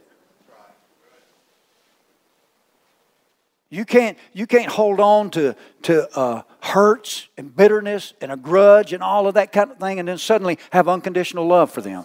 You 3.68 3.84
can't, 3.84 4.16
you 4.32 4.46
can't 4.46 4.70
hold 4.70 5.00
on 5.00 5.30
to, 5.30 5.56
to 5.82 6.18
uh, 6.18 6.42
hurts 6.60 7.28
and 7.36 7.54
bitterness 7.54 8.12
and 8.20 8.30
a 8.30 8.36
grudge 8.36 8.92
and 8.92 9.02
all 9.02 9.26
of 9.26 9.34
that 9.34 9.52
kind 9.52 9.72
of 9.72 9.78
thing 9.78 9.98
and 9.98 10.06
then 10.06 10.18
suddenly 10.18 10.58
have 10.70 10.88
unconditional 10.88 11.46
love 11.46 11.72
for 11.72 11.80
them. 11.80 12.04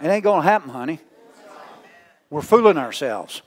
It 0.00 0.06
ain't 0.06 0.24
going 0.24 0.42
to 0.42 0.48
happen, 0.48 0.70
honey. 0.70 1.00
We're 2.30 2.42
fooling 2.42 2.78
ourselves. 2.78 3.42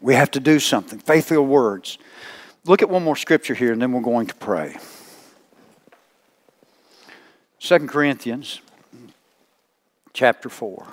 We 0.00 0.14
have 0.14 0.30
to 0.32 0.40
do 0.40 0.58
something. 0.60 0.98
Faithful 0.98 1.44
words. 1.46 1.98
Look 2.64 2.82
at 2.82 2.90
one 2.90 3.02
more 3.02 3.16
scripture 3.16 3.54
here 3.54 3.72
and 3.72 3.82
then 3.82 3.92
we're 3.92 4.02
going 4.02 4.28
to 4.28 4.34
pray. 4.34 4.76
2 7.58 7.86
Corinthians 7.86 8.60
chapter 10.12 10.48
4. 10.48 10.86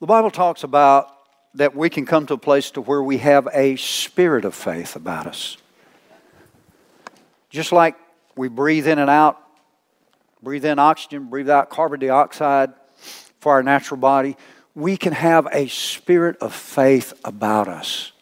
The 0.00 0.06
Bible 0.06 0.30
talks 0.30 0.62
about 0.62 1.15
that 1.56 1.74
we 1.74 1.88
can 1.88 2.04
come 2.04 2.26
to 2.26 2.34
a 2.34 2.38
place 2.38 2.70
to 2.70 2.82
where 2.82 3.02
we 3.02 3.16
have 3.18 3.48
a 3.52 3.76
spirit 3.76 4.44
of 4.44 4.54
faith 4.54 4.94
about 4.94 5.26
us. 5.26 5.56
Just 7.48 7.72
like 7.72 7.96
we 8.36 8.48
breathe 8.48 8.86
in 8.86 8.98
and 8.98 9.08
out, 9.08 9.40
breathe 10.42 10.66
in 10.66 10.78
oxygen, 10.78 11.30
breathe 11.30 11.48
out 11.48 11.70
carbon 11.70 11.98
dioxide 11.98 12.74
for 13.40 13.52
our 13.52 13.62
natural 13.62 13.98
body, 13.98 14.36
we 14.74 14.98
can 14.98 15.14
have 15.14 15.48
a 15.50 15.66
spirit 15.68 16.36
of 16.42 16.54
faith 16.54 17.14
about 17.24 17.68
us. 17.68 18.12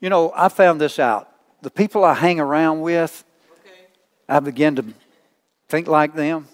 You 0.00 0.08
know, 0.08 0.32
I 0.34 0.48
found 0.48 0.80
this 0.80 0.98
out. 0.98 1.30
The 1.60 1.70
people 1.70 2.02
I 2.02 2.14
hang 2.14 2.40
around 2.40 2.80
with, 2.80 3.24
I 4.26 4.40
begin 4.40 4.76
to 4.76 4.84
think 5.68 5.86
like 5.86 6.14
them. 6.14 6.48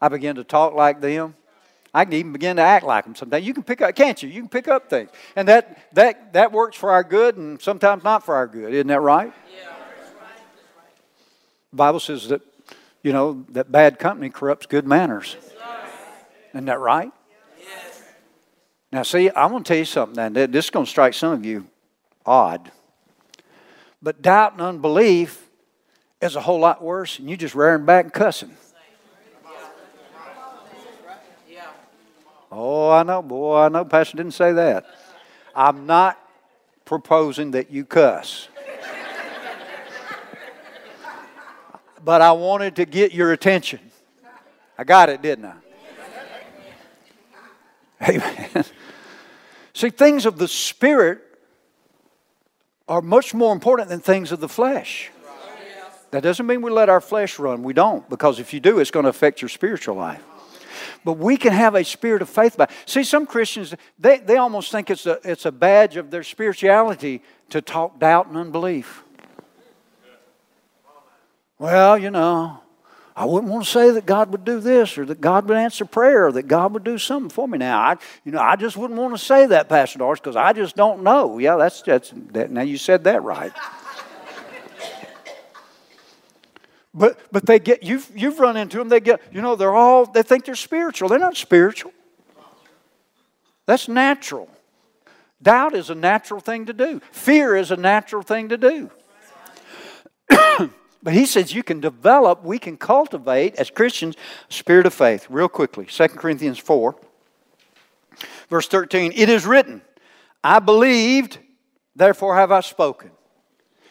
I 0.00 0.08
begin 0.08 0.36
to 0.36 0.44
talk 0.44 0.74
like 0.74 1.00
them. 1.00 1.34
I 1.92 2.04
can 2.04 2.14
even 2.14 2.32
begin 2.32 2.56
to 2.56 2.62
act 2.62 2.84
like 2.84 3.04
them 3.04 3.14
sometimes. 3.14 3.44
You 3.44 3.52
can 3.52 3.64
pick 3.64 3.80
up, 3.80 3.94
can't 3.96 4.22
you? 4.22 4.28
You 4.28 4.40
can 4.42 4.48
pick 4.48 4.68
up 4.68 4.88
things. 4.88 5.10
And 5.34 5.48
that, 5.48 5.94
that, 5.94 6.32
that 6.34 6.52
works 6.52 6.76
for 6.76 6.90
our 6.90 7.02
good 7.02 7.36
and 7.36 7.60
sometimes 7.60 8.04
not 8.04 8.24
for 8.24 8.34
our 8.36 8.46
good. 8.46 8.72
Isn't 8.72 8.86
that 8.86 9.00
right? 9.00 9.32
Yeah. 9.52 9.72
The 11.70 11.76
Bible 11.76 12.00
says 12.00 12.28
that, 12.28 12.42
you 13.02 13.12
know, 13.12 13.44
that 13.50 13.70
bad 13.70 13.98
company 13.98 14.28
corrupts 14.30 14.66
good 14.66 14.86
manners. 14.86 15.36
Isn't 16.52 16.64
that 16.66 16.80
right? 16.80 17.12
Yes. 17.58 18.02
Now, 18.92 19.02
see, 19.02 19.30
I'm 19.34 19.50
going 19.50 19.62
to 19.62 19.68
tell 19.68 19.78
you 19.78 19.84
something, 19.84 20.18
and 20.18 20.34
this 20.34 20.66
is 20.66 20.70
going 20.70 20.84
to 20.84 20.90
strike 20.90 21.14
some 21.14 21.32
of 21.32 21.44
you 21.44 21.66
odd. 22.26 22.72
But 24.02 24.22
doubt 24.22 24.54
and 24.54 24.62
unbelief 24.62 25.48
is 26.20 26.34
a 26.36 26.40
whole 26.40 26.58
lot 26.58 26.82
worse 26.82 27.16
than 27.16 27.28
you 27.28 27.36
just 27.36 27.54
rearing 27.54 27.84
back 27.84 28.04
and 28.04 28.12
cussing. 28.12 28.56
Oh, 32.50 32.90
I 32.90 33.02
know, 33.04 33.22
boy, 33.22 33.58
I 33.58 33.68
know. 33.68 33.84
Pastor 33.84 34.16
didn't 34.16 34.34
say 34.34 34.52
that. 34.52 34.86
I'm 35.54 35.86
not 35.86 36.18
proposing 36.84 37.52
that 37.52 37.70
you 37.70 37.84
cuss. 37.84 38.48
but 42.04 42.20
I 42.20 42.32
wanted 42.32 42.76
to 42.76 42.84
get 42.84 43.12
your 43.12 43.32
attention. 43.32 43.80
I 44.76 44.84
got 44.84 45.08
it, 45.10 45.22
didn't 45.22 45.44
I? 45.44 45.54
Amen. 48.08 48.64
See, 49.74 49.90
things 49.90 50.26
of 50.26 50.38
the 50.38 50.48
Spirit 50.48 51.20
are 52.88 53.02
much 53.02 53.34
more 53.34 53.52
important 53.52 53.88
than 53.88 54.00
things 54.00 54.32
of 54.32 54.40
the 54.40 54.48
flesh. 54.48 55.10
That 56.10 56.24
doesn't 56.24 56.46
mean 56.46 56.62
we 56.62 56.70
let 56.72 56.88
our 56.88 57.00
flesh 57.00 57.38
run. 57.38 57.62
We 57.62 57.72
don't, 57.72 58.08
because 58.08 58.40
if 58.40 58.52
you 58.52 58.58
do, 58.58 58.80
it's 58.80 58.90
going 58.90 59.04
to 59.04 59.10
affect 59.10 59.40
your 59.42 59.48
spiritual 59.48 59.94
life. 59.94 60.22
But 61.04 61.14
we 61.14 61.36
can 61.36 61.52
have 61.52 61.74
a 61.74 61.84
spirit 61.84 62.22
of 62.22 62.28
faith 62.28 62.58
it. 62.58 62.70
See, 62.86 63.04
some 63.04 63.26
Christians, 63.26 63.74
they, 63.98 64.18
they 64.18 64.36
almost 64.36 64.70
think 64.72 64.90
it's 64.90 65.06
a, 65.06 65.18
it's 65.24 65.46
a 65.46 65.52
badge 65.52 65.96
of 65.96 66.10
their 66.10 66.22
spirituality 66.22 67.22
to 67.50 67.60
talk 67.60 67.98
doubt 67.98 68.28
and 68.28 68.36
unbelief. 68.36 69.02
Well, 71.58 71.98
you 71.98 72.10
know, 72.10 72.60
I 73.14 73.26
wouldn't 73.26 73.52
want 73.52 73.64
to 73.64 73.70
say 73.70 73.90
that 73.90 74.06
God 74.06 74.32
would 74.32 74.46
do 74.46 74.60
this 74.60 74.96
or 74.96 75.04
that 75.04 75.20
God 75.20 75.46
would 75.46 75.58
answer 75.58 75.84
prayer 75.84 76.28
or 76.28 76.32
that 76.32 76.44
God 76.48 76.72
would 76.72 76.84
do 76.84 76.96
something 76.96 77.28
for 77.28 77.46
me 77.46 77.58
now. 77.58 77.78
I, 77.78 77.96
you 78.24 78.32
know, 78.32 78.40
I 78.40 78.56
just 78.56 78.78
wouldn't 78.78 78.98
want 78.98 79.14
to 79.14 79.22
say 79.22 79.44
that, 79.46 79.68
Pastor 79.68 79.98
Doris, 79.98 80.20
because 80.20 80.36
I 80.36 80.54
just 80.54 80.74
don't 80.74 81.02
know. 81.02 81.38
Yeah, 81.38 81.56
that's, 81.56 81.82
that's 81.82 82.14
that, 82.32 82.50
now 82.50 82.62
you 82.62 82.78
said 82.78 83.04
that 83.04 83.22
right. 83.22 83.52
But 86.92 87.20
but 87.32 87.46
they 87.46 87.58
get 87.58 87.82
you've 87.82 88.10
you've 88.14 88.38
run 88.40 88.56
into 88.56 88.78
them. 88.78 88.88
They 88.88 89.00
get 89.00 89.20
you 89.32 89.40
know 89.40 89.56
they're 89.56 89.74
all 89.74 90.06
they 90.06 90.22
think 90.22 90.44
they're 90.44 90.54
spiritual. 90.54 91.08
They're 91.08 91.18
not 91.18 91.36
spiritual. 91.36 91.92
That's 93.66 93.88
natural. 93.88 94.48
Doubt 95.42 95.74
is 95.74 95.90
a 95.90 95.94
natural 95.94 96.40
thing 96.40 96.66
to 96.66 96.72
do. 96.72 97.00
Fear 97.12 97.56
is 97.56 97.70
a 97.70 97.76
natural 97.76 98.22
thing 98.22 98.48
to 98.48 98.58
do. 98.58 98.90
But 101.02 101.14
he 101.14 101.24
says 101.24 101.54
you 101.54 101.62
can 101.62 101.80
develop, 101.80 102.44
we 102.44 102.58
can 102.58 102.76
cultivate 102.76 103.54
as 103.56 103.70
Christians, 103.70 104.16
spirit 104.48 104.86
of 104.86 104.92
faith. 104.92 105.26
Real 105.30 105.48
quickly, 105.48 105.86
2 105.86 106.08
Corinthians 106.08 106.58
4, 106.58 106.94
verse 108.50 108.68
13. 108.68 109.12
It 109.16 109.28
is 109.28 109.46
written, 109.46 109.80
I 110.44 110.58
believed, 110.58 111.38
therefore 111.96 112.36
have 112.36 112.52
I 112.52 112.60
spoken. 112.60 113.10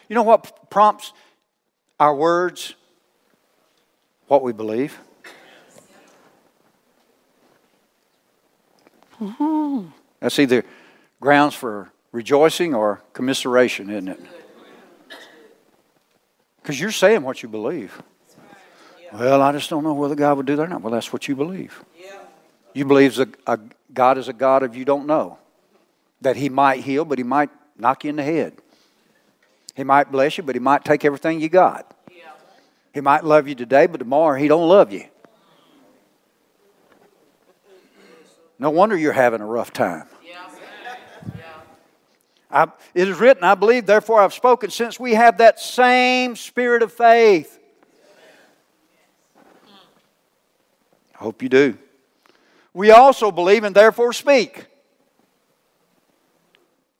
You 0.08 0.14
know 0.14 0.22
what 0.22 0.70
prompts 0.70 1.12
our 1.98 2.14
words? 2.14 2.74
What 4.30 4.44
we 4.44 4.52
believe. 4.52 4.96
Mm-hmm. 9.20 9.88
That's 10.20 10.38
either 10.38 10.64
grounds 11.20 11.56
for 11.56 11.90
rejoicing 12.12 12.72
or 12.72 13.02
commiseration, 13.12 13.90
isn't 13.90 14.06
it? 14.06 14.20
Because 16.62 16.78
you're 16.78 16.92
saying 16.92 17.22
what 17.22 17.42
you 17.42 17.48
believe. 17.48 18.00
Well, 19.12 19.42
I 19.42 19.50
just 19.50 19.68
don't 19.68 19.82
know 19.82 19.94
whether 19.94 20.14
God 20.14 20.36
would 20.36 20.46
do 20.46 20.54
that 20.54 20.62
or 20.62 20.68
not. 20.68 20.82
Well, 20.82 20.92
that's 20.92 21.12
what 21.12 21.26
you 21.26 21.34
believe. 21.34 21.82
You 22.72 22.84
believe 22.84 23.18
a, 23.18 23.26
a, 23.48 23.58
God 23.92 24.16
is 24.16 24.28
a 24.28 24.32
God 24.32 24.62
of 24.62 24.76
you 24.76 24.84
don't 24.84 25.08
know. 25.08 25.38
That 26.20 26.36
He 26.36 26.48
might 26.48 26.84
heal, 26.84 27.04
but 27.04 27.18
He 27.18 27.24
might 27.24 27.50
knock 27.76 28.04
you 28.04 28.10
in 28.10 28.16
the 28.16 28.22
head. 28.22 28.52
He 29.74 29.82
might 29.82 30.12
bless 30.12 30.38
you, 30.38 30.44
but 30.44 30.54
He 30.54 30.60
might 30.60 30.84
take 30.84 31.04
everything 31.04 31.40
you 31.40 31.48
got. 31.48 31.96
He 32.92 33.00
might 33.00 33.24
love 33.24 33.46
you 33.46 33.54
today, 33.54 33.86
but 33.86 33.98
tomorrow 33.98 34.38
He 34.38 34.48
don't 34.48 34.68
love 34.68 34.92
you. 34.92 35.04
No 38.58 38.70
wonder 38.70 38.96
you're 38.96 39.12
having 39.12 39.40
a 39.40 39.46
rough 39.46 39.72
time. 39.72 40.06
I, 42.52 42.64
it 42.94 43.08
is 43.08 43.18
written, 43.18 43.44
I 43.44 43.54
believe, 43.54 43.86
therefore 43.86 44.20
I've 44.20 44.34
spoken, 44.34 44.70
since 44.70 44.98
we 44.98 45.14
have 45.14 45.38
that 45.38 45.60
same 45.60 46.34
spirit 46.34 46.82
of 46.82 46.92
faith. 46.92 47.58
I 51.14 51.22
hope 51.22 51.42
you 51.42 51.48
do. 51.48 51.78
We 52.74 52.90
also 52.90 53.30
believe 53.30 53.62
and 53.62 53.74
therefore 53.74 54.12
speak. 54.12 54.66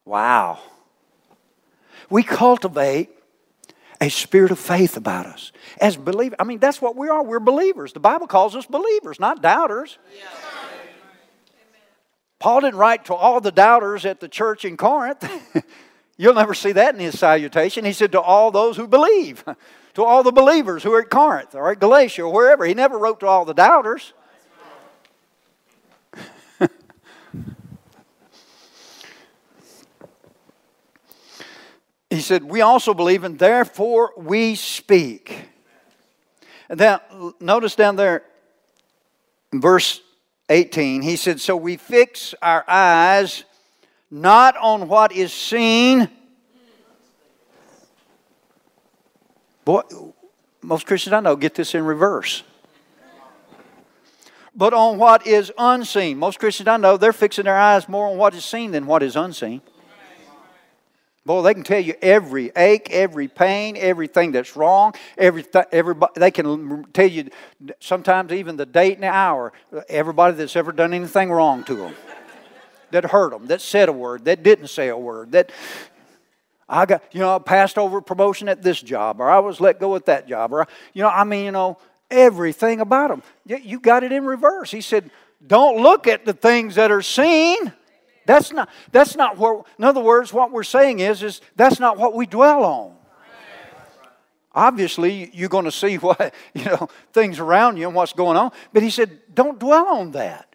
Wow. 0.05 0.61
We 2.09 2.23
cultivate 2.23 3.11
a 4.01 4.09
spirit 4.09 4.51
of 4.51 4.59
faith 4.59 4.97
about 4.97 5.27
us 5.27 5.53
as 5.81 5.97
believers. 5.97 6.37
I 6.39 6.45
mean, 6.45 6.59
that's 6.59 6.81
what 6.81 6.97
we 6.97 7.09
are. 7.09 7.23
We're 7.23 7.41
believers. 7.41 7.93
The 7.93 8.01
Bible 8.01 8.27
calls 8.27 8.57
us 8.57 8.67
believers, 8.67 9.21
not 9.21 9.43
doubters. 9.43 9.99
Paul 12.39 12.63
didn't 12.63 12.79
write 12.79 13.05
to 13.07 13.15
all 13.15 13.41
the 13.41 13.53
doubters 13.53 14.07
at 14.07 14.21
the 14.21 14.29
church 14.29 14.65
in 14.65 14.79
Corinth. 14.79 15.29
You'll 16.17 16.35
never 16.35 16.55
see 16.55 16.73
that 16.73 16.95
in 16.95 17.01
his 17.01 17.19
salutation. 17.19 17.85
He 17.85 17.93
said 17.93 18.13
to 18.13 18.21
all 18.21 18.51
those 18.51 18.77
who 18.77 18.87
believe, 18.87 19.45
to 19.95 20.05
all 20.05 20.23
the 20.23 20.33
believers 20.33 20.83
who 20.83 20.93
are 20.95 21.03
at 21.03 21.11
Corinth 21.11 21.55
or 21.55 21.71
at 21.71 21.81
Galatia 21.81 22.23
or 22.23 22.33
wherever. 22.33 22.65
He 22.65 22.75
never 22.75 22.99
wrote 22.99 23.21
to 23.21 23.27
all 23.27 23.45
the 23.45 23.55
doubters. 23.55 24.15
Said, 32.31 32.45
We 32.45 32.61
also 32.61 32.95
believe, 32.95 33.25
and 33.25 33.37
therefore 33.37 34.13
we 34.17 34.55
speak. 34.55 35.49
And 36.69 36.79
then 36.79 37.01
notice 37.41 37.75
down 37.75 37.97
there 37.97 38.23
verse 39.53 40.01
18, 40.49 41.03
he 41.03 41.17
said, 41.17 41.41
So 41.41 41.57
we 41.57 41.77
fix 41.77 42.33
our 42.41 42.65
eyes 42.69 43.43
not 44.13 44.57
on 44.57 44.87
what 44.87 45.11
is 45.11 45.33
seen. 45.33 46.09
Boy, 49.65 49.83
most 50.63 50.87
Christians 50.87 51.15
I 51.15 51.19
know 51.19 51.35
get 51.35 51.57
this 51.57 51.75
in 51.75 51.85
reverse. 51.85 52.45
But 54.55 54.73
on 54.73 54.99
what 54.99 55.27
is 55.27 55.51
unseen. 55.59 56.17
Most 56.19 56.39
Christians 56.39 56.69
I 56.69 56.77
know, 56.77 56.97
they're 56.97 57.13
fixing 57.13 57.47
their 57.47 57.59
eyes 57.59 57.89
more 57.89 58.07
on 58.07 58.19
what 58.19 58.37
is 58.37 58.45
seen 58.45 58.71
than 58.71 58.87
what 58.87 59.03
is 59.03 59.17
unseen. 59.17 59.63
Boy, 61.27 61.43
they 61.43 61.53
can 61.53 61.63
tell 61.63 61.81
you 61.81 61.95
every 62.01 62.51
ache, 62.57 62.89
every 62.91 63.29
pain, 63.29 63.77
everything 63.77 64.33
that's 64.33 64.57
wrong. 64.57 64.95
Every, 65.19 65.45
everybody, 65.71 66.13
they 66.17 66.31
can 66.31 66.85
tell 66.95 67.07
you 67.07 67.29
sometimes 67.79 68.33
even 68.33 68.57
the 68.57 68.65
date 68.65 68.95
and 68.95 69.03
the 69.03 69.09
hour. 69.09 69.53
Uh, 69.71 69.83
everybody 69.89 70.37
that's 70.37 70.57
ever 70.57 70.73
done 70.73 70.95
anything 70.95 71.31
wrong 71.31 71.63
to 71.65 71.75
them, 71.75 71.95
that 72.91 73.05
hurt 73.05 73.33
them, 73.33 73.47
that 73.49 73.61
said 73.61 73.91
a 73.91 73.93
word, 73.93 74.25
that 74.25 74.43
didn't 74.43 74.69
say 74.69 74.89
a 74.89 74.97
word, 74.97 75.33
that 75.33 75.53
I 76.67 76.87
got, 76.87 77.03
you 77.13 77.21
know, 77.21 77.37
I 77.37 77.39
passed 77.39 77.77
over 77.77 78.01
promotion 78.01 78.49
at 78.49 78.63
this 78.63 78.81
job, 78.81 79.21
or 79.21 79.29
I 79.29 79.41
was 79.41 79.61
let 79.61 79.79
go 79.79 79.97
at 79.97 80.07
that 80.07 80.27
job, 80.27 80.55
or 80.55 80.67
you 80.95 81.03
know, 81.03 81.11
I 81.11 81.25
mean, 81.25 81.45
you 81.45 81.53
know, 81.53 81.77
everything 82.11 82.81
about 82.81 83.11
them. 83.11 83.23
You 83.45 83.79
got 83.79 84.05
it 84.05 84.13
in 84.13 84.25
reverse. 84.25 84.71
He 84.71 84.81
said, 84.81 85.11
"Don't 85.47 85.83
look 85.83 86.07
at 86.07 86.25
the 86.25 86.33
things 86.33 86.77
that 86.77 86.91
are 86.91 87.03
seen." 87.03 87.75
That's 88.31 88.53
not, 88.53 88.69
that's 88.93 89.17
not 89.17 89.39
what, 89.39 89.67
in 89.77 89.83
other 89.83 90.01
words, 90.01 90.33
what 90.33 90.53
we're 90.53 90.63
saying 90.63 91.01
is, 91.01 91.25
is 91.25 91.41
that's 91.57 91.81
not 91.81 91.99
what 91.99 92.15
we 92.15 92.27
dwell 92.27 92.63
on. 92.65 92.95
Obviously, 94.55 95.33
you're 95.35 95.49
going 95.49 95.65
to 95.65 95.73
see 95.73 95.97
what, 95.99 96.33
you 96.55 96.65
know, 96.65 96.89
things 97.13 97.41
around 97.41 97.77
you 97.77 97.89
and 97.89 97.97
what's 97.97 98.13
going 98.13 98.37
on. 98.37 98.53
But 98.73 98.85
he 98.85 98.91
said, 98.91 99.19
don't 99.35 99.59
dwell 99.59 99.89
on 99.89 100.13
that. 100.13 100.55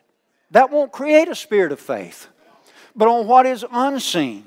That 0.52 0.72
won't 0.72 0.94
create 0.94 1.28
a 1.28 1.36
spirit 1.36 1.74
of 1.74 1.82
faith, 1.82 2.30
but 2.96 3.10
on 3.10 3.28
what 3.28 3.46
is 3.46 3.66
unseen. 3.70 4.46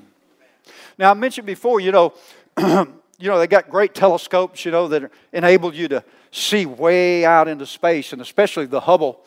Now, 0.97 1.11
I 1.11 1.13
mentioned 1.13 1.45
before, 1.45 1.79
you 1.79 1.91
know, 1.91 2.13
you 2.57 3.29
know, 3.29 3.37
they 3.37 3.45
got 3.45 3.69
great 3.69 3.93
telescopes, 3.93 4.65
you 4.65 4.71
know, 4.71 4.87
that 4.87 5.11
enable 5.33 5.71
you 5.71 5.87
to 5.89 6.03
see 6.31 6.65
way 6.65 7.25
out 7.25 7.47
into 7.47 7.67
space, 7.67 8.11
and 8.11 8.23
especially 8.23 8.65
the 8.65 8.79
Hubble 8.79 9.23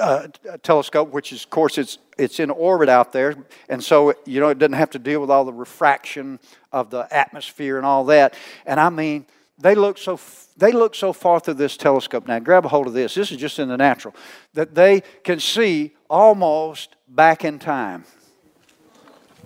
uh, 0.00 0.28
telescope, 0.62 1.10
which 1.10 1.32
is, 1.32 1.44
of 1.44 1.50
course, 1.50 1.78
it's 1.78 1.98
it's 2.16 2.40
in 2.40 2.50
orbit 2.50 2.88
out 2.88 3.12
there, 3.12 3.36
and 3.68 3.82
so 3.82 4.14
you 4.24 4.40
know 4.40 4.48
it 4.48 4.58
doesn't 4.58 4.72
have 4.72 4.90
to 4.90 4.98
deal 4.98 5.20
with 5.20 5.30
all 5.30 5.44
the 5.44 5.52
refraction 5.52 6.38
of 6.72 6.90
the 6.90 7.06
atmosphere 7.14 7.76
and 7.76 7.86
all 7.86 8.04
that. 8.06 8.34
And 8.66 8.80
I 8.80 8.90
mean, 8.90 9.26
they 9.58 9.74
look 9.74 9.98
so 9.98 10.18
they 10.56 10.72
look 10.72 10.94
so 10.94 11.12
far 11.12 11.38
through 11.38 11.54
this 11.54 11.76
telescope. 11.76 12.26
Now, 12.26 12.38
grab 12.40 12.64
a 12.64 12.68
hold 12.68 12.88
of 12.88 12.92
this. 12.92 13.14
This 13.14 13.30
is 13.30 13.38
just 13.38 13.58
in 13.58 13.68
the 13.68 13.76
natural 13.76 14.14
that 14.54 14.74
they 14.74 15.02
can 15.22 15.38
see 15.38 15.94
almost 16.10 16.96
back 17.06 17.44
in 17.44 17.58
time. 17.58 18.04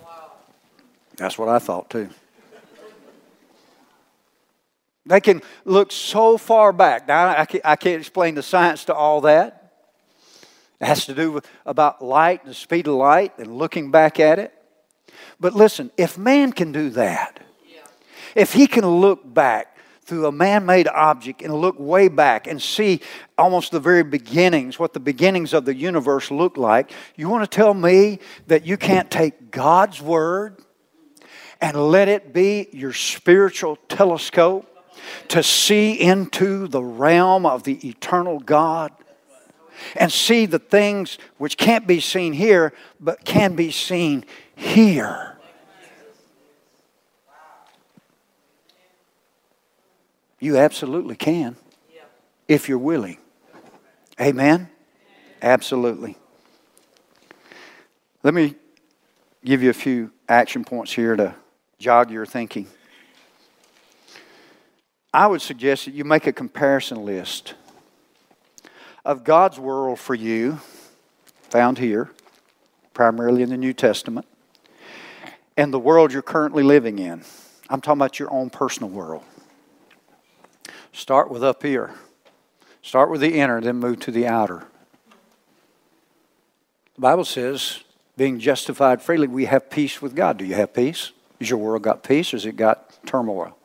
Wow. 0.01 0.31
That's 1.15 1.37
what 1.37 1.49
I 1.49 1.59
thought 1.59 1.89
too. 1.89 2.09
They 5.05 5.19
can 5.19 5.41
look 5.65 5.91
so 5.91 6.37
far 6.37 6.71
back. 6.71 7.07
Now, 7.07 7.27
I 7.27 7.45
I 7.63 7.75
can't 7.75 7.99
explain 7.99 8.35
the 8.35 8.43
science 8.43 8.85
to 8.85 8.95
all 8.95 9.21
that. 9.21 9.62
It 10.81 10.85
has 10.85 11.05
to 11.05 11.13
do 11.13 11.31
with 11.31 11.47
about 11.65 12.03
light 12.03 12.41
and 12.41 12.49
the 12.49 12.55
speed 12.55 12.87
of 12.87 12.95
light 12.95 13.37
and 13.37 13.57
looking 13.57 13.91
back 13.91 14.19
at 14.19 14.39
it. 14.39 14.53
But 15.39 15.53
listen, 15.53 15.91
if 15.97 16.17
man 16.17 16.51
can 16.51 16.71
do 16.71 16.89
that, 16.91 17.39
if 18.35 18.53
he 18.53 18.67
can 18.67 18.85
look 18.85 19.21
back 19.33 19.77
through 20.05 20.25
a 20.25 20.31
man 20.31 20.65
made 20.65 20.87
object 20.87 21.41
and 21.41 21.53
look 21.53 21.79
way 21.79 22.07
back 22.07 22.47
and 22.47 22.61
see 22.61 22.99
almost 23.37 23.71
the 23.71 23.79
very 23.79 24.03
beginnings, 24.03 24.77
what 24.77 24.93
the 24.93 24.99
beginnings 24.99 25.53
of 25.53 25.65
the 25.65 25.75
universe 25.75 26.29
look 26.29 26.57
like, 26.57 26.91
you 27.15 27.29
want 27.29 27.49
to 27.49 27.55
tell 27.55 27.73
me 27.73 28.19
that 28.47 28.65
you 28.65 28.77
can't 28.77 29.09
take 29.09 29.51
God's 29.51 30.01
word 30.01 30.57
and 31.61 31.77
let 31.77 32.09
it 32.09 32.33
be 32.33 32.67
your 32.73 32.91
spiritual 32.91 33.77
telescope 33.87 34.69
to 35.29 35.41
see 35.41 35.93
into 35.93 36.67
the 36.67 36.83
realm 36.83 37.45
of 37.45 37.63
the 37.63 37.87
eternal 37.87 38.39
God? 38.39 38.91
And 39.95 40.11
see 40.11 40.45
the 40.45 40.59
things 40.59 41.17
which 41.37 41.57
can't 41.57 41.87
be 41.87 41.99
seen 41.99 42.33
here, 42.33 42.73
but 42.99 43.23
can 43.25 43.55
be 43.55 43.71
seen 43.71 44.25
here. 44.55 45.37
You 50.39 50.57
absolutely 50.57 51.15
can 51.15 51.55
if 52.47 52.67
you're 52.67 52.77
willing. 52.77 53.17
Amen? 54.19 54.69
Absolutely. 55.41 56.17
Let 58.23 58.33
me 58.33 58.55
give 59.43 59.63
you 59.63 59.69
a 59.69 59.73
few 59.73 60.11
action 60.27 60.63
points 60.63 60.91
here 60.91 61.15
to 61.15 61.35
jog 61.79 62.11
your 62.11 62.25
thinking. 62.25 62.67
I 65.13 65.27
would 65.27 65.41
suggest 65.41 65.85
that 65.85 65.93
you 65.93 66.03
make 66.03 66.27
a 66.27 66.33
comparison 66.33 67.05
list 67.05 67.53
of 69.05 69.23
God's 69.23 69.59
world 69.59 69.99
for 69.99 70.15
you, 70.15 70.59
found 71.49 71.77
here, 71.77 72.09
primarily 72.93 73.41
in 73.41 73.49
the 73.49 73.57
New 73.57 73.73
Testament, 73.73 74.25
and 75.57 75.73
the 75.73 75.79
world 75.79 76.13
you're 76.13 76.21
currently 76.21 76.63
living 76.63 76.99
in. 76.99 77.23
I'm 77.69 77.81
talking 77.81 77.99
about 77.99 78.19
your 78.19 78.31
own 78.31 78.49
personal 78.49 78.89
world. 78.89 79.23
Start 80.91 81.29
with 81.29 81.43
up 81.43 81.63
here. 81.63 81.91
Start 82.81 83.09
with 83.09 83.21
the 83.21 83.39
inner, 83.39 83.61
then 83.61 83.77
move 83.77 83.99
to 84.01 84.11
the 84.11 84.27
outer. 84.27 84.65
The 86.95 87.01
Bible 87.01 87.25
says, 87.25 87.83
being 88.15 88.39
justified 88.39 89.01
freely, 89.01 89.27
we 89.27 89.45
have 89.45 89.69
peace 89.69 90.01
with 90.01 90.15
God. 90.15 90.37
Do 90.37 90.45
you 90.45 90.55
have 90.55 90.73
peace? 90.73 91.11
Has 91.39 91.49
your 91.49 91.59
world 91.59 91.81
got 91.81 92.03
peace 92.03 92.33
or 92.33 92.37
has 92.37 92.45
it 92.45 92.55
got 92.55 93.05
turmoil, 93.05 93.57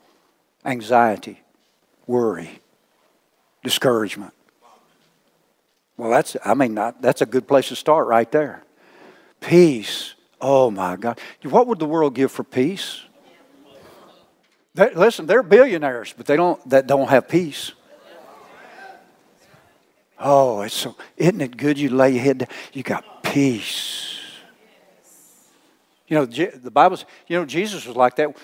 anxiety, 0.65 1.41
worry, 2.07 2.61
discouragement? 3.63 4.33
Well, 5.99 6.09
that's, 6.09 6.37
I 6.45 6.53
mean, 6.53 6.73
not, 6.73 7.01
that's 7.01 7.21
a 7.21 7.25
good 7.25 7.45
place 7.45 7.67
to 7.67 7.75
start 7.75 8.07
right 8.07 8.31
there. 8.31 8.63
Peace. 9.41 10.13
Oh 10.39 10.71
my 10.71 10.95
God. 10.95 11.19
What 11.43 11.67
would 11.67 11.77
the 11.77 11.85
world 11.85 12.15
give 12.15 12.31
for 12.31 12.45
peace? 12.45 13.01
They, 14.75 14.93
listen, 14.93 15.25
they're 15.25 15.43
billionaires, 15.43 16.13
but 16.15 16.25
they 16.25 16.37
don't, 16.37 16.69
that 16.69 16.87
don't 16.87 17.09
have 17.09 17.27
peace. 17.27 17.73
Oh, 20.17 20.61
it's 20.61 20.73
so, 20.73 20.95
isn't 21.17 21.41
it 21.41 21.57
good 21.57 21.77
you 21.77 21.89
lay 21.89 22.11
your 22.11 22.23
head 22.23 22.37
down? 22.37 22.49
You 22.71 22.83
got 22.83 23.21
peace. 23.21 24.21
You 26.07 26.15
know, 26.15 26.25
the 26.25 26.71
Bible's, 26.71 27.03
you 27.27 27.37
know, 27.37 27.45
Jesus 27.45 27.85
was 27.85 27.97
like 27.97 28.15
that. 28.15 28.37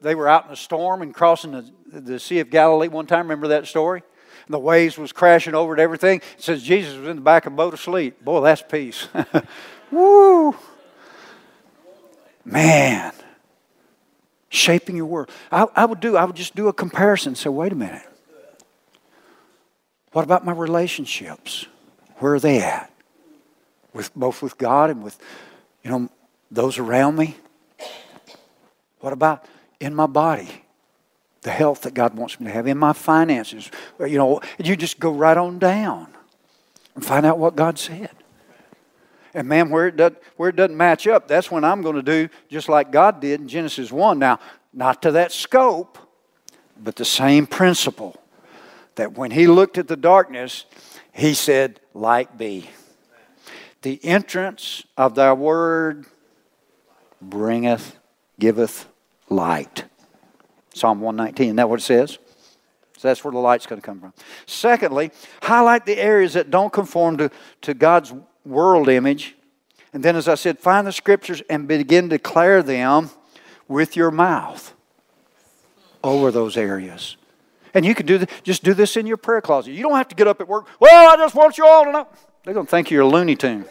They 0.00 0.14
were 0.14 0.28
out 0.28 0.46
in 0.46 0.52
a 0.52 0.56
storm 0.56 1.02
and 1.02 1.12
crossing 1.12 1.50
the, 1.50 2.00
the 2.00 2.20
Sea 2.20 2.38
of 2.38 2.50
Galilee 2.50 2.86
one 2.86 3.06
time. 3.06 3.24
Remember 3.24 3.48
that 3.48 3.66
story? 3.66 4.04
And 4.50 4.54
the 4.56 4.58
waves 4.58 4.98
was 4.98 5.12
crashing 5.12 5.54
over 5.54 5.74
and 5.74 5.80
everything. 5.80 6.20
It 6.36 6.42
says 6.42 6.64
Jesus 6.64 6.98
was 6.98 7.06
in 7.06 7.14
the 7.14 7.22
back 7.22 7.46
of 7.46 7.52
the 7.52 7.56
boat 7.56 7.72
asleep. 7.72 8.20
Boy, 8.24 8.40
that's 8.40 8.62
peace. 8.62 9.06
Woo! 9.92 10.56
Man. 12.44 13.12
Shaping 14.48 14.96
your 14.96 15.06
world. 15.06 15.30
I, 15.52 15.68
I 15.76 15.84
would 15.84 16.00
do, 16.00 16.16
I 16.16 16.24
would 16.24 16.34
just 16.34 16.56
do 16.56 16.66
a 16.66 16.72
comparison. 16.72 17.36
Say, 17.36 17.48
wait 17.48 17.70
a 17.70 17.76
minute. 17.76 18.02
What 20.10 20.24
about 20.24 20.44
my 20.44 20.50
relationships? 20.50 21.66
Where 22.16 22.34
are 22.34 22.40
they 22.40 22.58
at? 22.58 22.92
With 23.92 24.12
both 24.16 24.42
with 24.42 24.58
God 24.58 24.90
and 24.90 25.04
with, 25.04 25.16
you 25.84 25.92
know, 25.92 26.08
those 26.50 26.76
around 26.76 27.14
me? 27.14 27.36
What 28.98 29.12
about 29.12 29.44
in 29.78 29.94
my 29.94 30.06
body? 30.06 30.64
The 31.42 31.50
health 31.50 31.82
that 31.82 31.94
God 31.94 32.14
wants 32.14 32.38
me 32.38 32.46
to 32.46 32.52
have, 32.52 32.66
in 32.66 32.76
my 32.76 32.92
finances. 32.92 33.70
You 33.98 34.18
know, 34.18 34.40
you 34.58 34.76
just 34.76 35.00
go 35.00 35.10
right 35.10 35.36
on 35.36 35.58
down 35.58 36.08
and 36.94 37.04
find 37.04 37.24
out 37.24 37.38
what 37.38 37.56
God 37.56 37.78
said. 37.78 38.10
And 39.32 39.48
man, 39.48 39.70
where 39.70 39.88
it, 39.88 39.96
does, 39.96 40.12
where 40.36 40.48
it 40.48 40.56
doesn't 40.56 40.76
match 40.76 41.06
up, 41.06 41.28
that's 41.28 41.50
when 41.50 41.64
I'm 41.64 41.82
going 41.82 41.96
to 41.96 42.02
do 42.02 42.28
just 42.48 42.68
like 42.68 42.90
God 42.90 43.20
did 43.20 43.40
in 43.40 43.48
Genesis 43.48 43.92
1. 43.92 44.18
Now, 44.18 44.40
not 44.72 45.02
to 45.02 45.12
that 45.12 45.32
scope, 45.32 45.98
but 46.82 46.96
the 46.96 47.04
same 47.04 47.46
principle 47.46 48.20
that 48.96 49.16
when 49.16 49.30
he 49.30 49.46
looked 49.46 49.78
at 49.78 49.88
the 49.88 49.96
darkness, 49.96 50.64
he 51.12 51.34
said, 51.34 51.80
Light 51.94 52.36
be. 52.36 52.68
The 53.82 54.04
entrance 54.04 54.84
of 54.96 55.14
thy 55.14 55.32
word 55.32 56.06
bringeth, 57.20 57.96
giveth 58.38 58.86
light. 59.28 59.84
Psalm 60.74 61.00
119, 61.00 61.46
isn't 61.46 61.56
that 61.56 61.68
what 61.68 61.80
it 61.80 61.82
says? 61.82 62.18
So 62.96 63.08
that's 63.08 63.24
where 63.24 63.32
the 63.32 63.38
light's 63.38 63.66
going 63.66 63.80
to 63.80 63.86
come 63.86 63.98
from. 63.98 64.12
Secondly, 64.46 65.10
highlight 65.42 65.86
the 65.86 65.98
areas 65.98 66.34
that 66.34 66.50
don't 66.50 66.72
conform 66.72 67.16
to, 67.16 67.30
to 67.62 67.74
God's 67.74 68.12
world 68.44 68.88
image. 68.88 69.36
And 69.92 70.02
then, 70.02 70.16
as 70.16 70.28
I 70.28 70.34
said, 70.34 70.58
find 70.58 70.86
the 70.86 70.92
scriptures 70.92 71.42
and 71.48 71.66
begin 71.66 72.10
to 72.10 72.18
declare 72.18 72.62
them 72.62 73.10
with 73.68 73.96
your 73.96 74.10
mouth 74.10 74.74
over 76.04 76.30
those 76.30 76.56
areas. 76.56 77.16
And 77.72 77.86
you 77.86 77.94
can 77.94 78.06
do 78.06 78.18
the, 78.18 78.28
just 78.42 78.62
do 78.62 78.74
this 78.74 78.96
in 78.96 79.06
your 79.06 79.16
prayer 79.16 79.40
closet. 79.40 79.72
You 79.72 79.82
don't 79.82 79.96
have 79.96 80.08
to 80.08 80.14
get 80.14 80.28
up 80.28 80.40
at 80.40 80.48
work. 80.48 80.66
Well, 80.78 81.10
I 81.10 81.16
just 81.16 81.34
want 81.34 81.56
you 81.56 81.66
all 81.66 81.84
to 81.84 81.92
know. 81.92 82.08
They're 82.44 82.54
going 82.54 82.66
to 82.66 82.70
think 82.70 82.90
you're 82.90 83.02
a 83.02 83.08
Looney 83.08 83.36
Tune. 83.36 83.64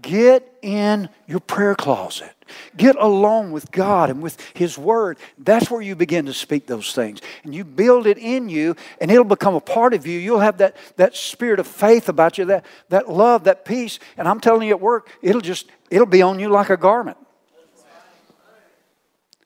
Get 0.00 0.56
in 0.62 1.08
your 1.26 1.40
prayer 1.40 1.74
closet. 1.74 2.32
Get 2.76 2.96
along 2.96 3.52
with 3.52 3.70
God 3.70 4.10
and 4.10 4.22
with 4.22 4.40
His 4.54 4.76
Word. 4.76 5.18
That's 5.38 5.70
where 5.70 5.82
you 5.82 5.94
begin 5.94 6.26
to 6.26 6.32
speak 6.32 6.66
those 6.66 6.92
things. 6.92 7.20
And 7.44 7.54
you 7.54 7.64
build 7.64 8.06
it 8.06 8.18
in 8.18 8.48
you, 8.48 8.76
and 9.00 9.10
it'll 9.10 9.24
become 9.24 9.54
a 9.54 9.60
part 9.60 9.94
of 9.94 10.06
you. 10.06 10.18
You'll 10.18 10.40
have 10.40 10.58
that, 10.58 10.76
that 10.96 11.16
spirit 11.16 11.60
of 11.60 11.66
faith 11.66 12.08
about 12.08 12.38
you, 12.38 12.44
that, 12.46 12.64
that 12.88 13.08
love, 13.08 13.44
that 13.44 13.64
peace. 13.64 13.98
And 14.16 14.28
I'm 14.28 14.40
telling 14.40 14.68
you 14.68 14.74
at 14.74 14.80
work, 14.80 15.08
it'll 15.22 15.40
just, 15.40 15.70
it'll 15.90 16.06
be 16.06 16.22
on 16.22 16.38
you 16.38 16.48
like 16.48 16.70
a 16.70 16.76
garment. 16.76 17.16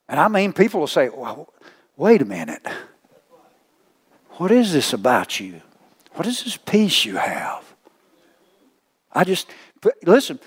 And 0.09 0.21
I 0.21 0.29
mean, 0.29 0.53
people 0.53 0.81
will 0.81 0.87
say, 0.87 1.09
well, 1.09 1.53
wait 1.97 2.21
a 2.23 2.27
minute. 2.27 2.67
What 4.33 4.51
is 4.51 4.73
this 4.73 4.93
about 4.93 5.41
you? 5.41 5.61
What 6.13 6.27
is 6.27 6.45
this 6.45 6.57
peace 6.57 7.05
you 7.05 7.17
have? 7.17 7.65
I 9.13 9.25
just, 9.25 9.49
listen, 10.05 10.41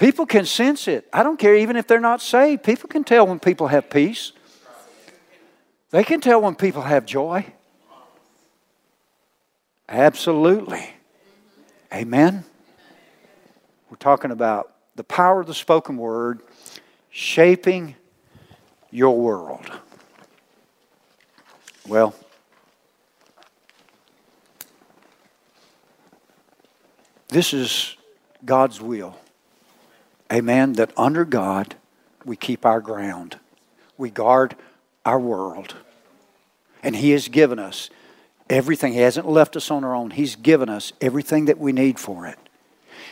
people 0.00 0.26
can 0.26 0.46
sense 0.46 0.88
it. 0.88 1.06
I 1.12 1.22
don't 1.22 1.38
care, 1.38 1.54
even 1.54 1.76
if 1.76 1.86
they're 1.86 2.00
not 2.00 2.20
saved, 2.20 2.64
people 2.64 2.88
can 2.88 3.04
tell 3.04 3.26
when 3.26 3.38
people 3.38 3.68
have 3.68 3.88
peace. 3.90 4.32
They 5.90 6.02
can 6.02 6.20
tell 6.20 6.40
when 6.40 6.54
people 6.54 6.82
have 6.82 7.04
joy. 7.04 7.46
Absolutely. 9.88 10.88
Amen. 11.92 12.44
We're 13.90 13.96
talking 13.96 14.30
about 14.30 14.72
the 14.96 15.04
power 15.04 15.40
of 15.40 15.46
the 15.46 15.54
spoken 15.54 15.96
word 15.96 16.40
shaping 17.10 17.96
your 18.90 19.18
world. 19.18 19.70
Well, 21.86 22.14
this 27.28 27.52
is 27.52 27.96
God's 28.44 28.80
will. 28.80 29.16
Amen. 30.32 30.74
That 30.74 30.92
under 30.96 31.24
God, 31.24 31.74
we 32.24 32.36
keep 32.36 32.64
our 32.64 32.80
ground, 32.80 33.38
we 33.96 34.10
guard 34.10 34.56
our 35.04 35.18
world. 35.18 35.74
And 36.82 36.96
He 36.96 37.10
has 37.10 37.28
given 37.28 37.58
us 37.58 37.90
everything. 38.48 38.92
He 38.92 39.00
hasn't 39.00 39.28
left 39.28 39.56
us 39.56 39.70
on 39.70 39.84
our 39.84 39.94
own, 39.94 40.10
He's 40.10 40.36
given 40.36 40.68
us 40.68 40.92
everything 41.00 41.46
that 41.46 41.58
we 41.58 41.72
need 41.72 41.98
for 41.98 42.26
it. 42.26 42.38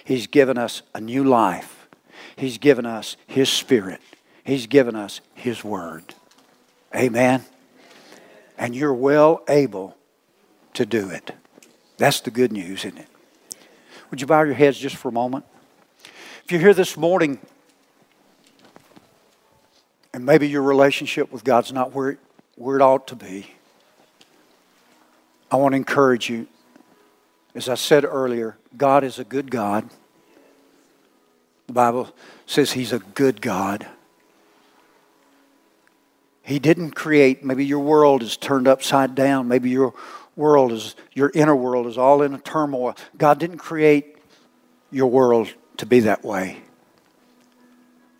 He's 0.04 0.26
given 0.26 0.58
us 0.58 0.82
a 0.94 1.00
new 1.00 1.24
life, 1.24 1.88
He's 2.36 2.58
given 2.58 2.86
us 2.86 3.16
His 3.26 3.48
Spirit, 3.48 4.00
He's 4.44 4.66
given 4.66 4.94
us 4.94 5.20
His 5.34 5.64
Word. 5.64 6.14
Amen. 6.94 7.44
And 8.56 8.74
you're 8.74 8.94
well 8.94 9.42
able 9.48 9.96
to 10.74 10.86
do 10.86 11.10
it. 11.10 11.32
That's 11.96 12.20
the 12.20 12.30
good 12.30 12.52
news, 12.52 12.84
isn't 12.84 12.98
it? 12.98 13.08
Would 14.10 14.20
you 14.20 14.26
bow 14.26 14.42
your 14.42 14.54
heads 14.54 14.78
just 14.78 14.96
for 14.96 15.08
a 15.08 15.12
moment? 15.12 15.44
If 16.48 16.52
you're 16.52 16.62
here 16.62 16.72
this 16.72 16.96
morning 16.96 17.38
and 20.14 20.24
maybe 20.24 20.48
your 20.48 20.62
relationship 20.62 21.30
with 21.30 21.44
God's 21.44 21.74
not 21.74 21.92
where 21.92 22.12
it, 22.12 22.18
where 22.56 22.76
it 22.76 22.80
ought 22.80 23.06
to 23.08 23.16
be, 23.16 23.50
I 25.50 25.56
want 25.56 25.74
to 25.74 25.76
encourage 25.76 26.30
you. 26.30 26.46
As 27.54 27.68
I 27.68 27.74
said 27.74 28.06
earlier, 28.06 28.56
God 28.78 29.04
is 29.04 29.18
a 29.18 29.24
good 29.24 29.50
God. 29.50 29.90
The 31.66 31.74
Bible 31.74 32.16
says 32.46 32.72
He's 32.72 32.94
a 32.94 33.00
good 33.00 33.42
God. 33.42 33.86
He 36.42 36.58
didn't 36.58 36.92
create, 36.92 37.44
maybe 37.44 37.66
your 37.66 37.80
world 37.80 38.22
is 38.22 38.38
turned 38.38 38.66
upside 38.66 39.14
down. 39.14 39.48
Maybe 39.48 39.68
your 39.68 39.92
world 40.34 40.72
is, 40.72 40.96
your 41.12 41.30
inner 41.34 41.54
world 41.54 41.86
is 41.86 41.98
all 41.98 42.22
in 42.22 42.32
a 42.32 42.38
turmoil. 42.38 42.96
God 43.18 43.38
didn't 43.38 43.58
create 43.58 44.16
your 44.90 45.08
world 45.08 45.52
to 45.78 45.86
be 45.86 46.00
that 46.00 46.24
way. 46.24 46.58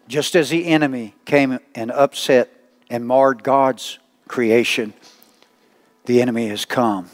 Just 0.09 0.34
as 0.34 0.48
the 0.48 0.66
enemy 0.66 1.14
came 1.26 1.59
and 1.74 1.90
upset 1.92 2.50
and 2.88 3.06
marred 3.06 3.42
God's 3.42 3.98
creation, 4.26 4.94
the 6.06 6.22
enemy 6.22 6.48
has 6.48 6.64
come. 6.64 7.11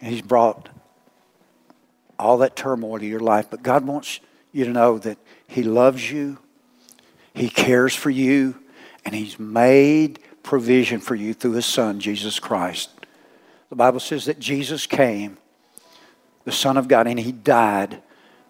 And 0.00 0.12
he's 0.12 0.22
brought 0.22 0.68
all 2.18 2.38
that 2.38 2.56
turmoil 2.56 2.98
to 2.98 3.06
your 3.06 3.20
life. 3.20 3.46
But 3.50 3.62
God 3.62 3.86
wants 3.86 4.20
you 4.52 4.64
to 4.64 4.70
know 4.70 4.98
that 4.98 5.18
He 5.46 5.62
loves 5.62 6.10
you, 6.10 6.38
He 7.34 7.48
cares 7.48 7.94
for 7.94 8.10
you, 8.10 8.56
and 9.04 9.14
He's 9.14 9.38
made 9.38 10.20
provision 10.42 11.00
for 11.00 11.14
you 11.14 11.34
through 11.34 11.52
His 11.52 11.66
Son, 11.66 12.00
Jesus 12.00 12.38
Christ. 12.38 12.90
The 13.70 13.76
Bible 13.76 14.00
says 14.00 14.26
that 14.26 14.38
Jesus 14.38 14.86
came, 14.86 15.38
the 16.44 16.52
Son 16.52 16.76
of 16.76 16.88
God, 16.88 17.06
and 17.06 17.18
He 17.18 17.32
died 17.32 18.02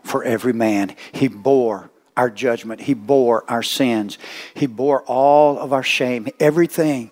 for 0.04 0.22
every 0.22 0.52
man. 0.52 0.94
He 1.12 1.26
bore 1.26 1.90
our 2.16 2.30
judgment, 2.30 2.82
He 2.82 2.94
bore 2.94 3.44
our 3.50 3.64
sins, 3.64 4.18
He 4.54 4.66
bore 4.66 5.02
all 5.02 5.58
of 5.58 5.72
our 5.72 5.82
shame, 5.82 6.28
everything 6.38 7.10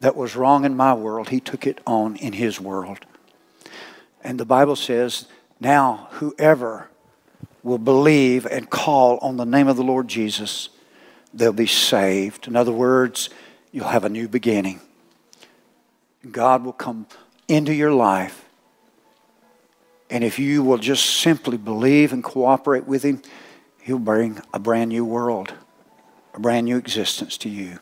that 0.00 0.16
was 0.16 0.36
wrong 0.36 0.64
in 0.64 0.76
my 0.76 0.94
world, 0.94 1.28
he 1.28 1.40
took 1.40 1.66
it 1.66 1.80
on 1.86 2.16
in 2.16 2.34
his 2.34 2.60
world. 2.60 2.98
And 4.22 4.38
the 4.38 4.44
Bible 4.44 4.76
says, 4.76 5.26
now 5.60 6.08
whoever 6.12 6.88
will 7.62 7.78
believe 7.78 8.46
and 8.46 8.68
call 8.68 9.18
on 9.18 9.36
the 9.36 9.44
name 9.46 9.68
of 9.68 9.76
the 9.76 9.82
Lord 9.82 10.08
Jesus, 10.08 10.68
they'll 11.32 11.52
be 11.52 11.66
saved. 11.66 12.46
In 12.46 12.56
other 12.56 12.72
words, 12.72 13.30
you'll 13.72 13.88
have 13.88 14.04
a 14.04 14.08
new 14.08 14.28
beginning. 14.28 14.80
God 16.30 16.64
will 16.64 16.72
come 16.72 17.06
into 17.48 17.72
your 17.72 17.92
life. 17.92 18.44
And 20.08 20.22
if 20.22 20.38
you 20.38 20.62
will 20.62 20.78
just 20.78 21.04
simply 21.04 21.56
believe 21.56 22.12
and 22.12 22.22
cooperate 22.22 22.86
with 22.86 23.02
Him, 23.02 23.22
He'll 23.82 23.98
bring 23.98 24.40
a 24.52 24.58
brand 24.58 24.90
new 24.90 25.04
world, 25.04 25.54
a 26.34 26.40
brand 26.40 26.66
new 26.66 26.76
existence 26.76 27.36
to 27.38 27.48
you. 27.48 27.78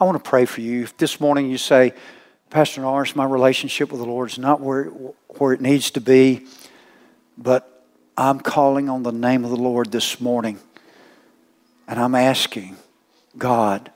I 0.00 0.04
want 0.04 0.22
to 0.22 0.28
pray 0.28 0.46
for 0.46 0.60
you. 0.60 0.82
If 0.82 0.96
this 0.96 1.20
morning 1.20 1.48
you 1.48 1.58
say, 1.58 1.94
Pastor 2.50 2.80
Norris, 2.80 3.14
my 3.16 3.24
relationship 3.24 3.90
with 3.92 4.00
the 4.00 4.06
Lord 4.06 4.30
is 4.30 4.38
not 4.38 4.60
where, 4.60 4.84
where 4.86 5.52
it 5.52 5.60
needs 5.60 5.90
to 5.92 6.00
be, 6.00 6.46
but 7.38 7.86
I'm 8.16 8.40
calling 8.40 8.88
on 8.88 9.04
the 9.04 9.12
name 9.12 9.44
of 9.44 9.50
the 9.50 9.56
Lord 9.56 9.90
this 9.90 10.20
morning, 10.20 10.58
and 11.88 11.98
I'm 11.98 12.14
asking 12.14 12.76
God 13.38 13.90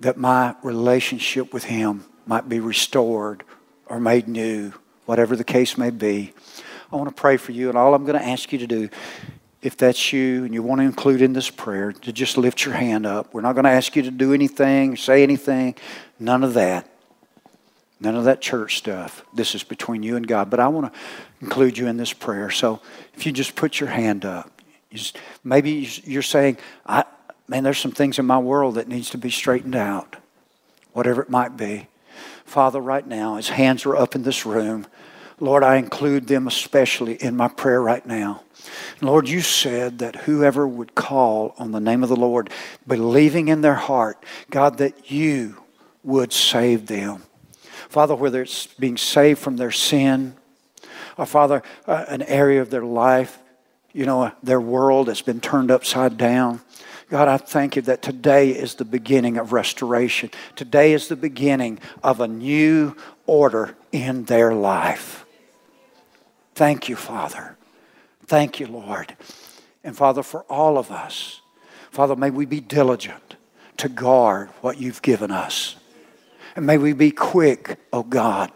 that 0.00 0.16
my 0.16 0.56
relationship 0.62 1.54
with 1.54 1.64
Him 1.64 2.04
might 2.26 2.48
be 2.48 2.58
restored 2.58 3.44
or 3.86 4.00
made 4.00 4.26
new, 4.26 4.72
whatever 5.06 5.34
the 5.34 5.44
case 5.44 5.78
may 5.78 5.90
be. 5.90 6.32
I 6.92 6.96
want 6.96 7.08
to 7.08 7.14
pray 7.14 7.36
for 7.36 7.52
you, 7.52 7.68
and 7.68 7.78
all 7.78 7.94
I'm 7.94 8.04
going 8.04 8.18
to 8.18 8.24
ask 8.24 8.52
you 8.52 8.58
to 8.58 8.66
do 8.66 8.88
if 9.62 9.76
that's 9.76 10.12
you 10.12 10.44
and 10.44 10.54
you 10.54 10.62
want 10.62 10.80
to 10.80 10.84
include 10.84 11.20
in 11.20 11.32
this 11.32 11.50
prayer, 11.50 11.90
to 11.90 12.12
just 12.12 12.36
lift 12.36 12.64
your 12.64 12.74
hand 12.74 13.04
up. 13.04 13.34
We're 13.34 13.40
not 13.40 13.54
going 13.54 13.64
to 13.64 13.70
ask 13.70 13.96
you 13.96 14.02
to 14.02 14.12
do 14.12 14.32
anything, 14.32 14.96
say 14.96 15.24
anything, 15.24 15.74
none 16.20 16.44
of 16.44 16.54
that. 16.54 16.88
None 17.98 18.14
of 18.14 18.24
that 18.24 18.40
church 18.40 18.76
stuff. 18.76 19.24
This 19.34 19.54
is 19.54 19.64
between 19.64 20.02
you 20.02 20.16
and 20.16 20.26
God. 20.26 20.50
But 20.50 20.60
I 20.60 20.68
want 20.68 20.92
to 20.92 20.98
include 21.40 21.78
you 21.78 21.86
in 21.86 21.96
this 21.96 22.12
prayer. 22.12 22.50
So 22.50 22.80
if 23.14 23.24
you 23.24 23.32
just 23.32 23.56
put 23.56 23.80
your 23.80 23.88
hand 23.88 24.24
up, 24.24 24.62
maybe 25.42 25.88
you're 26.04 26.22
saying, 26.22 26.58
I, 26.84 27.04
man, 27.48 27.64
there's 27.64 27.78
some 27.78 27.92
things 27.92 28.18
in 28.18 28.26
my 28.26 28.38
world 28.38 28.74
that 28.74 28.86
needs 28.86 29.10
to 29.10 29.18
be 29.18 29.30
straightened 29.30 29.74
out, 29.74 30.16
whatever 30.92 31.22
it 31.22 31.30
might 31.30 31.56
be. 31.56 31.88
Father, 32.46 32.80
right 32.80 33.06
now, 33.06 33.36
his 33.36 33.50
hands 33.50 33.84
are 33.84 33.96
up 33.96 34.14
in 34.14 34.22
this 34.22 34.46
room, 34.46 34.86
Lord, 35.38 35.62
I 35.62 35.76
include 35.76 36.28
them 36.28 36.46
especially 36.46 37.14
in 37.14 37.36
my 37.36 37.48
prayer 37.48 37.82
right 37.82 38.04
now. 38.06 38.42
Lord, 39.02 39.28
you 39.28 39.42
said 39.42 39.98
that 39.98 40.16
whoever 40.16 40.66
would 40.66 40.94
call 40.94 41.54
on 41.58 41.72
the 41.72 41.80
name 41.80 42.02
of 42.02 42.08
the 42.08 42.16
Lord, 42.16 42.48
believing 42.86 43.48
in 43.48 43.60
their 43.60 43.74
heart, 43.74 44.24
God, 44.50 44.78
that 44.78 45.10
you 45.10 45.62
would 46.02 46.32
save 46.32 46.86
them. 46.86 47.24
Father, 47.88 48.14
whether 48.14 48.42
it's 48.42 48.66
being 48.66 48.96
saved 48.96 49.38
from 49.38 49.56
their 49.56 49.70
sin, 49.70 50.34
or 51.18 51.26
Father, 51.26 51.62
uh, 51.86 52.06
an 52.08 52.22
area 52.22 52.62
of 52.62 52.70
their 52.70 52.84
life, 52.84 53.38
you 53.92 54.06
know, 54.06 54.32
their 54.42 54.60
world 54.60 55.08
has 55.08 55.20
been 55.20 55.40
turned 55.40 55.70
upside 55.70 56.16
down. 56.16 56.60
God, 57.08 57.28
I 57.28 57.36
thank 57.36 57.76
you 57.76 57.82
that 57.82 58.02
today 58.02 58.50
is 58.50 58.74
the 58.74 58.84
beginning 58.84 59.36
of 59.36 59.52
restoration. 59.52 60.30
Today 60.56 60.92
is 60.92 61.06
the 61.06 61.16
beginning 61.16 61.78
of 62.02 62.20
a 62.20 62.26
new 62.26 62.96
order 63.26 63.76
in 63.92 64.24
their 64.24 64.52
life. 64.52 65.24
Thank 66.56 66.88
you, 66.88 66.96
Father. 66.96 67.56
Thank 68.26 68.58
you, 68.58 68.66
Lord. 68.66 69.16
And 69.84 69.96
Father, 69.96 70.24
for 70.24 70.42
all 70.44 70.78
of 70.78 70.90
us, 70.90 71.42
Father, 71.92 72.16
may 72.16 72.30
we 72.30 72.44
be 72.44 72.60
diligent 72.60 73.36
to 73.76 73.88
guard 73.88 74.48
what 74.60 74.80
you've 74.80 75.02
given 75.02 75.30
us. 75.30 75.76
And 76.56 76.66
may 76.66 76.78
we 76.78 76.92
be 76.92 77.12
quick, 77.12 77.78
oh 77.92 78.02
God, 78.02 78.50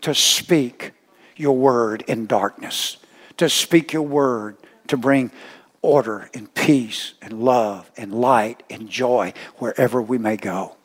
to 0.00 0.14
speak 0.14 0.92
your 1.36 1.56
word 1.56 2.02
in 2.08 2.26
darkness, 2.26 2.96
to 3.36 3.48
speak 3.48 3.92
your 3.92 4.02
word 4.02 4.56
to 4.88 4.96
bring 4.96 5.30
order 5.82 6.30
and 6.32 6.52
peace 6.54 7.14
and 7.20 7.42
love 7.42 7.90
and 7.96 8.14
light 8.14 8.62
and 8.70 8.88
joy 8.88 9.32
wherever 9.56 10.00
we 10.00 10.16
may 10.16 10.36
go. 10.36 10.76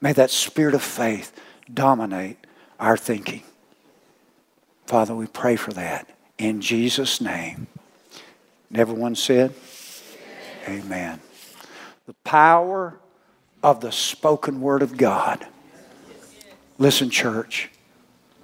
May 0.00 0.12
that 0.12 0.30
spirit 0.30 0.74
of 0.74 0.82
faith 0.82 1.32
dominate 1.72 2.38
our 2.78 2.96
thinking. 2.96 3.42
Father, 4.86 5.14
we 5.14 5.26
pray 5.26 5.56
for 5.56 5.72
that 5.72 6.08
in 6.38 6.60
Jesus' 6.60 7.20
name. 7.20 7.66
And 8.68 8.78
everyone 8.78 9.14
said, 9.14 9.54
Amen. 10.66 10.82
Amen. 10.82 11.20
The 12.06 12.14
power 12.24 12.98
of 13.62 13.80
the 13.80 13.92
spoken 13.92 14.60
word 14.60 14.82
of 14.82 14.96
God. 14.96 15.46
Listen, 16.78 17.08
church. 17.08 17.70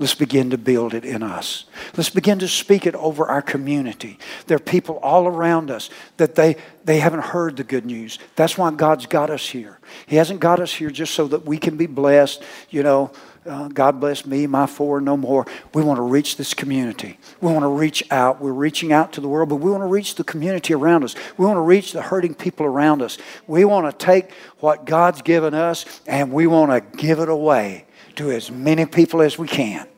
Let's 0.00 0.14
begin 0.14 0.48
to 0.48 0.56
build 0.56 0.94
it 0.94 1.04
in 1.04 1.22
us. 1.22 1.66
Let's 1.94 2.08
begin 2.08 2.38
to 2.38 2.48
speak 2.48 2.86
it 2.86 2.94
over 2.94 3.26
our 3.26 3.42
community. 3.42 4.18
There 4.46 4.56
are 4.56 4.58
people 4.58 4.96
all 5.02 5.26
around 5.26 5.70
us 5.70 5.90
that 6.16 6.36
they, 6.36 6.56
they 6.86 7.00
haven't 7.00 7.20
heard 7.20 7.58
the 7.58 7.64
good 7.64 7.84
news. 7.84 8.18
That's 8.34 8.56
why 8.56 8.70
God's 8.70 9.04
got 9.04 9.28
us 9.28 9.46
here. 9.46 9.78
He 10.06 10.16
hasn't 10.16 10.40
got 10.40 10.58
us 10.58 10.72
here 10.72 10.88
just 10.88 11.12
so 11.12 11.28
that 11.28 11.44
we 11.44 11.58
can 11.58 11.76
be 11.76 11.84
blessed, 11.84 12.42
you 12.70 12.82
know, 12.82 13.12
uh, 13.44 13.68
God 13.68 14.00
bless 14.00 14.24
me, 14.24 14.46
my 14.46 14.66
four, 14.66 15.02
no 15.02 15.18
more. 15.18 15.46
We 15.74 15.82
want 15.82 15.98
to 15.98 16.02
reach 16.02 16.36
this 16.36 16.54
community. 16.54 17.18
We 17.42 17.52
want 17.52 17.62
to 17.62 17.68
reach 17.68 18.02
out. 18.10 18.40
We're 18.40 18.52
reaching 18.52 18.92
out 18.92 19.12
to 19.14 19.20
the 19.20 19.28
world, 19.28 19.50
but 19.50 19.56
we 19.56 19.70
want 19.70 19.82
to 19.82 19.86
reach 19.86 20.14
the 20.14 20.24
community 20.24 20.72
around 20.72 21.04
us. 21.04 21.14
We 21.36 21.44
want 21.44 21.56
to 21.56 21.62
reach 21.62 21.92
the 21.92 22.02
hurting 22.02 22.34
people 22.34 22.64
around 22.64 23.02
us. 23.02 23.18
We 23.46 23.64
want 23.66 23.90
to 23.90 24.06
take 24.06 24.32
what 24.60 24.86
God's 24.86 25.20
given 25.20 25.52
us 25.52 26.00
and 26.06 26.32
we 26.32 26.46
want 26.46 26.70
to 26.70 26.96
give 26.98 27.18
it 27.18 27.28
away 27.28 27.86
to 28.20 28.30
as 28.30 28.50
many 28.50 28.84
people 28.84 29.22
as 29.22 29.38
we 29.38 29.48
can. 29.48 29.88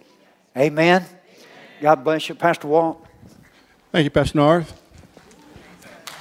Amen. 0.56 1.04
God 1.80 2.04
bless 2.04 2.28
you, 2.28 2.36
Pastor 2.36 2.68
Walt. 2.68 3.04
Thank 3.90 4.04
you, 4.04 4.10
Pastor 4.10 4.38
North. 4.38 4.80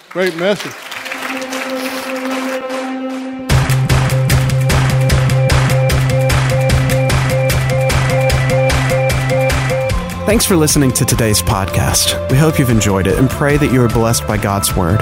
Great 0.09 0.35
message. 0.35 0.71
Thanks 10.25 10.45
for 10.45 10.55
listening 10.55 10.91
to 10.93 11.05
today's 11.05 11.43
podcast. 11.43 12.31
We 12.31 12.37
hope 12.37 12.57
you've 12.57 12.71
enjoyed 12.71 13.05
it 13.05 13.19
and 13.19 13.29
pray 13.29 13.57
that 13.57 13.71
you 13.71 13.79
are 13.83 13.89
blessed 13.89 14.25
by 14.25 14.37
God's 14.37 14.75
Word. 14.75 15.01